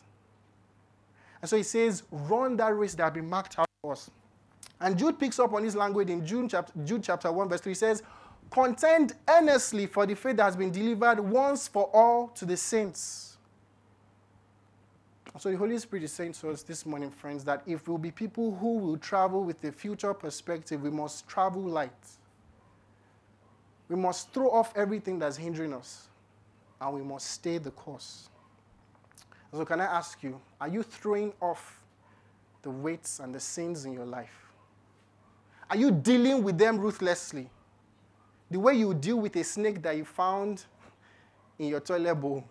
And 1.41 1.49
so 1.49 1.57
he 1.57 1.63
says, 1.63 2.03
run 2.11 2.57
that 2.57 2.75
race 2.75 2.95
that 2.95 3.03
has 3.03 3.13
been 3.13 3.29
marked 3.29 3.59
out 3.59 3.67
for 3.81 3.91
us. 3.91 4.09
And 4.79 4.97
Jude 4.97 5.19
picks 5.19 5.39
up 5.39 5.53
on 5.53 5.63
this 5.63 5.75
language 5.75 6.09
in 6.09 6.25
Jude 6.25 6.49
chapter, 6.49 6.73
Jude 6.83 7.03
chapter 7.03 7.31
1, 7.31 7.49
verse 7.49 7.61
3. 7.61 7.71
He 7.71 7.75
says, 7.75 8.03
Contend 8.51 9.13
earnestly 9.27 9.85
for 9.87 10.05
the 10.05 10.15
faith 10.15 10.37
that 10.37 10.43
has 10.43 10.55
been 10.55 10.71
delivered 10.71 11.19
once 11.19 11.67
for 11.67 11.89
all 11.93 12.27
to 12.29 12.45
the 12.45 12.57
saints. 12.57 13.37
So 15.37 15.51
the 15.51 15.57
Holy 15.57 15.77
Spirit 15.77 16.03
is 16.03 16.13
saying 16.13 16.33
to 16.33 16.49
us 16.49 16.63
this 16.63 16.85
morning, 16.85 17.11
friends, 17.11 17.43
that 17.43 17.61
if 17.65 17.87
we'll 17.87 17.97
be 17.97 18.11
people 18.11 18.55
who 18.55 18.77
will 18.77 18.97
travel 18.97 19.43
with 19.43 19.63
a 19.65 19.71
future 19.71 20.13
perspective, 20.13 20.81
we 20.81 20.89
must 20.89 21.27
travel 21.27 21.61
light. 21.61 21.91
We 23.89 23.95
must 23.95 24.33
throw 24.33 24.49
off 24.49 24.73
everything 24.75 25.19
that's 25.19 25.37
hindering 25.37 25.73
us, 25.73 26.07
and 26.81 26.93
we 26.93 27.01
must 27.01 27.29
stay 27.29 27.57
the 27.57 27.71
course. 27.71 28.29
So, 29.53 29.63
can 29.63 29.79
I 29.79 29.85
ask 29.85 30.21
you, 30.23 30.39
are 30.59 30.67
you 30.67 30.83
throwing 30.83 31.33
off 31.39 31.81
the 32.61 32.69
weights 32.69 33.19
and 33.19 33.33
the 33.33 33.39
sins 33.39 33.85
in 33.85 33.93
your 33.93 34.05
life? 34.05 34.51
Are 35.69 35.77
you 35.77 35.91
dealing 35.91 36.43
with 36.43 36.57
them 36.57 36.77
ruthlessly? 36.77 37.49
The 38.51 38.59
way 38.59 38.73
you 38.73 38.93
deal 38.93 39.17
with 39.17 39.35
a 39.35 39.43
snake 39.43 39.81
that 39.83 39.95
you 39.95 40.05
found 40.05 40.65
in 41.57 41.69
your 41.69 41.79
toilet 41.79 42.15
bowl 42.15 42.43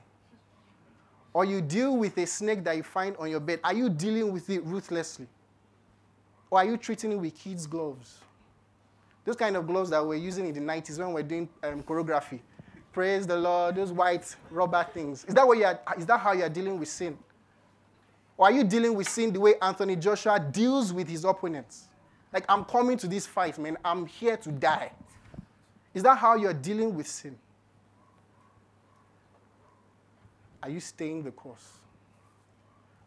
or 1.35 1.45
you 1.45 1.61
deal 1.61 1.97
with 1.97 2.17
a 2.17 2.27
snake 2.27 2.63
that 2.65 2.77
you 2.77 2.83
find 2.85 3.17
on 3.17 3.29
your 3.29 3.41
bed, 3.41 3.59
are 3.65 3.75
you 3.75 3.91
dealing 3.91 4.33
with 4.33 4.49
it 4.49 4.65
ruthlessly? 4.65 5.27
Or 6.49 6.59
are 6.61 6.65
you 6.65 6.77
treating 6.77 7.11
it 7.11 7.17
with 7.17 7.37
kids' 7.37 7.67
gloves? 7.67 8.19
Those 9.25 9.37
kind 9.37 9.57
of 9.57 9.67
gloves 9.67 9.91
that 9.91 10.05
we're 10.07 10.17
using 10.17 10.47
in 10.47 10.55
the 10.55 10.61
90s 10.61 10.99
when 10.99 11.13
we're 11.13 11.23
doing 11.23 11.49
um, 11.63 11.83
choreography. 11.83 12.41
Praise 12.93 13.27
the 13.27 13.37
Lord, 13.37 13.77
those 13.77 13.91
white 13.91 14.37
rubber 14.51 14.87
things. 14.93 15.25
Is 15.25 15.35
that, 15.35 15.47
what 15.47 15.59
you 15.59 15.65
are, 15.65 15.81
is 15.99 16.07
that 16.07 16.19
how 16.21 16.33
you're 16.33 16.49
dealing 16.49 16.79
with 16.79 16.89
sin? 16.89 17.19
Or 18.37 18.47
are 18.47 18.53
you 18.53 18.65
dealing 18.65 18.95
with 18.95 19.09
sin 19.09 19.33
the 19.33 19.41
way 19.41 19.55
Anthony 19.61 19.97
Joshua 19.97 20.39
deals 20.39 20.93
with 20.93 21.09
his 21.09 21.25
opponents? 21.25 21.89
Like, 22.33 22.45
I'm 22.49 22.65
coming 22.65 22.97
to 22.99 23.09
this 23.09 23.27
fight, 23.27 23.59
man. 23.59 23.79
I'm 23.85 24.07
here 24.07 24.37
to 24.37 24.51
die. 24.51 24.93
Is 25.95 26.03
that 26.03 26.19
how 26.19 26.35
you're 26.37 26.53
dealing 26.53 26.95
with 26.95 27.07
sin? 27.07 27.39
Are 30.63 30.69
you 30.69 30.81
staying 30.81 31.23
the 31.23 31.31
course? 31.31 31.79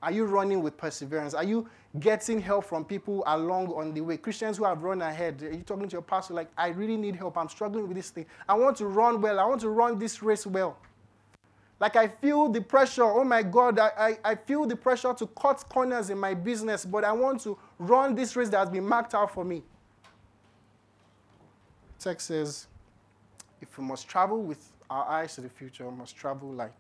Are 0.02 0.12
you 0.12 0.26
running 0.26 0.62
with 0.62 0.78
perseverance? 0.78 1.34
Are 1.34 1.44
you 1.44 1.68
getting 2.00 2.40
help 2.40 2.66
from 2.66 2.86
people 2.86 3.24
along 3.28 3.68
on 3.74 3.94
the 3.94 4.02
way? 4.02 4.18
Christians 4.18 4.58
who 4.58 4.66
have 4.66 4.84
run 4.84 5.02
ahead, 5.02 5.42
are 5.44 5.52
you 5.52 5.62
talking 5.62 5.88
to 5.88 5.94
your 5.94 6.02
pastor 6.02 6.34
like, 6.34 6.50
I 6.58 6.70
really 6.70 6.98
need 6.98 7.16
help. 7.16 7.38
I'm 7.38 7.50
struggling 7.50 7.88
with 7.88 7.98
this 7.98 8.10
thing. 8.10 8.26
I 8.48 8.56
want 8.56 8.78
to 8.78 8.88
run 8.88 9.22
well. 9.22 9.40
I 9.40 9.46
want 9.46 9.62
to 9.62 9.70
run 9.70 9.98
this 9.98 10.22
race 10.22 10.46
well. 10.46 10.78
Like 11.80 11.96
I 11.96 12.08
feel 12.08 12.50
the 12.50 12.62
pressure. 12.62 13.04
Oh 13.04 13.24
my 13.24 13.44
God, 13.44 13.80
I, 13.80 13.92
I, 13.98 14.32
I 14.32 14.36
feel 14.36 14.66
the 14.66 14.76
pressure 14.76 15.14
to 15.14 15.28
cut 15.28 15.64
corners 15.70 16.10
in 16.10 16.18
my 16.18 16.34
business, 16.34 16.86
but 16.86 17.04
I 17.04 17.12
want 17.12 17.42
to 17.42 17.58
run 17.78 18.16
this 18.16 18.36
race 18.36 18.50
that 18.50 18.60
has 18.60 18.70
been 18.70 18.88
marked 18.88 19.14
out 19.14 19.32
for 19.32 19.44
me. 19.44 19.64
Text 22.00 22.28
says, 22.28 22.68
if 23.62 23.78
we 23.78 23.84
must 23.84 24.08
travel 24.08 24.42
with 24.42 24.72
our 24.90 25.08
eyes 25.08 25.36
to 25.36 25.42
the 25.42 25.50
future, 25.50 25.88
we 25.88 25.96
must 25.96 26.16
travel 26.16 26.50
light. 26.50 26.72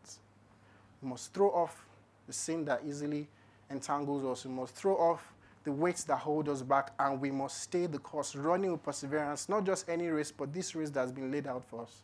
We 1.01 1.10
must 1.10 1.34
throw 1.34 1.49
off 1.49 1.86
the 2.25 2.34
sin 2.34 2.65
that 2.65 2.82
easily 2.88 3.27
entangles 3.69 4.23
us. 4.25 4.45
We 4.45 4.51
must 4.51 4.75
throw 4.75 4.95
off 4.95 5.34
the 5.63 5.71
weights 5.71 6.03
that 6.06 6.17
hold 6.17 6.47
us 6.47 6.62
back, 6.62 6.91
and 6.99 7.19
we 7.19 7.30
must 7.30 7.62
stay 7.62 7.88
the 7.88 7.99
course, 7.99 8.36
running 8.36 8.71
with 8.71 8.84
perseverance, 8.84 9.49
not 9.49 9.65
just 9.65 9.89
any 9.89 10.08
race, 10.08 10.32
but 10.32 10.53
this 10.53 10.75
race 10.75 10.89
that 10.91 11.01
has 11.01 11.12
been 11.12 11.32
laid 11.32 11.45
out 11.45 11.63
for 11.65 11.82
us. 11.82 12.03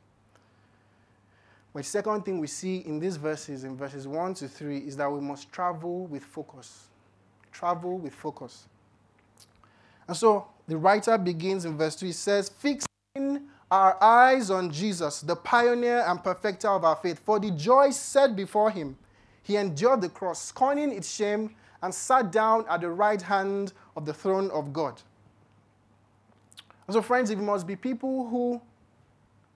The 1.73 1.82
second 1.82 2.23
thing 2.23 2.39
we 2.39 2.47
see 2.47 2.80
in 2.80 2.99
these 2.99 3.17
verses, 3.17 3.63
in 3.63 3.76
verses 3.76 4.08
1 4.08 4.36
to 4.36 4.47
3, 4.47 4.78
is 4.80 4.97
that 4.97 5.12
we 5.12 5.21
must 5.21 5.52
travel 5.52 6.06
with 6.06 6.23
focus. 6.23 6.88
Travel 7.52 7.97
with 7.97 8.13
focus. 8.13 8.67
And 10.08 10.15
so 10.15 10.47
the 10.67 10.78
writer 10.78 11.17
begins 11.17 11.65
in 11.65 11.78
verse 11.78 11.95
2. 11.95 12.08
He 12.08 12.12
says, 12.12 12.49
Fixing 12.49 13.47
our 13.71 14.02
eyes 14.04 14.52
on 14.52 14.71
Jesus, 14.71 15.21
the 15.21 15.36
pioneer 15.36 16.04
and 16.08 16.23
perfecter 16.23 16.67
of 16.67 16.84
our 16.84 16.95
faith. 16.95 17.19
For 17.19 17.39
the 17.39 17.49
joy 17.49 17.89
set 17.89 18.36
before 18.36 18.69
him, 18.69 18.97
he 19.44 19.58
endured 19.58 20.02
the 20.02 20.10
cross, 20.10 20.42
scorning 20.42 20.92
its 20.92 21.14
shame, 21.14 21.56
and 21.82 21.94
sat 21.94 22.32
down 22.32 22.66
at 22.70 22.82
the 22.82 22.90
right 22.90 23.22
hand 23.22 23.74
of 23.96 24.06
the 24.06 24.14
throne 24.14 24.50
of 24.52 24.74
God. 24.74 25.02
And 26.88 26.94
so, 26.94 27.02
friends, 27.02 27.30
we 27.30 27.36
must 27.36 27.68
be 27.68 27.76
people 27.76 28.28
who 28.28 28.62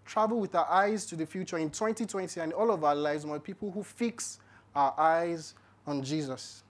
travel 0.05 0.39
with 0.39 0.55
our 0.55 0.69
eyes 0.69 1.05
to 1.05 1.15
the 1.15 1.25
future 1.25 1.57
in 1.57 1.69
2020 1.69 2.39
and 2.39 2.53
all 2.53 2.71
of 2.71 2.83
our 2.83 2.95
lives, 2.95 3.25
must 3.25 3.43
be 3.43 3.53
people 3.53 3.71
who 3.71 3.83
fix 3.83 4.39
our 4.75 4.93
eyes 4.97 5.53
on 5.85 6.03
Jesus. 6.03 6.63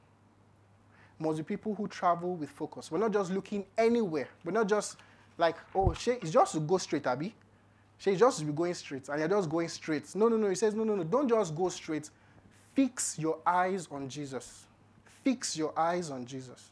Must 1.19 1.37
be 1.37 1.43
people 1.43 1.73
who 1.73 1.87
travel 1.87 2.35
with 2.35 2.49
focus. 2.49 2.91
We're 2.91 2.99
not 2.99 3.13
just 3.13 3.31
looking 3.31 3.65
anywhere. 3.77 4.27
We're 4.43 4.51
not 4.51 4.67
just 4.67 4.97
like, 5.37 5.55
oh, 5.73 5.91
it's 5.91 6.31
just 6.31 6.53
to 6.53 6.59
go 6.59 6.77
straight, 6.77 7.07
Abby. 7.07 7.33
She 7.99 8.15
just 8.15 8.45
be 8.45 8.53
going 8.53 8.75
straight, 8.75 9.09
and 9.09 9.19
you're 9.19 9.27
just 9.27 9.49
going 9.49 9.69
straight. 9.69 10.13
No, 10.15 10.27
no, 10.27 10.37
no. 10.37 10.49
He 10.49 10.55
says, 10.55 10.75
no, 10.75 10.83
no, 10.83 10.95
no. 10.95 11.03
Don't 11.03 11.27
just 11.27 11.55
go 11.55 11.69
straight. 11.69 12.09
Fix 12.77 13.17
your 13.17 13.39
eyes 13.43 13.87
on 13.89 14.07
Jesus. 14.07 14.67
Fix 15.23 15.57
your 15.57 15.73
eyes 15.77 16.11
on 16.11 16.27
Jesus. 16.27 16.69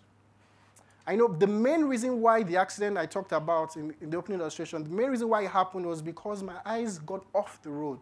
I 1.07 1.15
know 1.15 1.27
the 1.27 1.47
main 1.47 1.85
reason 1.85 2.21
why 2.21 2.43
the 2.43 2.57
accident 2.57 2.95
I 2.95 3.07
talked 3.07 3.31
about 3.31 3.75
in, 3.75 3.91
in 3.99 4.11
the 4.11 4.17
opening 4.17 4.39
illustration, 4.39 4.83
the 4.83 4.89
main 4.91 5.09
reason 5.09 5.27
why 5.27 5.41
it 5.45 5.49
happened 5.49 5.87
was 5.87 6.03
because 6.03 6.43
my 6.43 6.57
eyes 6.63 6.99
got 6.99 7.25
off 7.33 7.59
the 7.63 7.71
road. 7.71 8.01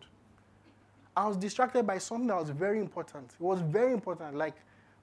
I 1.16 1.26
was 1.26 1.38
distracted 1.38 1.88
by 1.88 1.98
something 1.98 2.28
that 2.28 2.36
was 2.38 2.50
very 2.50 2.82
important. 2.82 3.32
It 3.40 3.42
was 3.42 3.62
very 3.62 3.94
important. 3.94 4.36
Like, 4.36 4.56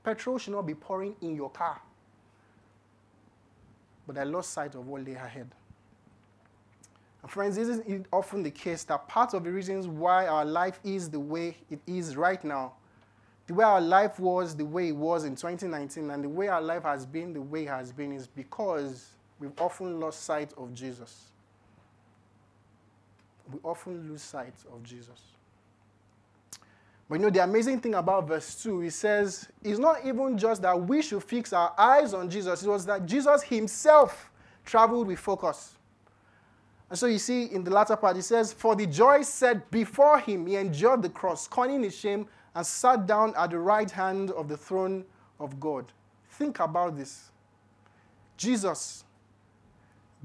petrol 0.05 0.36
should 0.36 0.53
not 0.53 0.66
be 0.66 0.74
pouring 0.74 1.16
in 1.22 1.34
your 1.34 1.48
car. 1.48 1.80
but 4.07 4.18
I 4.18 4.24
lost 4.24 4.53
sight 4.53 4.74
of 4.74 4.88
what 4.88 5.07
lay 5.07 5.14
ahead. 5.14 5.48
And 7.22 7.30
friends, 7.30 7.57
this 7.57 7.68
is 7.68 8.05
often 8.12 8.42
the 8.42 8.51
case 8.51 8.82
that 8.84 9.09
part 9.09 9.32
of 9.34 9.44
the 9.44 9.53
reasons 9.53 9.86
why 9.86 10.26
our 10.26 10.44
life 10.44 10.80
is 10.84 11.09
the 11.09 11.20
way 11.20 11.57
it 11.70 11.78
is 11.86 12.16
right 12.16 12.42
now, 12.44 12.72
the 13.51 13.55
way 13.57 13.64
our 13.64 13.80
life 13.80 14.20
was 14.20 14.55
the 14.55 14.64
way 14.64 14.90
it 14.90 14.96
was 14.96 15.24
in 15.24 15.34
2019, 15.34 16.09
and 16.09 16.22
the 16.22 16.28
way 16.28 16.46
our 16.46 16.62
life 16.62 16.84
has 16.84 17.05
been 17.05 17.32
the 17.32 17.40
way 17.40 17.64
it 17.64 17.68
has 17.68 17.90
been 17.90 18.12
is 18.12 18.28
because 18.28 19.09
we've 19.40 19.61
often 19.61 19.98
lost 19.98 20.22
sight 20.22 20.53
of 20.57 20.72
Jesus. 20.72 21.32
We 23.53 23.59
often 23.64 24.09
lose 24.09 24.22
sight 24.22 24.55
of 24.72 24.84
Jesus. 24.84 25.20
But 27.09 27.16
you 27.16 27.22
know, 27.22 27.30
the 27.30 27.42
amazing 27.42 27.80
thing 27.80 27.94
about 27.94 28.28
verse 28.28 28.62
2, 28.62 28.82
it 28.82 28.92
says, 28.92 29.48
it's 29.64 29.80
not 29.80 30.07
even 30.07 30.38
just 30.38 30.62
that 30.62 30.80
we 30.80 31.03
should 31.03 31.24
fix 31.24 31.53
our 31.53 31.74
eyes 31.76 32.14
on 32.14 32.30
Jesus, 32.30 32.62
it 32.62 32.68
was 32.68 32.86
that 32.86 33.05
Jesus 33.05 33.42
himself 33.42 34.30
traveled 34.64 35.09
with 35.09 35.18
focus. 35.18 35.74
And 36.88 36.96
so 36.96 37.07
you 37.07 37.18
see 37.18 37.46
in 37.46 37.64
the 37.64 37.72
latter 37.72 37.96
part, 37.96 38.16
it 38.16 38.22
says, 38.22 38.53
For 38.53 38.76
the 38.76 38.86
joy 38.86 39.22
set 39.22 39.68
before 39.72 40.20
him, 40.20 40.46
he 40.46 40.55
endured 40.55 41.03
the 41.03 41.09
cross, 41.09 41.46
scorning 41.46 41.82
his 41.82 41.96
shame, 41.96 42.28
and 42.55 42.66
sat 42.66 43.07
down 43.07 43.34
at 43.36 43.51
the 43.51 43.59
right 43.59 43.90
hand 43.90 44.30
of 44.32 44.48
the 44.48 44.57
throne 44.57 45.05
of 45.38 45.59
God. 45.61 45.92
Think 46.30 46.61
about 46.61 46.96
this. 46.96 47.30
Jesus, 48.36 49.05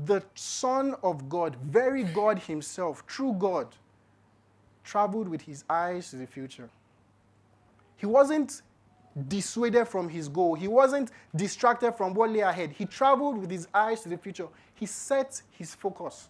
the 0.06 0.24
Son 0.36 0.96
of 1.04 1.30
God, 1.30 1.56
very 1.58 2.04
God 2.04 2.40
himself, 2.40 3.06
true 3.06 3.34
God, 3.38 3.68
traveled 4.84 5.28
with 5.28 5.42
his 5.42 5.64
eyes 5.70 6.10
to 6.12 6.16
the 6.16 6.28
future. 6.28 6.70
He 7.98 8.06
wasn't 8.06 8.62
dissuaded 9.28 9.88
from 9.88 10.10
his 10.10 10.28
goal. 10.28 10.56
He 10.56 10.68
wasn't 10.68 11.12
distracted 11.36 11.94
from 11.94 12.14
what 12.14 12.30
lay 12.30 12.42
ahead. 12.42 12.72
He 12.72 12.86
traveled 12.86 13.38
with 13.38 13.50
his 13.50 13.68
eyes 13.74 14.02
to 14.02 14.10
the 14.10 14.18
future. 14.18 14.48
He 14.74 14.86
set 14.86 15.42
his 15.52 15.74
focus. 15.74 16.30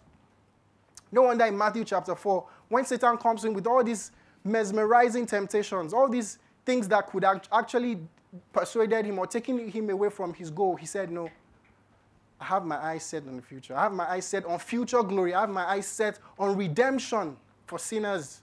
No 1.10 1.22
wonder 1.22 1.44
in 1.46 1.56
Matthew 1.56 1.84
chapter 1.84 2.14
4, 2.14 2.46
when 2.68 2.84
Satan 2.84 3.16
comes 3.16 3.44
in 3.44 3.54
with 3.54 3.66
all 3.66 3.82
these 3.82 4.12
mesmerizing 4.46 5.26
temptations, 5.26 5.92
all 5.92 6.08
these 6.08 6.38
things 6.64 6.88
that 6.88 7.06
could 7.06 7.24
actually 7.24 7.98
persuaded 8.52 9.06
him 9.06 9.18
or 9.18 9.26
taking 9.26 9.70
him 9.70 9.90
away 9.90 10.10
from 10.10 10.34
his 10.34 10.50
goal, 10.50 10.76
he 10.76 10.86
said, 10.86 11.10
No, 11.10 11.28
I 12.40 12.44
have 12.44 12.64
my 12.64 12.76
eyes 12.76 13.04
set 13.04 13.26
on 13.26 13.36
the 13.36 13.42
future. 13.42 13.76
I 13.76 13.82
have 13.84 13.92
my 13.92 14.08
eyes 14.10 14.26
set 14.26 14.44
on 14.44 14.58
future 14.58 15.02
glory. 15.02 15.34
I 15.34 15.40
have 15.40 15.50
my 15.50 15.64
eyes 15.64 15.86
set 15.86 16.18
on 16.38 16.56
redemption 16.56 17.36
for 17.66 17.78
sinners, 17.78 18.42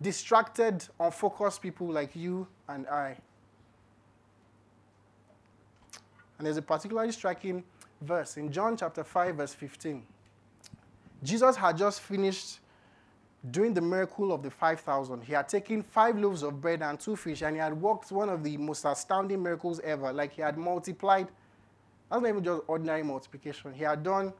distracted, 0.00 0.86
unfocused 0.98 1.60
people 1.60 1.88
like 1.88 2.16
you 2.16 2.46
and 2.68 2.86
I. 2.88 3.16
And 6.38 6.46
there's 6.46 6.56
a 6.56 6.62
particularly 6.62 7.12
striking 7.12 7.64
verse 8.00 8.36
in 8.36 8.50
John 8.52 8.76
chapter 8.76 9.04
5, 9.04 9.36
verse 9.36 9.54
15. 9.54 10.02
Jesus 11.22 11.56
had 11.56 11.78
just 11.78 12.00
finished 12.00 12.60
doing 13.50 13.74
the 13.74 13.80
miracle 13.80 14.32
of 14.32 14.42
the 14.42 14.50
5,000. 14.50 15.22
He 15.22 15.32
had 15.32 15.48
taken 15.48 15.82
five 15.82 16.18
loaves 16.18 16.42
of 16.42 16.60
bread 16.60 16.82
and 16.82 16.98
two 16.98 17.16
fish, 17.16 17.42
and 17.42 17.54
he 17.54 17.60
had 17.60 17.80
worked 17.80 18.10
one 18.10 18.28
of 18.28 18.42
the 18.42 18.56
most 18.56 18.84
astounding 18.84 19.42
miracles 19.42 19.80
ever. 19.80 20.12
Like 20.12 20.32
he 20.32 20.42
had 20.42 20.58
multiplied. 20.58 21.28
That's 22.10 22.22
not 22.22 22.28
even 22.28 22.44
just 22.44 22.62
ordinary 22.66 23.02
multiplication. 23.02 23.72
He 23.72 23.82
had 23.84 24.02
done, 24.02 24.32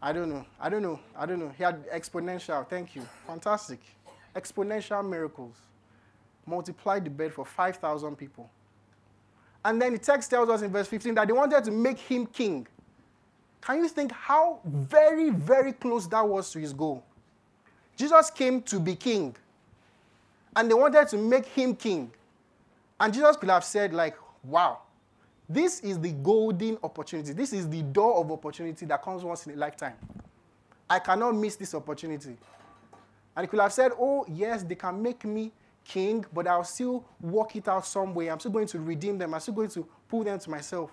I 0.00 0.12
don't 0.12 0.28
know, 0.28 0.44
I 0.60 0.68
don't 0.68 0.82
know, 0.82 1.00
I 1.16 1.26
don't 1.26 1.38
know. 1.38 1.52
He 1.56 1.62
had 1.62 1.88
exponential. 1.90 2.68
Thank 2.68 2.94
you. 2.94 3.02
Fantastic. 3.26 3.80
Exponential 4.34 5.06
miracles. 5.08 5.56
Multiplied 6.46 7.04
the 7.04 7.10
bread 7.10 7.32
for 7.32 7.44
5,000 7.44 8.16
people. 8.16 8.50
And 9.64 9.82
then 9.82 9.92
the 9.92 9.98
text 9.98 10.30
tells 10.30 10.48
us 10.48 10.62
in 10.62 10.70
verse 10.70 10.86
15 10.86 11.14
that 11.14 11.26
they 11.26 11.32
wanted 11.32 11.64
to 11.64 11.70
make 11.70 11.98
him 11.98 12.26
king. 12.26 12.66
Can 13.60 13.78
you 13.78 13.88
think 13.88 14.12
how 14.12 14.60
very, 14.64 15.30
very 15.30 15.72
close 15.72 16.06
that 16.08 16.26
was 16.26 16.52
to 16.52 16.60
his 16.60 16.72
goal? 16.72 17.02
Jesus 17.96 18.30
came 18.30 18.62
to 18.62 18.78
be 18.78 18.94
king, 18.94 19.34
and 20.54 20.70
they 20.70 20.74
wanted 20.74 21.08
to 21.08 21.16
make 21.16 21.46
him 21.46 21.74
king. 21.74 22.10
And 23.00 23.12
Jesus 23.12 23.36
could 23.36 23.50
have 23.50 23.64
said, 23.64 23.92
like, 23.92 24.16
wow, 24.44 24.78
this 25.48 25.80
is 25.80 25.98
the 25.98 26.12
golden 26.12 26.78
opportunity. 26.82 27.32
This 27.32 27.52
is 27.52 27.68
the 27.68 27.82
door 27.82 28.16
of 28.16 28.30
opportunity 28.30 28.86
that 28.86 29.02
comes 29.02 29.22
once 29.22 29.46
in 29.46 29.54
a 29.54 29.56
lifetime. 29.56 29.94
I 30.88 30.98
cannot 30.98 31.34
miss 31.34 31.56
this 31.56 31.74
opportunity. 31.74 32.36
And 33.36 33.44
he 33.44 33.46
could 33.48 33.60
have 33.60 33.72
said, 33.72 33.92
oh, 33.98 34.24
yes, 34.28 34.62
they 34.62 34.74
can 34.74 35.02
make 35.02 35.24
me 35.24 35.52
king, 35.84 36.24
but 36.32 36.46
I'll 36.46 36.64
still 36.64 37.04
work 37.20 37.54
it 37.54 37.68
out 37.68 37.86
some 37.86 38.14
way. 38.14 38.28
I'm 38.28 38.40
still 38.40 38.52
going 38.52 38.66
to 38.68 38.78
redeem 38.78 39.18
them. 39.18 39.34
I'm 39.34 39.40
still 39.40 39.54
going 39.54 39.68
to 39.70 39.86
pull 40.08 40.24
them 40.24 40.38
to 40.38 40.50
myself. 40.50 40.90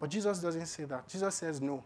But 0.00 0.10
Jesus 0.10 0.38
doesn't 0.38 0.66
say 0.66 0.84
that. 0.84 1.06
Jesus 1.06 1.34
says, 1.34 1.60
no. 1.60 1.82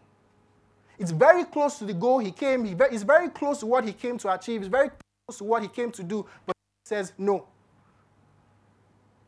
It's 0.99 1.11
very 1.11 1.43
close 1.43 1.77
to 1.79 1.85
the 1.85 1.93
goal 1.93 2.19
he 2.19 2.31
came. 2.31 2.65
He 2.65 2.75
it's 2.91 3.03
very 3.03 3.29
close 3.29 3.59
to 3.59 3.65
what 3.65 3.85
he 3.85 3.93
came 3.93 4.17
to 4.19 4.33
achieve. 4.33 4.61
It's 4.61 4.69
very 4.69 4.89
close 4.89 5.37
to 5.37 5.43
what 5.43 5.61
he 5.61 5.67
came 5.67 5.91
to 5.91 6.03
do. 6.03 6.25
But 6.45 6.55
he 6.83 6.89
says 6.89 7.13
no. 7.17 7.47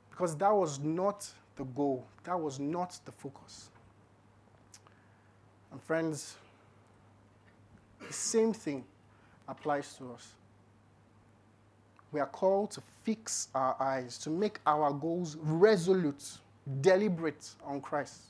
Because 0.10 0.36
that 0.38 0.52
was 0.54 0.80
not 0.80 1.28
the 1.56 1.64
goal. 1.64 2.06
That 2.24 2.40
was 2.40 2.60
not 2.60 3.00
the 3.06 3.12
focus. 3.12 3.70
And 5.72 5.82
friends, 5.82 6.36
the 8.08 8.14
same 8.14 8.54
thing 8.54 8.84
applies 9.48 9.94
to 9.96 10.12
us. 10.14 10.34
We 12.12 12.20
are 12.20 12.26
called 12.26 12.72
to 12.72 12.82
fix 13.04 13.50
our 13.54 13.76
eyes, 13.80 14.18
to 14.20 14.32
make 14.32 14.60
our 14.66 14.92
goals 14.92 15.38
resolute, 15.42 16.40
deliberate 16.82 17.52
on 17.64 17.82
Christ. 17.82 18.22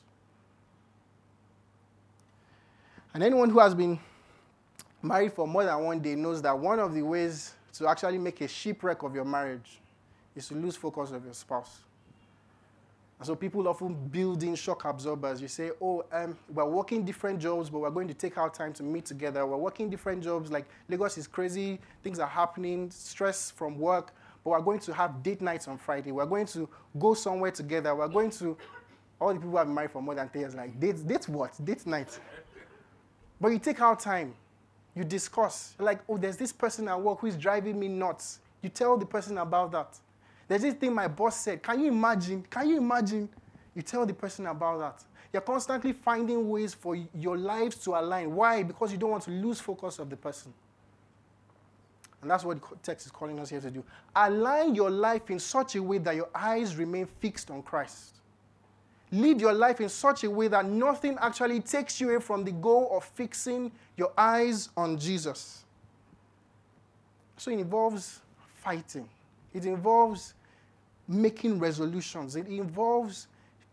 And 3.14 3.24
anyone 3.24 3.50
who 3.50 3.60
has 3.60 3.74
been 3.74 4.00
married 5.02 5.34
for 5.34 5.48
more 5.48 5.64
than 5.64 5.84
one 5.84 6.00
day 6.00 6.16
knows 6.16 6.42
that 6.42 6.58
one 6.58 6.80
of 6.80 6.94
the 6.94 7.02
ways 7.02 7.54
to 7.74 7.88
actually 7.88 8.18
make 8.18 8.42
a 8.42 8.48
shipwreck 8.48 9.04
of 9.04 9.16
your 9.16 9.26
marriage 9.26 9.80
is 10.36 10.48
to 10.50 10.56
lose 10.56 10.76
focus 10.76 11.12
of 11.12 11.24
your 11.24 11.34
spouse. 11.34 11.82
And 13.20 13.28
so 13.28 13.36
people 13.36 13.68
often 13.68 13.94
build 13.94 14.44
in 14.44 14.56
shock 14.56 14.86
absorbers. 14.86 15.42
You 15.42 15.50
say, 15.50 15.72
oh, 15.82 16.06
um, 16.12 16.38
we're 16.54 16.64
working 16.64 17.04
different 17.04 17.40
jobs, 17.40 17.70
but 17.70 17.80
we're 17.80 17.90
going 17.90 18.08
to 18.08 18.14
take 18.14 18.38
our 18.38 18.50
time 18.50 18.72
to 18.74 18.84
meet 18.84 19.06
together. 19.06 19.46
We're 19.46 19.58
working 19.58 19.90
different 19.90 20.24
jobs, 20.24 20.50
like 20.50 20.66
Lagos 20.88 21.18
is 21.18 21.28
crazy, 21.28 21.80
things 22.02 22.20
are 22.20 22.28
happening, 22.28 22.90
stress 22.92 23.52
from 23.52 23.78
work, 23.78 24.14
but 24.44 24.52
we're 24.52 24.62
going 24.62 24.80
to 24.80 24.94
have 24.94 25.22
date 25.22 25.42
nights 25.42 25.68
on 25.68 25.78
Friday. 25.78 26.14
We're 26.14 26.26
going 26.26 26.46
to 26.48 26.70
go 26.98 27.14
somewhere 27.14 27.52
together. 27.52 27.94
We're 27.94 28.08
going 28.08 28.30
to, 28.32 28.56
all 29.20 29.30
the 29.30 29.36
people 29.36 29.52
who 29.52 29.58
have 29.58 29.68
been 29.68 29.76
married 29.76 29.92
for 29.92 30.02
more 30.02 30.16
than 30.16 30.30
10 30.30 30.42
years, 30.42 30.56
like, 30.56 30.80
date, 30.80 31.06
date 31.06 31.28
what? 31.28 31.66
Date 31.66 31.86
night. 31.86 32.18
But 33.42 33.50
you 33.50 33.60
take 33.60 33.82
out 33.82 34.00
time, 34.00 34.34
you 34.96 35.04
discuss. 35.04 35.76
Like, 35.80 36.00
oh, 36.10 36.18
there's 36.18 36.38
this 36.38 36.52
person 36.52 36.88
at 36.88 37.00
work 37.00 37.20
who 37.20 37.28
is 37.28 37.38
driving 37.38 37.80
me 37.80 37.88
nuts. 37.88 38.40
You 38.62 38.70
tell 38.70 38.98
the 38.98 39.06
person 39.06 39.38
about 39.38 39.72
that. 39.72 39.98
There's 40.48 40.64
this 40.64 40.74
thing 40.74 40.94
my 40.94 41.08
boss 41.08 41.40
said. 41.40 41.64
Can 41.64 41.80
you 41.80 41.88
imagine? 41.88 42.44
Can 42.50 42.70
you 42.70 42.78
imagine? 42.78 43.30
You 43.76 43.82
tell 43.82 44.06
the 44.06 44.14
person 44.14 44.48
about 44.48 44.80
that. 44.80 45.04
You're 45.32 45.42
constantly 45.42 45.94
finding 45.94 46.50
ways 46.50 46.74
for 46.74 46.96
your 47.14 47.38
lives 47.38 47.78
to 47.84 47.92
align. 47.92 48.34
Why? 48.34 48.64
Because 48.64 48.92
you 48.92 48.98
don't 48.98 49.12
want 49.12 49.24
to 49.24 49.32
lose 49.32 49.60
focus 49.60 50.00
of 50.00 50.10
the 50.10 50.18
person. 50.18 50.54
And 52.22 52.30
that's 52.30 52.44
what 52.44 52.60
the 52.60 52.76
text 52.84 53.06
is 53.06 53.12
calling 53.12 53.40
us 53.40 53.50
here 53.50 53.62
to 53.62 53.72
do. 53.72 53.84
Align 54.16 54.76
your 54.76 54.90
life 54.90 55.30
in 55.30 55.40
such 55.40 55.76
a 55.76 55.84
way 55.84 56.00
that 56.00 56.16
your 56.16 56.30
eyes 56.36 56.76
remain 56.76 57.06
fixed 57.06 57.50
on 57.52 57.62
Christ. 57.62 58.19
Live 59.12 59.42
your 59.42 59.54
life 59.54 59.82
in 59.82 59.90
such 59.90 60.24
a 60.24 60.30
way 60.30 60.48
that 60.50 60.66
nothing 60.66 61.18
actually 61.20 61.62
takes 61.62 62.00
you 62.00 62.12
away 62.12 62.22
from 62.22 62.44
the 62.44 62.52
goal 62.52 62.90
of 62.96 63.04
fixing 63.04 63.72
your 63.98 64.12
eyes 64.18 64.70
on 64.78 64.98
Jesus. 64.98 65.64
So 67.38 67.50
it 67.52 67.60
involves 67.60 68.20
fighting, 68.62 69.10
it 69.54 69.66
involves 69.66 70.34
making 71.08 71.58
resolutions, 71.58 72.36
it 72.36 72.48
involves 72.48 73.28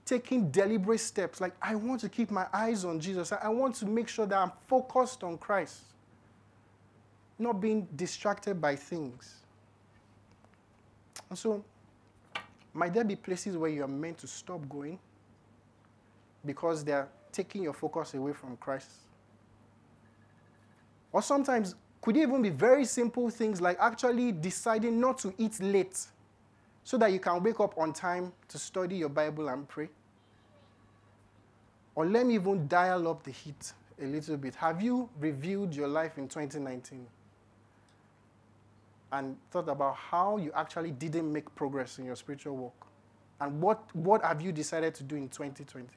taking 0.06 0.50
deliberate 0.50 1.00
steps. 1.00 1.40
Like, 1.40 1.52
I 1.60 1.74
want 1.74 2.00
to 2.02 2.08
keep 2.08 2.30
my 2.30 2.46
eyes 2.52 2.84
on 2.84 2.98
Jesus, 2.98 3.32
I 3.32 3.48
want 3.48 3.74
to 3.76 3.86
make 3.86 4.08
sure 4.08 4.24
that 4.24 4.38
I'm 4.38 4.52
focused 4.68 5.22
on 5.22 5.36
Christ, 5.36 5.82
not 7.38 7.60
being 7.60 7.86
distracted 7.96 8.58
by 8.58 8.76
things. 8.76 9.34
And 11.28 11.38
so, 11.38 11.62
might 12.72 12.94
there 12.94 13.04
be 13.04 13.16
places 13.16 13.56
where 13.56 13.70
you 13.70 13.82
are 13.84 13.88
meant 13.88 14.18
to 14.18 14.26
stop 14.26 14.66
going? 14.68 14.98
Because 16.46 16.84
they're 16.84 17.08
taking 17.32 17.62
your 17.64 17.72
focus 17.72 18.14
away 18.14 18.32
from 18.32 18.56
Christ. 18.56 18.90
Or 21.12 21.22
sometimes, 21.22 21.74
could 22.00 22.16
even 22.16 22.40
be 22.42 22.50
very 22.50 22.84
simple 22.84 23.30
things 23.30 23.60
like 23.60 23.76
actually 23.80 24.32
deciding 24.32 25.00
not 25.00 25.18
to 25.18 25.34
eat 25.38 25.60
late 25.60 26.06
so 26.84 26.96
that 26.98 27.12
you 27.12 27.18
can 27.18 27.42
wake 27.42 27.58
up 27.58 27.76
on 27.76 27.92
time 27.92 28.32
to 28.48 28.58
study 28.58 28.96
your 28.96 29.08
Bible 29.08 29.48
and 29.48 29.68
pray? 29.68 29.88
Or 31.94 32.06
let 32.06 32.26
me 32.26 32.34
even 32.34 32.68
dial 32.68 33.08
up 33.08 33.22
the 33.24 33.30
heat 33.30 33.72
a 34.00 34.04
little 34.04 34.36
bit. 34.36 34.54
Have 34.56 34.82
you 34.82 35.08
reviewed 35.18 35.74
your 35.74 35.88
life 35.88 36.18
in 36.18 36.28
2019 36.28 37.06
and 39.12 39.36
thought 39.50 39.68
about 39.68 39.96
how 39.96 40.36
you 40.36 40.52
actually 40.54 40.90
didn't 40.90 41.32
make 41.32 41.52
progress 41.54 41.98
in 41.98 42.04
your 42.04 42.16
spiritual 42.16 42.56
walk? 42.56 42.86
And 43.40 43.60
what, 43.60 43.82
what 43.94 44.22
have 44.22 44.40
you 44.40 44.52
decided 44.52 44.94
to 44.96 45.02
do 45.02 45.16
in 45.16 45.28
2020? 45.28 45.88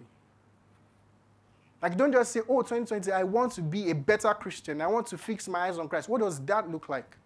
Like, 1.81 1.95
don't 1.97 2.11
just 2.11 2.31
say, 2.31 2.41
oh, 2.41 2.61
2020, 2.61 3.11
I 3.11 3.23
want 3.23 3.53
to 3.53 3.61
be 3.61 3.89
a 3.89 3.95
better 3.95 4.33
Christian. 4.33 4.81
I 4.81 4.87
want 4.87 5.07
to 5.07 5.17
fix 5.17 5.47
my 5.47 5.67
eyes 5.67 5.77
on 5.77 5.87
Christ. 5.87 6.09
What 6.09 6.21
does 6.21 6.39
that 6.41 6.69
look 6.69 6.89
like? 6.89 7.17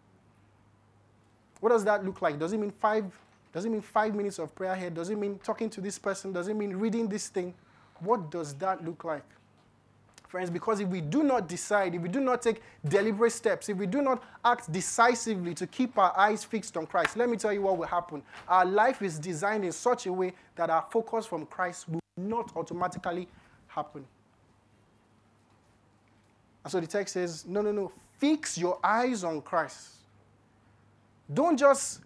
What 1.59 1.69
does 1.69 1.83
that 1.85 2.05
look 2.05 2.21
like? 2.21 2.37
Does 2.37 2.53
it 2.53 2.59
mean 2.59 2.71
five? 2.71 3.05
Does 3.53 3.65
it 3.65 3.69
mean 3.69 3.81
five 3.81 4.13
minutes 4.13 4.39
of 4.39 4.53
prayer 4.53 4.75
here? 4.75 4.89
Does 4.89 5.09
it 5.09 5.17
mean 5.17 5.39
talking 5.43 5.69
to 5.71 5.81
this 5.81 5.97
person? 5.97 6.33
Does 6.33 6.47
it 6.47 6.55
mean 6.55 6.75
reading 6.75 7.07
this 7.07 7.29
thing? 7.29 7.53
What 7.99 8.29
does 8.29 8.53
that 8.55 8.83
look 8.83 9.03
like? 9.03 9.23
Friends, 10.27 10.49
because 10.49 10.79
if 10.79 10.87
we 10.87 10.99
do 10.99 11.23
not 11.23 11.47
decide, 11.47 11.93
if 11.93 12.01
we 12.01 12.09
do 12.09 12.19
not 12.19 12.41
take 12.41 12.61
deliberate 12.87 13.31
steps, 13.31 13.69
if 13.69 13.77
we 13.77 13.85
do 13.85 14.01
not 14.01 14.23
act 14.43 14.71
decisively 14.71 15.53
to 15.53 15.67
keep 15.67 15.95
our 15.97 16.11
eyes 16.17 16.43
fixed 16.43 16.75
on 16.75 16.87
Christ, 16.87 17.15
let 17.15 17.29
me 17.29 17.37
tell 17.37 17.53
you 17.53 17.61
what 17.61 17.77
will 17.77 17.85
happen. 17.85 18.23
Our 18.47 18.65
life 18.65 19.03
is 19.03 19.19
designed 19.19 19.63
in 19.63 19.71
such 19.71 20.07
a 20.07 20.11
way 20.11 20.33
that 20.55 20.71
our 20.71 20.85
focus 20.89 21.27
from 21.27 21.45
Christ 21.45 21.87
will 21.87 22.01
not 22.17 22.51
automatically 22.55 23.27
happen. 23.67 24.05
And 26.63 26.71
so 26.71 26.79
the 26.79 26.87
text 26.87 27.13
says, 27.13 27.45
no, 27.45 27.61
no, 27.61 27.71
no, 27.71 27.91
fix 28.17 28.57
your 28.57 28.79
eyes 28.83 29.23
on 29.23 29.41
Christ. 29.41 29.89
Don't 31.31 31.57
just 31.57 32.01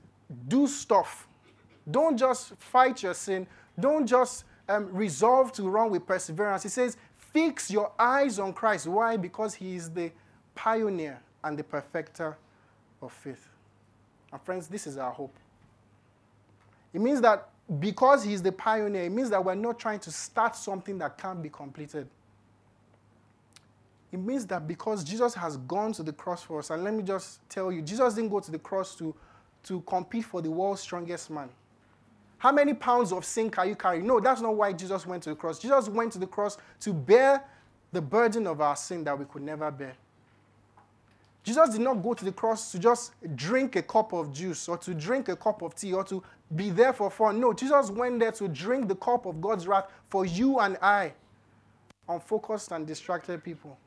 do 0.47 0.67
stuff. 0.67 1.27
Don't 1.89 2.17
just 2.17 2.55
fight 2.55 3.03
your 3.03 3.13
sin. 3.13 3.47
Don't 3.79 4.05
just 4.05 4.45
um, 4.67 4.89
resolve 4.93 5.51
to 5.53 5.63
run 5.69 5.91
with 5.91 6.05
perseverance. 6.05 6.63
He 6.63 6.69
says, 6.69 6.97
Fix 7.37 7.69
your 7.69 7.91
eyes 7.99 8.39
on 8.39 8.53
Christ. 8.53 8.87
Why? 8.87 9.17
Because 9.17 9.53
he 9.53 9.75
is 9.75 9.91
the 9.91 10.11
pioneer 10.55 11.19
and 11.43 11.55
the 11.55 11.63
perfecter 11.63 12.35
of 13.01 13.11
faith. 13.11 13.47
And 14.31 14.41
friends, 14.41 14.67
this 14.67 14.87
is 14.87 14.97
our 14.97 15.11
hope. 15.11 15.35
It 16.93 17.01
means 17.01 17.21
that 17.21 17.49
because 17.79 18.23
he's 18.23 18.41
the 18.41 18.51
pioneer, 18.51 19.03
it 19.03 19.11
means 19.11 19.29
that 19.29 19.43
we're 19.43 19.55
not 19.55 19.77
trying 19.77 19.99
to 19.99 20.11
start 20.11 20.55
something 20.55 20.97
that 20.97 21.17
can't 21.17 21.43
be 21.43 21.49
completed. 21.49 22.07
It 24.11 24.19
means 24.19 24.45
that 24.47 24.67
because 24.67 25.03
Jesus 25.03 25.33
has 25.33 25.57
gone 25.57 25.91
to 25.93 26.03
the 26.03 26.13
cross 26.13 26.41
for 26.41 26.59
us, 26.59 26.69
and 26.69 26.83
let 26.83 26.93
me 26.93 27.03
just 27.03 27.47
tell 27.49 27.71
you, 27.71 27.81
Jesus 27.81 28.13
didn't 28.13 28.29
go 28.29 28.39
to 28.39 28.51
the 28.51 28.59
cross 28.59 28.95
to, 28.95 29.13
to 29.63 29.81
compete 29.81 30.25
for 30.25 30.41
the 30.41 30.49
world's 30.49 30.81
strongest 30.81 31.29
man. 31.29 31.49
How 32.37 32.51
many 32.51 32.73
pounds 32.73 33.11
of 33.11 33.25
sin 33.25 33.49
can 33.49 33.67
you 33.67 33.75
carry? 33.75 34.01
No, 34.01 34.19
that's 34.19 34.41
not 34.41 34.55
why 34.55 34.71
Jesus 34.71 35.05
went 35.05 35.23
to 35.23 35.31
the 35.31 35.35
cross. 35.35 35.59
Jesus 35.59 35.89
went 35.89 36.13
to 36.13 36.19
the 36.19 36.27
cross 36.27 36.57
to 36.81 36.93
bear 36.93 37.43
the 37.91 38.01
burden 38.01 38.47
of 38.47 38.61
our 38.61 38.75
sin 38.75 39.03
that 39.03 39.17
we 39.17 39.25
could 39.25 39.41
never 39.41 39.71
bear. 39.71 39.95
Jesus 41.43 41.69
did 41.69 41.81
not 41.81 42.03
go 42.03 42.13
to 42.13 42.25
the 42.25 42.31
cross 42.31 42.71
to 42.73 42.79
just 42.79 43.13
drink 43.35 43.77
a 43.77 43.81
cup 43.81 44.13
of 44.13 44.33
juice 44.33 44.67
or 44.67 44.77
to 44.79 44.93
drink 44.93 45.29
a 45.29 45.35
cup 45.35 45.61
of 45.61 45.73
tea 45.75 45.93
or 45.93 46.03
to 46.03 46.21
be 46.55 46.69
there 46.69 46.91
for 46.93 47.09
fun. 47.09 47.39
No, 47.39 47.53
Jesus 47.53 47.89
went 47.89 48.19
there 48.19 48.33
to 48.33 48.47
drink 48.49 48.87
the 48.87 48.95
cup 48.95 49.25
of 49.25 49.41
God's 49.41 49.65
wrath 49.65 49.89
for 50.09 50.25
you 50.25 50.59
and 50.59 50.77
I, 50.81 51.13
unfocused 52.07 52.71
and 52.73 52.85
distracted 52.85 53.43
people. 53.43 53.77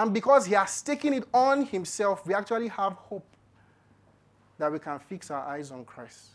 And 0.00 0.14
because 0.14 0.46
he 0.46 0.54
has 0.54 0.80
taken 0.80 1.12
it 1.12 1.24
on 1.34 1.66
himself, 1.66 2.26
we 2.26 2.32
actually 2.32 2.68
have 2.68 2.94
hope 2.94 3.26
that 4.56 4.72
we 4.72 4.78
can 4.78 4.98
fix 4.98 5.30
our 5.30 5.46
eyes 5.46 5.70
on 5.70 5.84
Christ. 5.84 6.28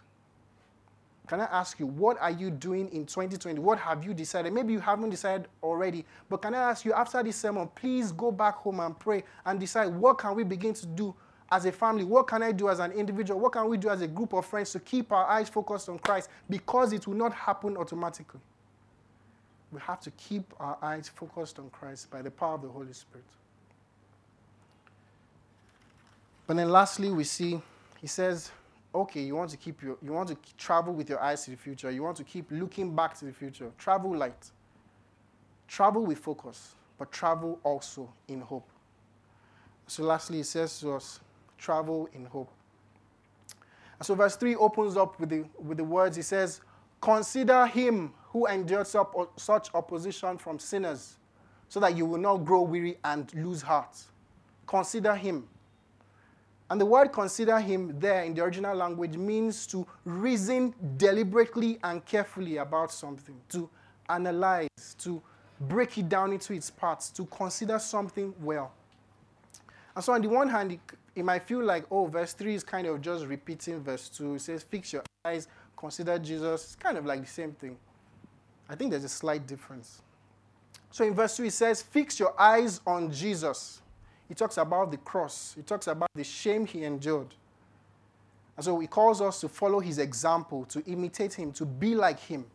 Can 1.28 1.42
I 1.42 1.46
ask 1.46 1.80
you, 1.80 1.88
what 1.88 2.22
are 2.22 2.30
you 2.30 2.52
doing 2.52 2.88
in 2.90 3.08
2020? 3.08 3.60
What 3.60 3.80
have 3.80 4.06
you 4.06 4.14
decided? 4.14 4.54
Maybe 4.54 4.72
you 4.72 4.80
haven't 4.80 5.10
decided 5.10 5.48
already, 5.64 6.06
but 6.30 6.44
can 6.44 6.54
I 6.54 6.70
ask 6.70 6.86
you, 6.86 6.94
after 6.94 7.24
this 7.24 7.38
sermon, 7.38 7.68
please 7.74 8.12
go 8.12 8.32
back 8.32 8.54
home 8.58 8.82
and 8.82 9.00
pray 9.00 9.24
and 9.48 9.60
decide 9.60 9.88
what 9.88 10.20
can 10.20 10.36
we 10.36 10.44
begin 10.44 10.76
to 10.76 10.86
do 10.86 11.16
as 11.52 11.66
a 11.66 11.72
family? 11.72 12.04
What 12.04 12.28
can 12.28 12.44
I 12.44 12.52
do 12.52 12.70
as 12.70 12.78
an 12.78 12.92
individual? 12.92 13.40
What 13.40 13.54
can 13.54 13.68
we 13.68 13.78
do 13.78 13.90
as 13.90 14.02
a 14.02 14.08
group 14.08 14.34
of 14.34 14.46
friends 14.46 14.74
to 14.74 14.80
keep 14.80 15.12
our 15.12 15.26
eyes 15.26 15.50
focused 15.50 15.90
on 15.90 15.98
Christ? 15.98 16.30
Because 16.52 16.94
it 16.94 17.08
will 17.08 17.16
not 17.16 17.34
happen 17.34 17.78
automatically. 17.78 18.42
We 19.72 19.80
have 19.80 20.02
to 20.02 20.12
keep 20.12 20.54
our 20.60 20.78
eyes 20.84 21.10
focused 21.10 21.58
on 21.58 21.72
Christ 21.72 22.12
by 22.12 22.22
the 22.22 22.30
power 22.30 22.54
of 22.54 22.62
the 22.62 22.70
Holy 22.70 22.94
Spirit. 22.94 23.26
But 26.48 26.58
then 26.58 26.70
lastly, 26.70 27.12
we 27.12 27.24
see, 27.24 27.62
he 28.00 28.08
says, 28.08 28.52
okay, 28.94 29.22
you 29.22 29.36
want 29.36 29.50
to 29.52 29.58
keep 29.58 29.82
your, 29.82 29.98
you 30.02 30.14
want 30.14 30.30
to 30.30 30.38
travel 30.58 30.94
with 30.94 31.10
your 31.10 31.22
eyes 31.22 31.44
to 31.46 31.52
the 31.52 31.58
future. 31.58 31.92
You 31.92 32.04
want 32.04 32.18
to 32.18 32.24
keep 32.24 32.46
looking 32.52 32.96
back 32.96 33.18
to 33.20 33.26
the 33.26 33.34
future. 33.34 33.72
Travel 33.78 34.16
light. 34.16 34.52
Travel 35.68 36.06
with 36.06 36.20
focus, 36.20 36.76
but 36.98 37.12
travel 37.12 37.60
also 37.64 38.12
in 38.28 38.42
hope. 38.42 38.70
So 39.88 40.04
lastly, 40.04 40.38
he 40.38 40.44
says 40.44 40.80
to 40.80 40.94
us, 40.94 41.20
travel 41.58 42.10
in 42.14 42.26
hope. 42.26 42.52
And 44.00 44.06
so 44.06 44.16
verse 44.16 44.36
3 44.36 44.56
opens 44.56 44.98
up 44.98 45.20
with 45.20 45.30
the, 45.30 45.46
with 45.60 45.78
the 45.78 45.84
words, 45.84 46.16
he 46.16 46.22
says, 46.22 46.62
Consider 47.02 47.66
him 47.68 48.14
who 48.30 48.48
endured 48.48 48.88
such 48.88 49.70
opposition 49.74 50.38
from 50.38 50.60
sinners, 50.60 51.18
so 51.70 51.80
that 51.80 51.96
you 51.96 52.06
will 52.06 52.20
not 52.20 52.38
grow 52.38 52.62
weary 52.62 52.98
and 53.04 53.34
lose 53.34 53.62
heart. 53.62 53.98
Consider 54.68 55.16
him. 55.16 55.48
And 56.70 56.82
the 56.82 56.86
word 56.86 57.10
consider 57.12 57.60
him 57.60 58.00
there 58.00 58.24
in 58.24 58.34
the 58.34 58.44
original 58.44 58.76
language 58.76 59.18
means 59.18 59.68
to 59.68 59.86
reason 60.04 60.74
deliberately 60.98 61.78
and 61.84 62.04
carefully 62.06 62.58
about 62.58 62.92
something, 62.92 63.40
to 63.50 63.70
analyze, 64.10 64.96
to 65.00 65.22
break 65.62 65.98
it 65.98 66.10
down 66.10 66.34
into 66.34 66.54
its 66.54 66.72
parts, 66.72 67.10
to 67.12 67.26
consider 67.26 67.78
something 67.78 68.34
well. 68.42 68.72
And 69.96 70.04
so, 70.04 70.14
on 70.14 70.22
the 70.22 70.28
one 70.28 70.50
hand, 70.50 70.74
it, 70.74 70.80
it 71.16 71.24
might 71.24 71.44
feel 71.48 71.64
like, 71.64 71.86
oh, 71.92 72.08
verse 72.08 72.34
3 72.34 72.56
is 72.56 72.64
kind 72.64 72.88
of 72.88 73.00
just 73.00 73.26
repeating 73.26 73.82
verse 73.82 74.10
2. 74.10 74.36
It 74.36 74.42
says, 74.42 74.64
Fix 74.64 74.92
your 74.92 75.04
eyes, 75.24 75.48
consider 75.78 76.18
Jesus. 76.20 76.64
It's 76.64 76.76
kind 76.76 76.98
of 76.98 77.06
like 77.06 77.22
the 77.22 77.28
same 77.28 77.54
thing. 77.54 77.78
I 78.68 78.76
think 78.76 78.92
there's 78.92 79.04
a 79.04 79.10
slight 79.10 79.46
difference. 79.48 80.02
So, 80.90 81.06
in 81.06 81.14
verse 81.14 81.38
2, 81.38 81.46
it 81.46 81.54
says, 81.54 81.82
Fix 81.82 82.20
your 82.20 82.40
eyes 82.40 82.82
on 82.86 83.12
Jesus. 83.12 83.82
He 84.28 84.34
talks 84.34 84.58
about 84.58 84.92
the 84.92 84.98
cross, 84.98 85.54
he 85.56 85.62
talks 85.62 85.88
about 85.88 86.10
the 86.16 86.24
shame 86.24 86.66
he 86.66 86.84
endured. 86.84 87.34
And 88.58 88.64
so 88.64 88.80
he 88.80 88.88
calls 88.88 89.22
us 89.22 89.42
to 89.42 89.50
follow 89.50 89.80
his 89.80 90.00
example, 90.00 90.66
to 90.66 90.84
imitate 90.86 91.34
him, 91.34 91.52
to 91.54 91.66
be 91.66 91.94
like 91.94 92.20
him. 92.20 92.46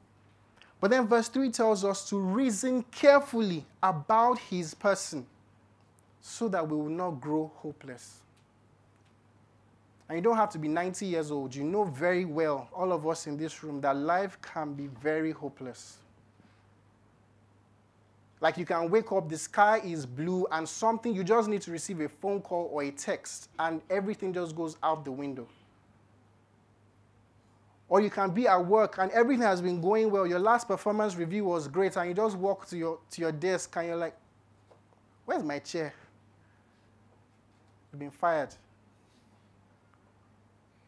But 0.80 0.90
then 0.90 1.06
verse 1.06 1.28
3 1.28 1.50
tells 1.50 1.84
us 1.84 2.08
to 2.08 2.18
reason 2.18 2.82
carefully 2.90 3.66
about 3.82 4.38
his 4.38 4.72
person 4.72 5.26
so 6.22 6.48
that 6.48 6.66
we 6.66 6.76
will 6.76 6.88
not 6.88 7.20
grow 7.20 7.52
hopeless. 7.56 8.20
And 10.08 10.16
you 10.16 10.22
don't 10.22 10.36
have 10.36 10.50
to 10.50 10.58
be 10.58 10.68
90 10.68 11.06
years 11.06 11.30
old. 11.30 11.54
You 11.54 11.64
know 11.64 11.84
very 11.84 12.24
well, 12.24 12.68
all 12.74 12.92
of 12.92 13.06
us 13.06 13.26
in 13.26 13.36
this 13.36 13.62
room, 13.62 13.80
that 13.82 13.94
life 13.94 14.38
can 14.40 14.72
be 14.72 14.88
very 15.02 15.32
hopeless. 15.32 15.98
Like 18.40 18.56
you 18.56 18.64
can 18.64 18.90
wake 18.90 19.12
up, 19.12 19.28
the 19.28 19.36
sky 19.36 19.80
is 19.84 20.06
blue, 20.06 20.46
and 20.50 20.68
something, 20.68 21.14
you 21.14 21.22
just 21.22 21.48
need 21.48 21.60
to 21.62 21.70
receive 21.70 22.00
a 22.00 22.08
phone 22.08 22.40
call 22.40 22.70
or 22.72 22.82
a 22.82 22.90
text, 22.90 23.50
and 23.58 23.82
everything 23.90 24.32
just 24.32 24.56
goes 24.56 24.76
out 24.82 25.04
the 25.04 25.12
window. 25.12 25.46
Or 27.88 28.00
you 28.00 28.08
can 28.08 28.30
be 28.30 28.46
at 28.46 28.64
work 28.64 28.98
and 28.98 29.10
everything 29.10 29.42
has 29.42 29.60
been 29.60 29.80
going 29.80 30.10
well. 30.12 30.24
Your 30.24 30.38
last 30.38 30.68
performance 30.68 31.16
review 31.16 31.44
was 31.44 31.66
great, 31.68 31.96
and 31.96 32.08
you 32.08 32.14
just 32.14 32.36
walk 32.36 32.66
to 32.68 32.78
your, 32.78 32.98
to 33.10 33.20
your 33.20 33.32
desk 33.32 33.74
and 33.76 33.88
you're 33.88 33.96
like, 33.96 34.14
Where's 35.30 35.44
my 35.44 35.60
chair? 35.60 35.94
You've 37.92 38.00
been 38.00 38.10
fired. 38.10 38.52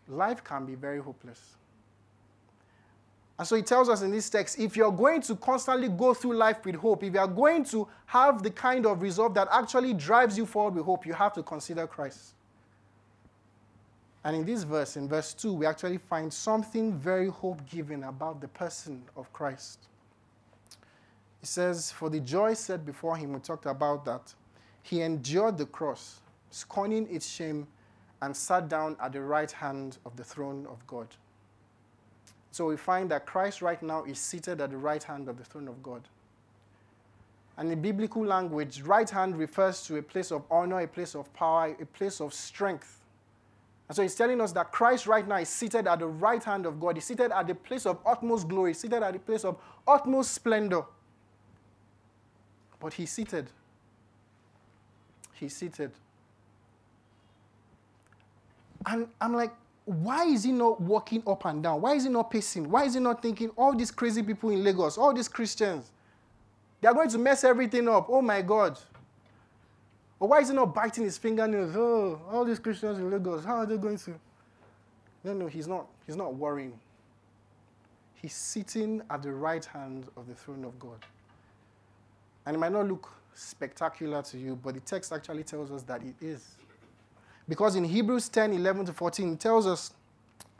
Life 0.08 0.42
can 0.42 0.66
be 0.66 0.74
very 0.74 1.00
hopeless. 1.00 1.54
And 3.42 3.48
so 3.48 3.56
he 3.56 3.62
tells 3.62 3.88
us 3.88 4.02
in 4.02 4.12
this 4.12 4.30
text 4.30 4.60
if 4.60 4.76
you're 4.76 4.92
going 4.92 5.20
to 5.22 5.34
constantly 5.34 5.88
go 5.88 6.14
through 6.14 6.34
life 6.36 6.64
with 6.64 6.76
hope, 6.76 7.02
if 7.02 7.12
you're 7.12 7.26
going 7.26 7.64
to 7.64 7.88
have 8.06 8.40
the 8.40 8.52
kind 8.52 8.86
of 8.86 9.02
resolve 9.02 9.34
that 9.34 9.48
actually 9.50 9.94
drives 9.94 10.38
you 10.38 10.46
forward 10.46 10.76
with 10.76 10.84
hope, 10.84 11.04
you 11.04 11.12
have 11.12 11.32
to 11.32 11.42
consider 11.42 11.88
Christ. 11.88 12.34
And 14.22 14.36
in 14.36 14.44
this 14.44 14.62
verse, 14.62 14.96
in 14.96 15.08
verse 15.08 15.34
2, 15.34 15.54
we 15.54 15.66
actually 15.66 15.98
find 15.98 16.32
something 16.32 16.92
very 16.92 17.30
hope 17.30 17.68
giving 17.68 18.04
about 18.04 18.40
the 18.40 18.46
person 18.46 19.02
of 19.16 19.32
Christ. 19.32 19.88
He 21.40 21.46
says, 21.46 21.90
For 21.90 22.08
the 22.08 22.20
joy 22.20 22.54
set 22.54 22.86
before 22.86 23.16
him, 23.16 23.32
we 23.32 23.40
talked 23.40 23.66
about 23.66 24.04
that. 24.04 24.32
He 24.84 25.00
endured 25.00 25.58
the 25.58 25.66
cross, 25.66 26.20
scorning 26.52 27.08
its 27.10 27.28
shame, 27.28 27.66
and 28.20 28.36
sat 28.36 28.68
down 28.68 28.96
at 29.02 29.12
the 29.14 29.20
right 29.20 29.50
hand 29.50 29.98
of 30.06 30.14
the 30.14 30.22
throne 30.22 30.64
of 30.70 30.86
God. 30.86 31.08
So 32.52 32.66
we 32.66 32.76
find 32.76 33.10
that 33.10 33.24
Christ 33.26 33.62
right 33.62 33.82
now 33.82 34.04
is 34.04 34.18
seated 34.18 34.60
at 34.60 34.70
the 34.70 34.76
right 34.76 35.02
hand 35.02 35.28
of 35.28 35.38
the 35.38 35.44
throne 35.44 35.68
of 35.68 35.82
God. 35.82 36.02
And 37.56 37.72
in 37.72 37.80
biblical 37.80 38.24
language, 38.24 38.82
right 38.82 39.08
hand 39.08 39.36
refers 39.36 39.82
to 39.86 39.96
a 39.96 40.02
place 40.02 40.30
of 40.30 40.44
honor, 40.50 40.80
a 40.80 40.86
place 40.86 41.14
of 41.14 41.32
power, 41.32 41.74
a 41.80 41.86
place 41.86 42.20
of 42.20 42.34
strength. 42.34 43.00
And 43.88 43.96
so 43.96 44.02
he's 44.02 44.14
telling 44.14 44.40
us 44.40 44.52
that 44.52 44.70
Christ 44.70 45.06
right 45.06 45.26
now 45.26 45.36
is 45.36 45.48
seated 45.48 45.86
at 45.86 45.98
the 45.98 46.06
right 46.06 46.42
hand 46.42 46.66
of 46.66 46.78
God. 46.78 46.96
He's 46.96 47.04
seated 47.04 47.32
at 47.32 47.46
the 47.46 47.54
place 47.54 47.86
of 47.86 47.98
utmost 48.06 48.48
glory, 48.48 48.74
seated 48.74 49.02
at 49.02 49.14
the 49.14 49.18
place 49.18 49.44
of 49.44 49.56
utmost 49.88 50.32
splendor. 50.32 50.82
But 52.80 52.92
he's 52.92 53.10
seated. 53.10 53.48
He's 55.34 55.56
seated. 55.56 55.92
And 58.86 59.08
I'm 59.20 59.34
like, 59.34 59.52
why 59.84 60.24
is 60.26 60.44
he 60.44 60.52
not 60.52 60.80
walking 60.80 61.22
up 61.26 61.44
and 61.44 61.62
down? 61.62 61.80
Why 61.80 61.94
is 61.94 62.04
he 62.04 62.10
not 62.10 62.30
pacing? 62.30 62.70
Why 62.70 62.84
is 62.84 62.94
he 62.94 63.00
not 63.00 63.20
thinking, 63.20 63.50
all 63.56 63.74
these 63.74 63.90
crazy 63.90 64.22
people 64.22 64.50
in 64.50 64.62
Lagos, 64.62 64.96
all 64.96 65.12
these 65.12 65.28
Christians, 65.28 65.90
They 66.80 66.88
are 66.88 66.94
going 66.94 67.08
to 67.10 67.18
mess 67.18 67.44
everything 67.44 67.88
up. 67.88 68.08
Oh 68.08 68.20
my 68.20 68.42
God. 68.42 68.78
Or 70.18 70.28
why 70.28 70.40
is 70.40 70.48
he 70.48 70.54
not 70.54 70.74
biting 70.74 71.04
his 71.04 71.16
fingernails? 71.16 71.74
Oh, 71.76 72.20
all 72.30 72.44
these 72.44 72.58
Christians 72.58 72.98
in 72.98 73.10
Lagos, 73.10 73.44
how 73.44 73.56
are 73.56 73.66
they 73.66 73.76
going 73.76 73.98
to? 73.98 74.14
No, 75.24 75.32
no, 75.32 75.46
he's 75.46 75.68
not. 75.68 75.86
He's 76.06 76.16
not 76.16 76.34
worrying. 76.34 76.78
He's 78.14 78.34
sitting 78.34 79.02
at 79.10 79.22
the 79.22 79.32
right 79.32 79.64
hand 79.64 80.06
of 80.16 80.28
the 80.28 80.34
throne 80.34 80.64
of 80.64 80.78
God. 80.78 80.98
And 82.46 82.56
it 82.56 82.58
might 82.58 82.72
not 82.72 82.86
look 82.88 83.08
spectacular 83.34 84.22
to 84.22 84.38
you, 84.38 84.56
but 84.56 84.74
the 84.74 84.80
text 84.80 85.12
actually 85.12 85.44
tells 85.44 85.70
us 85.70 85.82
that 85.84 86.02
it 86.02 86.14
is. 86.20 86.56
Because 87.52 87.76
in 87.76 87.84
Hebrews 87.84 88.30
10 88.30 88.54
11 88.54 88.86
to 88.86 88.92
14, 88.94 89.34
it 89.34 89.40
tells 89.40 89.66
us 89.66 89.92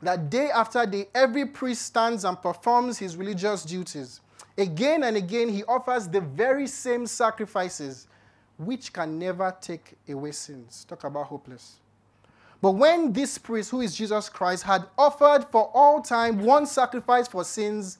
that 0.03 0.29
day 0.29 0.51
after 0.51 0.85
day, 0.85 1.07
every 1.15 1.43
priest 1.43 1.87
stands 1.87 2.23
and 2.23 2.39
performs 2.39 2.99
his 2.99 3.17
religious 3.17 3.63
duties. 3.63 4.21
Again 4.59 5.01
and 5.01 5.17
again, 5.17 5.49
he 5.49 5.63
offers 5.63 6.07
the 6.07 6.21
very 6.21 6.67
same 6.67 7.07
sacrifices, 7.07 8.05
which 8.59 8.93
can 8.93 9.17
never 9.17 9.57
take 9.59 9.95
away 10.07 10.33
sins. 10.33 10.85
Talk 10.87 11.05
about 11.05 11.25
hopeless. 11.25 11.77
But 12.61 12.73
when 12.73 13.11
this 13.11 13.39
priest, 13.39 13.71
who 13.71 13.81
is 13.81 13.95
Jesus 13.95 14.29
Christ, 14.29 14.61
had 14.61 14.85
offered 14.95 15.47
for 15.51 15.71
all 15.73 15.99
time 15.99 16.43
one 16.43 16.67
sacrifice 16.67 17.27
for 17.27 17.43
sins, 17.43 17.97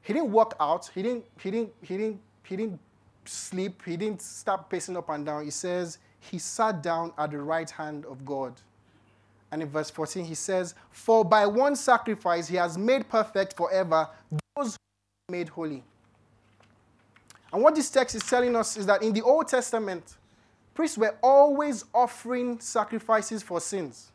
he 0.00 0.14
didn't 0.14 0.32
walk 0.32 0.56
out, 0.58 0.90
he 0.94 1.02
didn't, 1.02 1.26
he 1.38 1.50
didn't, 1.50 1.72
he 1.82 1.98
didn't, 1.98 2.20
he 2.44 2.56
didn't 2.56 2.80
sleep, 3.26 3.82
he 3.84 3.98
didn't 3.98 4.22
stop 4.22 4.70
pacing 4.70 4.96
up 4.96 5.10
and 5.10 5.26
down. 5.26 5.44
He 5.44 5.50
says, 5.50 5.98
he 6.20 6.38
sat 6.38 6.82
down 6.82 7.12
at 7.18 7.30
the 7.30 7.38
right 7.38 7.68
hand 7.70 8.04
of 8.06 8.24
God. 8.24 8.54
And 9.50 9.62
in 9.62 9.68
verse 9.68 9.90
14, 9.90 10.24
he 10.24 10.34
says, 10.34 10.74
For 10.90 11.24
by 11.24 11.46
one 11.46 11.74
sacrifice 11.74 12.48
he 12.48 12.56
has 12.56 12.76
made 12.76 13.08
perfect 13.08 13.56
forever 13.56 14.08
those 14.56 14.76
who 15.28 15.32
made 15.32 15.48
holy. 15.48 15.82
And 17.52 17.62
what 17.62 17.74
this 17.74 17.88
text 17.88 18.14
is 18.14 18.22
telling 18.22 18.54
us 18.56 18.76
is 18.76 18.84
that 18.86 19.02
in 19.02 19.12
the 19.12 19.22
Old 19.22 19.48
Testament, 19.48 20.16
priests 20.74 20.98
were 20.98 21.16
always 21.22 21.84
offering 21.94 22.60
sacrifices 22.60 23.42
for 23.42 23.60
sins. 23.60 24.12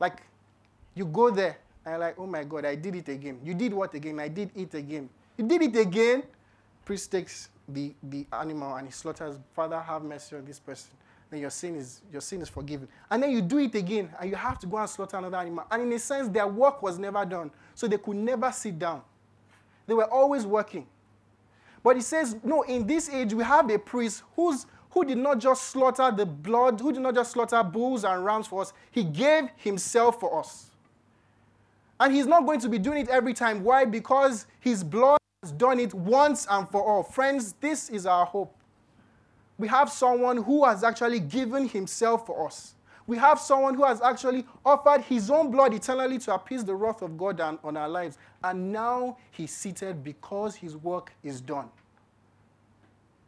Like, 0.00 0.22
you 0.94 1.04
go 1.04 1.30
there 1.30 1.58
and 1.84 2.00
like, 2.00 2.18
oh 2.18 2.26
my 2.26 2.44
God, 2.44 2.64
I 2.64 2.76
did 2.76 2.96
it 2.96 3.08
again. 3.08 3.40
You 3.44 3.54
did 3.54 3.74
what 3.74 3.92
again? 3.94 4.18
I 4.20 4.28
did 4.28 4.50
it 4.54 4.72
again. 4.74 5.10
You 5.36 5.46
did 5.46 5.62
it 5.62 5.76
again. 5.76 6.22
Priest 6.84 7.10
takes 7.10 7.50
the, 7.68 7.94
the 8.02 8.26
animal 8.32 8.74
and 8.76 8.86
he 8.86 8.92
slaughters. 8.92 9.38
Father, 9.54 9.80
have 9.80 10.02
mercy 10.02 10.36
on 10.36 10.44
this 10.44 10.58
person. 10.58 10.90
Then 11.30 11.40
your 11.40 11.50
sin 11.50 11.76
is 11.76 12.02
your 12.12 12.20
sin 12.20 12.42
is 12.42 12.48
forgiven. 12.48 12.88
And 13.10 13.22
then 13.22 13.30
you 13.30 13.40
do 13.40 13.58
it 13.58 13.74
again, 13.74 14.10
and 14.20 14.28
you 14.28 14.36
have 14.36 14.58
to 14.58 14.66
go 14.66 14.76
and 14.76 14.88
slaughter 14.88 15.16
another 15.16 15.38
animal. 15.38 15.64
And 15.70 15.82
in 15.82 15.92
a 15.92 15.98
sense, 15.98 16.28
their 16.28 16.46
work 16.46 16.82
was 16.82 16.98
never 16.98 17.24
done. 17.24 17.50
So 17.74 17.88
they 17.88 17.96
could 17.96 18.16
never 18.16 18.52
sit 18.52 18.78
down. 18.78 19.00
They 19.86 19.94
were 19.94 20.10
always 20.12 20.44
working. 20.44 20.86
But 21.82 21.96
he 21.96 22.02
says, 22.02 22.36
no, 22.44 22.62
in 22.62 22.86
this 22.86 23.08
age 23.08 23.34
we 23.34 23.42
have 23.42 23.68
a 23.70 23.78
priest 23.78 24.22
who's 24.36 24.66
who 24.90 25.06
did 25.06 25.16
not 25.16 25.38
just 25.38 25.70
slaughter 25.70 26.12
the 26.14 26.26
blood, 26.26 26.78
who 26.78 26.92
did 26.92 27.00
not 27.00 27.14
just 27.14 27.32
slaughter 27.32 27.62
bulls 27.62 28.04
and 28.04 28.22
rams 28.24 28.46
for 28.46 28.60
us, 28.60 28.74
he 28.90 29.02
gave 29.02 29.44
himself 29.56 30.20
for 30.20 30.38
us. 30.38 30.70
And 31.98 32.12
he's 32.12 32.26
not 32.26 32.44
going 32.44 32.60
to 32.60 32.68
be 32.68 32.78
doing 32.78 32.98
it 32.98 33.08
every 33.08 33.32
time. 33.32 33.64
Why? 33.64 33.86
Because 33.86 34.46
his 34.60 34.84
blood 34.84 35.18
has 35.42 35.50
done 35.52 35.80
it 35.80 35.92
once 35.92 36.46
and 36.48 36.68
for 36.70 36.84
all. 36.84 37.02
Friends, 37.02 37.54
this 37.60 37.90
is 37.90 38.06
our 38.06 38.24
hope. 38.24 38.54
We 39.58 39.66
have 39.66 39.90
someone 39.90 40.36
who 40.36 40.64
has 40.64 40.84
actually 40.84 41.18
given 41.18 41.68
himself 41.68 42.26
for 42.26 42.46
us. 42.46 42.74
We 43.08 43.16
have 43.18 43.40
someone 43.40 43.74
who 43.74 43.84
has 43.84 44.00
actually 44.00 44.46
offered 44.64 45.02
his 45.02 45.30
own 45.30 45.50
blood 45.50 45.74
eternally 45.74 46.18
to 46.20 46.34
appease 46.34 46.64
the 46.64 46.74
wrath 46.76 47.02
of 47.02 47.18
God 47.18 47.40
on 47.40 47.76
our 47.76 47.88
lives. 47.88 48.18
And 48.44 48.70
now 48.70 49.16
he's 49.32 49.50
seated 49.50 50.04
because 50.04 50.54
his 50.54 50.76
work 50.76 51.12
is 51.24 51.40
done. 51.40 51.68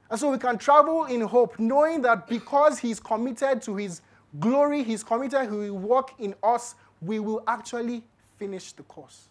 And 0.09 0.21
so 0.21 0.31
we 0.31 0.39
can 0.39 0.57
travel 0.57 1.07
in 1.07 1.21
hope, 1.23 1.59
knowing 1.59 2.01
that 2.03 2.29
because 2.29 2.79
he's 2.79 3.01
committed 3.01 3.61
to 3.63 3.75
his 3.75 4.03
glory, 4.39 4.85
he's 4.85 5.03
committed 5.03 5.49
to 5.49 5.59
his 5.59 5.73
work 5.73 6.13
in 6.21 6.37
us, 6.45 6.77
we 7.03 7.19
will 7.19 7.43
actually 7.49 8.05
finish 8.37 8.73
the 8.73 8.85
course. 8.85 9.29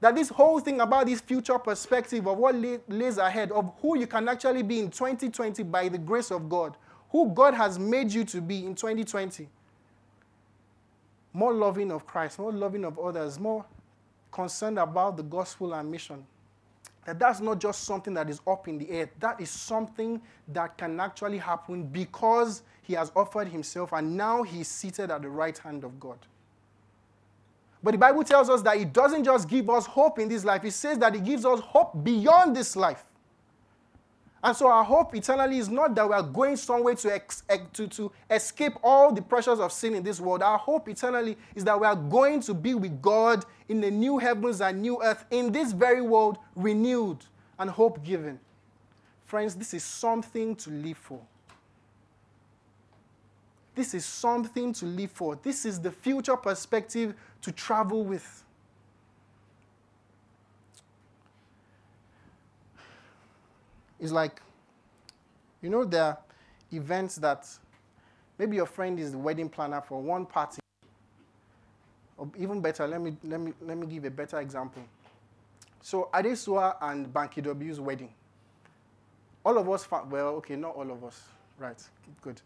That 0.00 0.14
this 0.14 0.30
whole 0.30 0.60
thing 0.60 0.80
about 0.80 1.06
this 1.06 1.20
future 1.20 1.58
perspective 1.58 2.26
of 2.26 2.38
what 2.38 2.54
lays 2.54 3.18
ahead, 3.18 3.52
of 3.52 3.72
who 3.82 3.98
you 3.98 4.06
can 4.06 4.28
actually 4.28 4.62
be 4.62 4.80
in 4.80 4.90
2020 4.90 5.62
by 5.64 5.88
the 5.88 5.98
grace 5.98 6.30
of 6.30 6.48
God, 6.48 6.76
who 7.10 7.30
God 7.30 7.54
has 7.54 7.78
made 7.78 8.10
you 8.10 8.24
to 8.24 8.40
be 8.40 8.64
in 8.64 8.74
2020. 8.74 9.48
More 11.32 11.52
loving 11.52 11.92
of 11.92 12.06
Christ, 12.06 12.38
more 12.38 12.52
loving 12.52 12.84
of 12.84 12.98
others, 12.98 13.38
more 13.38 13.64
concerned 14.32 14.78
about 14.78 15.16
the 15.16 15.22
gospel 15.22 15.74
and 15.74 15.90
mission. 15.90 16.24
That 17.04 17.18
that's 17.18 17.40
not 17.40 17.60
just 17.60 17.84
something 17.84 18.14
that 18.14 18.30
is 18.30 18.40
up 18.46 18.68
in 18.68 18.78
the 18.78 18.90
air. 18.90 19.10
That 19.20 19.40
is 19.40 19.50
something 19.50 20.20
that 20.48 20.78
can 20.78 20.98
actually 21.00 21.38
happen 21.38 21.84
because 21.84 22.62
he 22.82 22.94
has 22.94 23.12
offered 23.14 23.48
himself 23.48 23.92
and 23.92 24.16
now 24.16 24.42
he's 24.42 24.68
seated 24.68 25.10
at 25.10 25.22
the 25.22 25.28
right 25.28 25.56
hand 25.56 25.84
of 25.84 25.98
God. 26.00 26.18
But 27.82 27.92
the 27.92 27.98
Bible 27.98 28.22
tells 28.24 28.50
us 28.50 28.62
that 28.62 28.76
it 28.76 28.92
doesn't 28.92 29.24
just 29.24 29.48
give 29.48 29.70
us 29.70 29.86
hope 29.86 30.18
in 30.18 30.28
this 30.28 30.44
life, 30.44 30.64
it 30.64 30.72
says 30.72 30.98
that 30.98 31.14
it 31.14 31.24
gives 31.24 31.44
us 31.44 31.60
hope 31.60 32.04
beyond 32.04 32.54
this 32.56 32.76
life. 32.76 33.04
And 34.42 34.56
so 34.56 34.68
our 34.68 34.84
hope 34.84 35.14
eternally 35.14 35.58
is 35.58 35.68
not 35.68 35.94
that 35.94 36.08
we 36.08 36.14
are 36.14 36.22
going 36.22 36.56
somewhere 36.56 36.94
to, 36.94 37.12
ex- 37.14 37.42
to, 37.74 37.86
to 37.88 38.10
escape 38.30 38.72
all 38.82 39.12
the 39.12 39.20
pressures 39.20 39.60
of 39.60 39.70
sin 39.70 39.94
in 39.94 40.02
this 40.02 40.18
world. 40.18 40.42
Our 40.42 40.56
hope 40.56 40.88
eternally 40.88 41.36
is 41.54 41.62
that 41.64 41.78
we 41.78 41.86
are 41.86 41.96
going 41.96 42.40
to 42.42 42.54
be 42.54 42.72
with 42.72 43.02
God 43.02 43.44
in 43.68 43.82
the 43.82 43.90
new 43.90 44.16
heavens 44.16 44.62
and 44.62 44.80
new 44.80 45.02
earth, 45.02 45.26
in 45.30 45.52
this 45.52 45.72
very 45.72 46.00
world, 46.00 46.38
renewed 46.56 47.18
and 47.58 47.68
hope 47.68 48.02
given. 48.02 48.40
Friends, 49.26 49.54
this 49.54 49.74
is 49.74 49.84
something 49.84 50.56
to 50.56 50.70
live 50.70 50.96
for. 50.96 51.20
This 53.74 53.94
is 53.94 54.04
something 54.04 54.72
to 54.74 54.84
live 54.84 55.10
for. 55.12 55.36
This 55.36 55.64
is 55.64 55.80
the 55.80 55.90
future 55.90 56.36
perspective 56.36 57.14
to 57.42 57.52
travel 57.52 58.04
with. 58.04 58.44
It's 64.00 64.12
like, 64.12 64.40
you 65.62 65.70
know, 65.70 65.84
there 65.84 66.04
are 66.04 66.18
events 66.72 67.16
that 67.16 67.46
maybe 68.38 68.56
your 68.56 68.66
friend 68.66 68.98
is 68.98 69.12
the 69.12 69.18
wedding 69.18 69.48
planner 69.48 69.80
for 69.80 70.00
one 70.00 70.26
party. 70.26 70.60
Or 72.16 72.28
even 72.38 72.60
better, 72.60 72.86
let 72.86 73.00
me, 73.00 73.16
let 73.24 73.40
me, 73.40 73.52
let 73.60 73.76
me 73.76 73.86
give 73.86 74.04
a 74.04 74.10
better 74.10 74.40
example. 74.40 74.82
So, 75.82 76.10
Adesua 76.12 76.76
and 76.82 77.12
Banky 77.12 77.42
W's 77.42 77.80
wedding. 77.80 78.12
All 79.44 79.56
of 79.56 79.68
us 79.70 79.84
found, 79.84 80.10
well, 80.10 80.28
okay, 80.36 80.56
not 80.56 80.74
all 80.74 80.90
of 80.90 81.02
us. 81.04 81.22
Right, 81.58 81.82
good. 82.20 82.40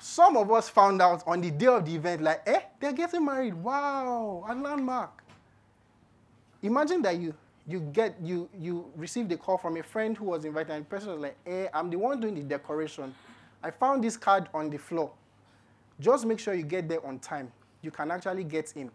Some 0.00 0.36
of 0.36 0.50
us 0.52 0.68
found 0.68 1.02
out 1.02 1.22
on 1.26 1.40
the 1.40 1.50
day 1.50 1.66
of 1.66 1.84
the 1.84 1.94
event, 1.94 2.22
like, 2.22 2.42
eh, 2.46 2.60
they're 2.80 2.92
getting 2.92 3.24
married. 3.24 3.54
Wow, 3.54 4.44
a 4.48 4.54
landmark. 4.54 5.22
Imagine 6.62 7.02
that 7.02 7.16
you 7.18 7.34
you 7.66 7.80
get 7.80 8.16
you 8.22 8.48
you 8.58 8.90
received 8.96 9.30
a 9.32 9.36
call 9.36 9.58
from 9.58 9.76
a 9.76 9.82
friend 9.82 10.16
who 10.16 10.26
was 10.26 10.44
invited, 10.44 10.72
and 10.72 10.84
the 10.84 10.88
person 10.88 11.10
was 11.10 11.20
like, 11.20 11.36
"Hey, 11.44 11.66
eh, 11.66 11.70
I'm 11.74 11.90
the 11.90 11.96
one 11.96 12.20
doing 12.20 12.34
the 12.34 12.42
decoration. 12.42 13.14
I 13.62 13.70
found 13.70 14.02
this 14.02 14.16
card 14.16 14.48
on 14.54 14.70
the 14.70 14.78
floor. 14.78 15.12
Just 16.00 16.24
make 16.24 16.38
sure 16.38 16.54
you 16.54 16.62
get 16.62 16.88
there 16.88 17.04
on 17.06 17.18
time. 17.18 17.52
You 17.82 17.90
can 17.90 18.10
actually 18.10 18.44
get 18.44 18.72
in." 18.76 18.90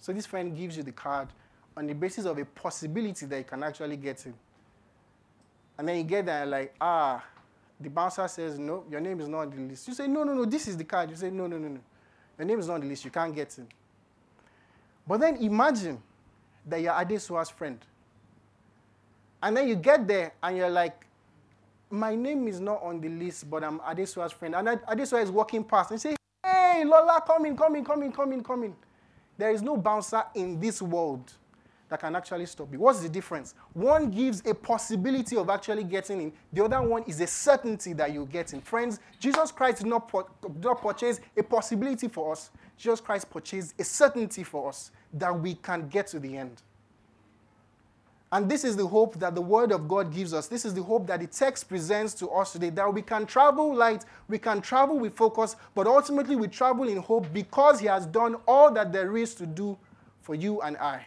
So 0.00 0.12
this 0.12 0.26
friend 0.26 0.56
gives 0.56 0.76
you 0.76 0.82
the 0.82 0.92
card 0.92 1.28
on 1.76 1.86
the 1.86 1.94
basis 1.94 2.24
of 2.24 2.38
a 2.38 2.44
possibility 2.44 3.26
that 3.26 3.38
you 3.38 3.44
can 3.44 3.62
actually 3.62 3.96
get 3.96 4.24
in. 4.24 4.34
And 5.78 5.88
then 5.88 5.98
you 5.98 6.04
get 6.04 6.26
there 6.26 6.46
like, 6.46 6.74
ah, 6.80 7.22
the 7.80 7.90
bouncer 7.90 8.26
says, 8.28 8.58
no, 8.58 8.84
your 8.90 9.00
name 9.00 9.20
is 9.20 9.28
not 9.28 9.40
on 9.40 9.50
the 9.50 9.56
list. 9.56 9.86
You 9.88 9.94
say, 9.94 10.06
no, 10.06 10.24
no, 10.24 10.32
no, 10.32 10.44
this 10.44 10.66
is 10.66 10.76
the 10.76 10.84
card. 10.84 11.10
You 11.10 11.16
say, 11.16 11.30
no, 11.30 11.46
no, 11.46 11.58
no, 11.58 11.68
no. 11.68 11.80
Your 12.38 12.46
name 12.46 12.58
is 12.58 12.68
not 12.68 12.74
on 12.74 12.80
the 12.80 12.86
list. 12.86 13.04
You 13.04 13.10
can't 13.10 13.34
get 13.34 13.56
in. 13.58 13.66
But 15.06 15.20
then 15.20 15.36
imagine 15.36 16.02
that 16.66 16.80
you're 16.80 16.92
Adesua's 16.92 17.50
friend. 17.50 17.78
And 19.42 19.56
then 19.56 19.68
you 19.68 19.76
get 19.76 20.06
there 20.08 20.32
and 20.42 20.56
you're 20.56 20.70
like, 20.70 21.06
my 21.90 22.14
name 22.14 22.48
is 22.48 22.60
not 22.60 22.82
on 22.82 23.00
the 23.00 23.08
list, 23.08 23.48
but 23.48 23.62
I'm 23.62 23.78
Adesua's 23.80 24.32
friend. 24.32 24.54
And 24.54 24.68
Adesua 24.68 25.22
is 25.22 25.30
walking 25.30 25.62
past 25.62 25.90
and 25.92 26.00
say, 26.00 26.16
hey, 26.42 26.82
Lola, 26.84 27.22
come 27.24 27.46
in, 27.46 27.56
come 27.56 27.76
in, 27.76 27.84
come 27.84 28.02
in, 28.02 28.12
come 28.12 28.32
in, 28.32 28.42
come 28.42 28.64
in. 28.64 28.74
There 29.38 29.50
is 29.50 29.62
no 29.62 29.76
bouncer 29.76 30.24
in 30.34 30.58
this 30.58 30.80
world 30.80 31.30
that 31.88 32.00
can 32.00 32.16
actually 32.16 32.46
stop 32.46 32.72
you. 32.72 32.80
What's 32.80 33.00
the 33.00 33.08
difference? 33.08 33.54
One 33.72 34.10
gives 34.10 34.44
a 34.46 34.54
possibility 34.54 35.36
of 35.36 35.48
actually 35.48 35.84
getting 35.84 36.20
in, 36.20 36.32
the 36.52 36.64
other 36.64 36.82
one 36.82 37.04
is 37.04 37.20
a 37.20 37.26
certainty 37.26 37.92
that 37.94 38.12
you 38.12 38.26
get 38.26 38.52
in. 38.52 38.60
Friends, 38.60 39.00
Jesus 39.20 39.52
Christ 39.52 39.78
did 39.78 39.86
not, 39.86 40.10
did 40.42 40.64
not 40.64 40.82
purchase 40.82 41.20
a 41.36 41.42
possibility 41.42 42.08
for 42.08 42.32
us, 42.32 42.50
Jesus 42.76 43.00
Christ 43.00 43.30
purchased 43.30 43.74
a 43.78 43.84
certainty 43.84 44.42
for 44.42 44.68
us 44.68 44.90
that 45.14 45.38
we 45.38 45.54
can 45.54 45.88
get 45.88 46.08
to 46.08 46.18
the 46.18 46.36
end. 46.36 46.62
And 48.32 48.50
this 48.50 48.64
is 48.64 48.76
the 48.76 48.86
hope 48.86 49.18
that 49.20 49.34
the 49.34 49.40
Word 49.40 49.70
of 49.70 49.86
God 49.86 50.12
gives 50.12 50.34
us. 50.34 50.48
This 50.48 50.64
is 50.64 50.74
the 50.74 50.82
hope 50.82 51.06
that 51.06 51.20
the 51.20 51.28
text 51.28 51.68
presents 51.68 52.12
to 52.14 52.28
us 52.30 52.52
today 52.52 52.70
that 52.70 52.92
we 52.92 53.00
can 53.00 53.24
travel 53.24 53.72
light, 53.72 54.04
we 54.28 54.38
can 54.38 54.60
travel 54.60 54.98
with 54.98 55.16
focus, 55.16 55.54
but 55.74 55.86
ultimately 55.86 56.34
we 56.34 56.48
travel 56.48 56.88
in 56.88 56.98
hope 56.98 57.32
because 57.32 57.78
He 57.78 57.86
has 57.86 58.04
done 58.04 58.36
all 58.46 58.72
that 58.72 58.92
there 58.92 59.16
is 59.16 59.34
to 59.36 59.46
do 59.46 59.78
for 60.22 60.34
you 60.34 60.60
and 60.62 60.76
I. 60.78 61.06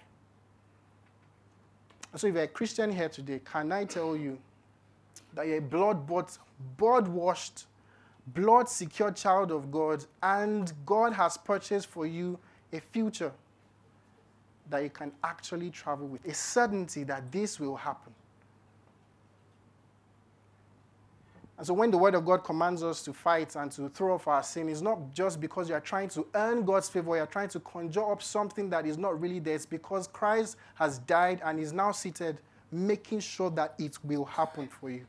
So, 2.16 2.28
if 2.28 2.34
you're 2.34 2.43
a 2.43 2.47
Christian 2.47 2.91
here 2.91 3.10
today, 3.10 3.39
can 3.43 3.72
I 3.72 3.86
tell 3.86 4.16
you 4.16 4.39
that 5.34 5.45
you're 5.45 5.57
a 5.57 5.62
blood 5.62 6.07
bought, 6.07 6.38
blood 6.78 7.07
washed, 7.07 7.66
blood 8.28 8.68
secured 8.68 9.16
child 9.16 9.51
of 9.51 9.72
God, 9.72 10.05
and 10.24 10.72
God 10.86 11.14
has 11.14 11.38
purchased 11.38 11.88
for 11.88 12.07
you 12.07 12.39
a 12.74 12.80
future 12.80 13.32
that 14.70 14.84
you 14.84 14.89
can 14.89 15.12
actually 15.24 15.70
travel 15.70 16.07
with, 16.07 16.26
a 16.26 16.34
certainty 16.34 17.03
that 17.03 17.32
this 17.32 17.60
will 17.60 17.76
happen. 17.76 18.14
And 21.60 21.68
so 21.68 21.74
when 21.74 21.91
the 21.91 21.97
word 21.97 22.16
of 22.16 22.26
God 22.26 22.45
commands 22.45 22.84
us 22.84 23.03
to 23.03 23.12
fight 23.12 23.57
and 23.57 23.70
to 23.74 23.89
throw 23.89 24.14
off 24.14 24.30
our 24.30 24.41
sin, 24.41 24.70
it's 24.70 24.80
not 24.80 25.14
just 25.14 25.41
because 25.41 25.68
you 25.68 25.76
are 25.76 25.82
trying 25.82 26.07
to 26.07 26.26
earn 26.34 26.64
God's 26.64 26.88
favor, 26.88 27.18
you're 27.18 27.26
trying 27.26 27.49
to 27.49 27.60
conjure 27.60 28.14
up 28.14 28.24
something 28.24 28.70
that 28.70 28.86
is 28.86 28.97
not 28.97 29.20
really 29.20 29.39
there. 29.39 29.55
It's 29.55 29.66
because 29.66 30.07
Christ 30.07 30.55
has 30.76 30.99
died 30.99 31.41
and 31.43 31.60
is 31.60 31.74
now 31.74 31.91
seated, 31.91 32.39
making 32.72 33.20
sure 33.20 33.49
that 33.49 33.74
it 33.78 33.97
will 34.05 34.24
happen 34.24 34.70
for 34.70 34.89
you. 34.89 35.05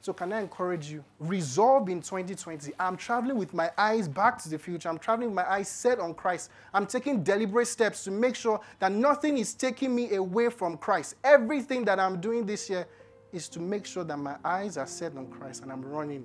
So, 0.00 0.12
can 0.12 0.32
I 0.32 0.42
encourage 0.42 0.92
you? 0.92 1.04
Resolve 1.18 1.88
in 1.88 2.00
2020. 2.00 2.72
I'm 2.78 2.96
traveling 2.96 3.36
with 3.36 3.52
my 3.52 3.70
eyes 3.76 4.06
back 4.06 4.40
to 4.44 4.48
the 4.48 4.58
future. 4.58 4.88
I'm 4.88 4.98
traveling 4.98 5.30
with 5.30 5.36
my 5.36 5.50
eyes 5.50 5.68
set 5.68 5.98
on 5.98 6.14
Christ. 6.14 6.50
I'm 6.72 6.86
taking 6.86 7.24
deliberate 7.24 7.66
steps 7.66 8.04
to 8.04 8.12
make 8.12 8.36
sure 8.36 8.60
that 8.78 8.92
nothing 8.92 9.38
is 9.38 9.54
taking 9.54 9.92
me 9.92 10.14
away 10.14 10.50
from 10.50 10.76
Christ. 10.78 11.16
Everything 11.24 11.84
that 11.86 11.98
I'm 11.98 12.20
doing 12.20 12.46
this 12.46 12.70
year 12.70 12.86
is 13.32 13.48
to 13.50 13.60
make 13.60 13.86
sure 13.86 14.04
that 14.04 14.16
my 14.16 14.36
eyes 14.44 14.76
are 14.76 14.86
set 14.86 15.16
on 15.16 15.26
Christ 15.26 15.62
and 15.62 15.72
I'm 15.72 15.82
running, 15.82 16.24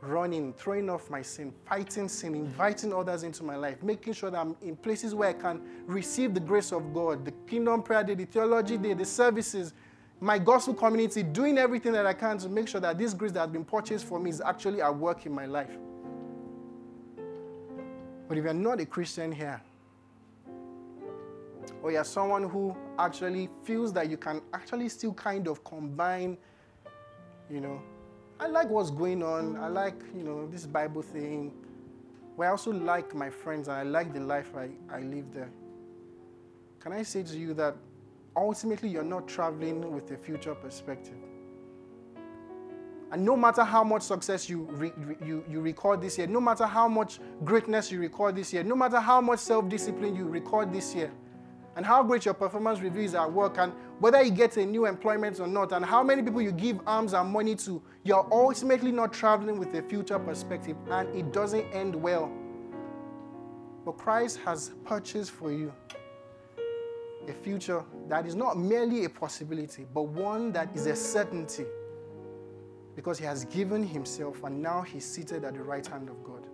running, 0.00 0.52
throwing 0.52 0.90
off 0.90 1.08
my 1.10 1.22
sin, 1.22 1.52
fighting 1.66 2.08
sin, 2.08 2.34
inviting 2.34 2.92
others 2.92 3.22
into 3.22 3.42
my 3.42 3.56
life, 3.56 3.82
making 3.82 4.12
sure 4.12 4.30
that 4.30 4.38
I'm 4.38 4.56
in 4.62 4.76
places 4.76 5.14
where 5.14 5.30
I 5.30 5.32
can 5.32 5.62
receive 5.86 6.34
the 6.34 6.40
grace 6.40 6.72
of 6.72 6.92
God, 6.92 7.24
the 7.24 7.32
kingdom 7.46 7.82
prayer 7.82 8.04
day, 8.04 8.14
the 8.14 8.26
theology 8.26 8.76
day, 8.76 8.94
the 8.94 9.04
services, 9.04 9.72
my 10.20 10.38
gospel 10.38 10.74
community, 10.74 11.22
doing 11.22 11.58
everything 11.58 11.92
that 11.92 12.06
I 12.06 12.12
can 12.12 12.38
to 12.38 12.48
make 12.48 12.68
sure 12.68 12.80
that 12.80 12.98
this 12.98 13.12
grace 13.14 13.32
that 13.32 13.40
has 13.40 13.50
been 13.50 13.64
purchased 13.64 14.04
for 14.06 14.18
me 14.18 14.30
is 14.30 14.40
actually 14.40 14.80
at 14.80 14.94
work 14.94 15.26
in 15.26 15.32
my 15.32 15.46
life. 15.46 15.76
But 18.28 18.38
if 18.38 18.44
you're 18.44 18.54
not 18.54 18.80
a 18.80 18.86
Christian 18.86 19.30
here, 19.30 19.60
or 21.86 21.92
you're 21.92 22.02
someone 22.02 22.48
who 22.48 22.76
actually 22.98 23.48
feels 23.62 23.92
that 23.92 24.10
you 24.10 24.16
can 24.16 24.42
actually 24.52 24.88
still 24.88 25.14
kind 25.14 25.46
of 25.46 25.62
combine, 25.62 26.36
you 27.48 27.60
know, 27.60 27.80
I 28.40 28.48
like 28.48 28.68
what's 28.68 28.90
going 28.90 29.22
on. 29.22 29.56
I 29.56 29.68
like, 29.68 29.94
you 30.12 30.24
know, 30.24 30.48
this 30.48 30.66
Bible 30.66 31.00
thing. 31.00 31.52
But 32.36 32.48
I 32.48 32.48
also 32.48 32.72
like 32.72 33.14
my 33.14 33.30
friends 33.30 33.68
and 33.68 33.76
I 33.76 33.84
like 33.84 34.12
the 34.12 34.18
life 34.18 34.50
I, 34.56 34.70
I 34.92 34.98
live 35.02 35.32
there. 35.32 35.48
Can 36.80 36.92
I 36.92 37.04
say 37.04 37.22
to 37.22 37.38
you 37.38 37.54
that 37.54 37.76
ultimately 38.36 38.88
you're 38.88 39.04
not 39.04 39.28
traveling 39.28 39.94
with 39.94 40.10
a 40.10 40.16
future 40.16 40.56
perspective? 40.56 41.14
And 43.12 43.24
no 43.24 43.36
matter 43.36 43.62
how 43.62 43.84
much 43.84 44.02
success 44.02 44.50
you, 44.50 44.62
re, 44.72 44.90
you, 45.24 45.44
you 45.48 45.60
record 45.60 46.00
this 46.00 46.18
year, 46.18 46.26
no 46.26 46.40
matter 46.40 46.66
how 46.66 46.88
much 46.88 47.20
greatness 47.44 47.92
you 47.92 48.00
record 48.00 48.34
this 48.34 48.52
year, 48.52 48.64
no 48.64 48.74
matter 48.74 48.98
how 48.98 49.20
much 49.20 49.38
self 49.38 49.68
discipline 49.68 50.16
you 50.16 50.24
record 50.24 50.72
this 50.72 50.92
year, 50.92 51.12
and 51.76 51.84
how 51.84 52.02
great 52.02 52.24
your 52.24 52.34
performance 52.34 52.80
reviews 52.80 53.14
at 53.14 53.30
work 53.30 53.58
and 53.58 53.72
whether 54.00 54.22
you 54.22 54.30
get 54.30 54.56
a 54.56 54.64
new 54.64 54.86
employment 54.86 55.38
or 55.38 55.46
not 55.46 55.72
and 55.72 55.84
how 55.84 56.02
many 56.02 56.22
people 56.22 56.40
you 56.40 56.50
give 56.50 56.80
arms 56.86 57.12
and 57.12 57.30
money 57.30 57.54
to, 57.54 57.82
you're 58.02 58.26
ultimately 58.32 58.90
not 58.90 59.12
traveling 59.12 59.58
with 59.58 59.74
a 59.74 59.82
future 59.82 60.18
perspective 60.18 60.76
and 60.90 61.14
it 61.14 61.32
doesn't 61.32 61.64
end 61.72 61.94
well. 61.94 62.32
But 63.84 63.98
Christ 63.98 64.38
has 64.44 64.72
purchased 64.84 65.30
for 65.30 65.52
you 65.52 65.72
a 67.28 67.32
future 67.32 67.84
that 68.08 68.24
is 68.24 68.34
not 68.34 68.56
merely 68.56 69.04
a 69.04 69.10
possibility, 69.10 69.86
but 69.92 70.02
one 70.02 70.52
that 70.52 70.74
is 70.74 70.86
a 70.86 70.96
certainty 70.96 71.66
because 72.94 73.18
he 73.18 73.24
has 73.26 73.44
given 73.44 73.86
himself 73.86 74.42
and 74.44 74.62
now 74.62 74.80
he's 74.80 75.04
seated 75.04 75.44
at 75.44 75.54
the 75.54 75.62
right 75.62 75.86
hand 75.86 76.08
of 76.08 76.24
God. 76.24 76.46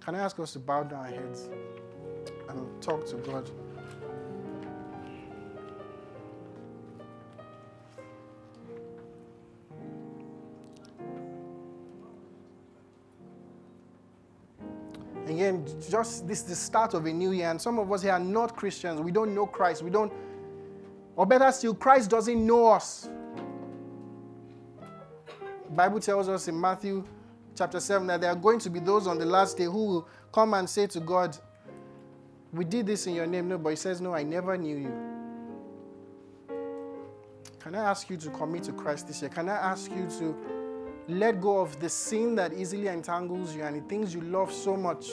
Can 0.00 0.14
I 0.14 0.20
ask 0.20 0.38
us 0.40 0.54
to 0.54 0.58
bow 0.58 0.84
down 0.84 1.00
our 1.00 1.06
heads? 1.06 1.50
And 2.54 2.82
talk 2.82 3.06
to 3.08 3.16
God. 3.16 3.50
Again, 15.26 15.64
just 15.88 16.28
this 16.28 16.40
is 16.40 16.44
the 16.44 16.54
start 16.54 16.94
of 16.94 17.06
a 17.06 17.12
new 17.12 17.32
year, 17.32 17.50
and 17.50 17.60
some 17.60 17.78
of 17.78 17.90
us 17.90 18.02
here 18.02 18.12
are 18.12 18.18
not 18.18 18.56
Christians. 18.56 19.00
We 19.00 19.12
don't 19.12 19.34
know 19.34 19.46
Christ. 19.46 19.82
We 19.82 19.90
don't, 19.90 20.12
or 21.16 21.24
better 21.24 21.50
still, 21.52 21.74
Christ 21.74 22.10
doesn't 22.10 22.46
know 22.46 22.66
us. 22.68 23.08
The 25.66 25.70
Bible 25.76 26.00
tells 26.00 26.28
us 26.28 26.48
in 26.48 26.60
Matthew 26.60 27.04
chapter 27.54 27.80
7 27.80 28.06
that 28.08 28.20
there 28.20 28.30
are 28.30 28.36
going 28.36 28.58
to 28.58 28.68
be 28.68 28.78
those 28.78 29.06
on 29.06 29.18
the 29.18 29.24
last 29.24 29.56
day 29.56 29.64
who 29.64 29.86
will 29.86 30.08
come 30.32 30.52
and 30.54 30.68
say 30.68 30.86
to 30.88 31.00
God, 31.00 31.38
we 32.52 32.64
did 32.64 32.86
this 32.86 33.06
in 33.06 33.14
your 33.14 33.26
name. 33.26 33.48
No, 33.48 33.58
but 33.58 33.70
he 33.70 33.76
says, 33.76 34.00
No, 34.00 34.14
I 34.14 34.22
never 34.22 34.56
knew 34.58 34.76
you. 34.76 35.12
Can 37.58 37.74
I 37.74 37.90
ask 37.90 38.10
you 38.10 38.16
to 38.18 38.30
commit 38.30 38.64
to 38.64 38.72
Christ 38.72 39.06
this 39.06 39.22
year? 39.22 39.30
Can 39.30 39.48
I 39.48 39.54
ask 39.54 39.90
you 39.90 40.06
to 40.18 40.36
let 41.08 41.40
go 41.40 41.60
of 41.60 41.78
the 41.80 41.88
sin 41.88 42.34
that 42.34 42.52
easily 42.52 42.88
entangles 42.88 43.54
you 43.54 43.62
and 43.62 43.76
the 43.76 43.88
things 43.88 44.12
you 44.14 44.20
love 44.20 44.52
so 44.52 44.76
much 44.76 45.06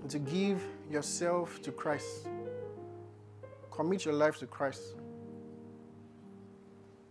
and 0.00 0.10
to 0.10 0.18
give 0.18 0.62
yourself 0.90 1.60
to 1.62 1.70
Christ? 1.70 2.28
Commit 3.70 4.06
your 4.06 4.14
life 4.14 4.38
to 4.38 4.46
Christ. 4.46 4.94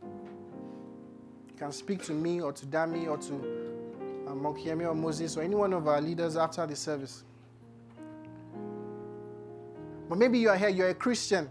You 0.02 1.56
can 1.56 1.72
speak 1.72 2.04
to 2.06 2.12
me 2.12 2.42
or 2.42 2.52
to 2.52 2.66
Dami 2.66 3.08
or 3.08 3.18
to 3.18 3.34
uh, 4.28 4.34
Mokiemi 4.34 4.86
or 4.90 4.96
Moses 4.96 5.38
or 5.38 5.44
any 5.44 5.56
one 5.56 5.74
of 5.74 5.88
our 5.88 6.02
leaders 6.02 6.36
after 6.36 6.66
the 6.66 6.76
service. 6.76 7.24
But 10.08 10.18
maybe 10.18 10.38
you 10.38 10.50
are 10.50 10.58
here, 10.58 10.70
you're 10.70 10.90
a 10.90 10.96
Christian. 10.96 11.50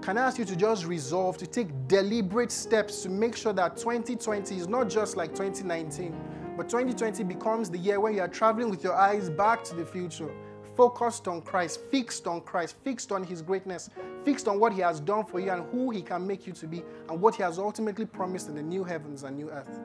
Can 0.00 0.18
I 0.18 0.26
ask 0.26 0.38
you 0.38 0.44
to 0.44 0.56
just 0.56 0.84
resolve 0.84 1.36
to 1.38 1.46
take 1.46 1.68
deliberate 1.86 2.50
steps 2.50 3.02
to 3.02 3.08
make 3.08 3.36
sure 3.36 3.52
that 3.52 3.76
2020 3.76 4.56
is 4.56 4.68
not 4.68 4.88
just 4.88 5.16
like 5.16 5.30
2019, 5.30 6.14
but 6.56 6.68
2020 6.68 7.24
becomes 7.24 7.70
the 7.70 7.78
year 7.78 8.00
where 8.00 8.12
you 8.12 8.20
are 8.20 8.28
traveling 8.28 8.68
with 8.68 8.82
your 8.82 8.94
eyes 8.94 9.30
back 9.30 9.62
to 9.64 9.74
the 9.74 9.86
future, 9.86 10.30
focused 10.76 11.28
on 11.28 11.40
Christ, 11.42 11.80
fixed 11.90 12.26
on 12.26 12.40
Christ, 12.40 12.76
fixed 12.82 13.12
on 13.12 13.22
His 13.24 13.42
greatness, 13.42 13.90
fixed 14.24 14.48
on 14.48 14.58
what 14.58 14.72
He 14.72 14.80
has 14.80 15.00
done 15.00 15.24
for 15.24 15.40
you 15.40 15.50
and 15.50 15.64
who 15.70 15.90
He 15.90 16.02
can 16.02 16.26
make 16.26 16.46
you 16.46 16.52
to 16.54 16.66
be, 16.66 16.82
and 17.08 17.20
what 17.20 17.36
He 17.36 17.42
has 17.42 17.58
ultimately 17.58 18.06
promised 18.06 18.48
in 18.48 18.54
the 18.54 18.62
new 18.62 18.84
heavens 18.84 19.22
and 19.22 19.36
new 19.36 19.50
earth. 19.50 19.80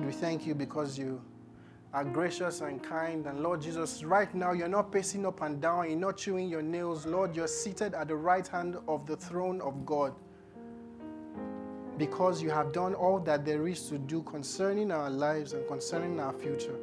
Lord, 0.00 0.14
we 0.14 0.18
thank 0.18 0.46
you 0.46 0.54
because 0.54 0.98
you 0.98 1.20
are 1.92 2.04
gracious 2.04 2.62
and 2.62 2.82
kind. 2.82 3.26
And 3.26 3.42
Lord 3.42 3.60
Jesus, 3.60 4.02
right 4.02 4.34
now 4.34 4.52
you're 4.52 4.66
not 4.66 4.90
pacing 4.90 5.26
up 5.26 5.42
and 5.42 5.60
down, 5.60 5.90
you're 5.90 5.98
not 5.98 6.16
chewing 6.16 6.48
your 6.48 6.62
nails. 6.62 7.04
Lord, 7.04 7.36
you're 7.36 7.46
seated 7.46 7.92
at 7.92 8.08
the 8.08 8.16
right 8.16 8.48
hand 8.48 8.78
of 8.88 9.06
the 9.06 9.14
throne 9.14 9.60
of 9.60 9.84
God 9.84 10.14
because 11.98 12.42
you 12.42 12.48
have 12.48 12.72
done 12.72 12.94
all 12.94 13.18
that 13.20 13.44
there 13.44 13.68
is 13.68 13.90
to 13.90 13.98
do 13.98 14.22
concerning 14.22 14.90
our 14.90 15.10
lives 15.10 15.52
and 15.52 15.68
concerning 15.68 16.18
our 16.18 16.32
future. 16.32 16.78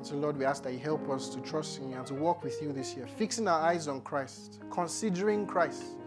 So, 0.00 0.14
Lord, 0.14 0.38
we 0.38 0.46
ask 0.46 0.62
that 0.62 0.72
you 0.72 0.78
help 0.78 1.10
us 1.10 1.28
to 1.28 1.42
trust 1.42 1.78
in 1.78 1.90
you 1.90 1.96
and 1.96 2.06
to 2.06 2.14
walk 2.14 2.42
with 2.42 2.62
you 2.62 2.72
this 2.72 2.96
year, 2.96 3.06
fixing 3.06 3.48
our 3.48 3.60
eyes 3.60 3.86
on 3.86 4.00
Christ, 4.00 4.60
considering 4.70 5.46
Christ, 5.46 5.98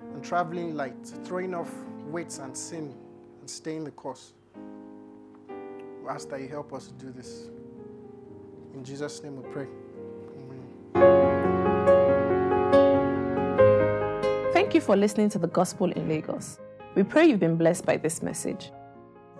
and 0.00 0.24
traveling 0.24 0.76
light, 0.76 0.96
throwing 1.24 1.54
off 1.54 1.70
weights 2.06 2.38
and 2.38 2.56
sin 2.56 2.94
and 3.42 3.50
stay 3.50 3.76
in 3.76 3.84
the 3.84 3.90
course. 3.90 4.32
We 6.02 6.08
ask 6.08 6.30
that 6.30 6.40
you 6.40 6.48
help 6.48 6.72
us 6.72 6.86
to 6.86 6.94
do 6.94 7.10
this. 7.10 7.50
In 8.72 8.82
Jesus' 8.84 9.22
name 9.22 9.42
we 9.42 9.48
pray. 9.50 9.66
Amen. 10.94 11.32
Thank 14.52 14.74
you 14.74 14.80
for 14.80 14.96
listening 14.96 15.28
to 15.30 15.38
the 15.38 15.48
Gospel 15.48 15.90
in 15.92 16.08
Lagos. 16.08 16.60
We 16.94 17.02
pray 17.02 17.26
you've 17.26 17.40
been 17.40 17.56
blessed 17.56 17.84
by 17.84 17.96
this 17.96 18.22
message. 18.22 18.70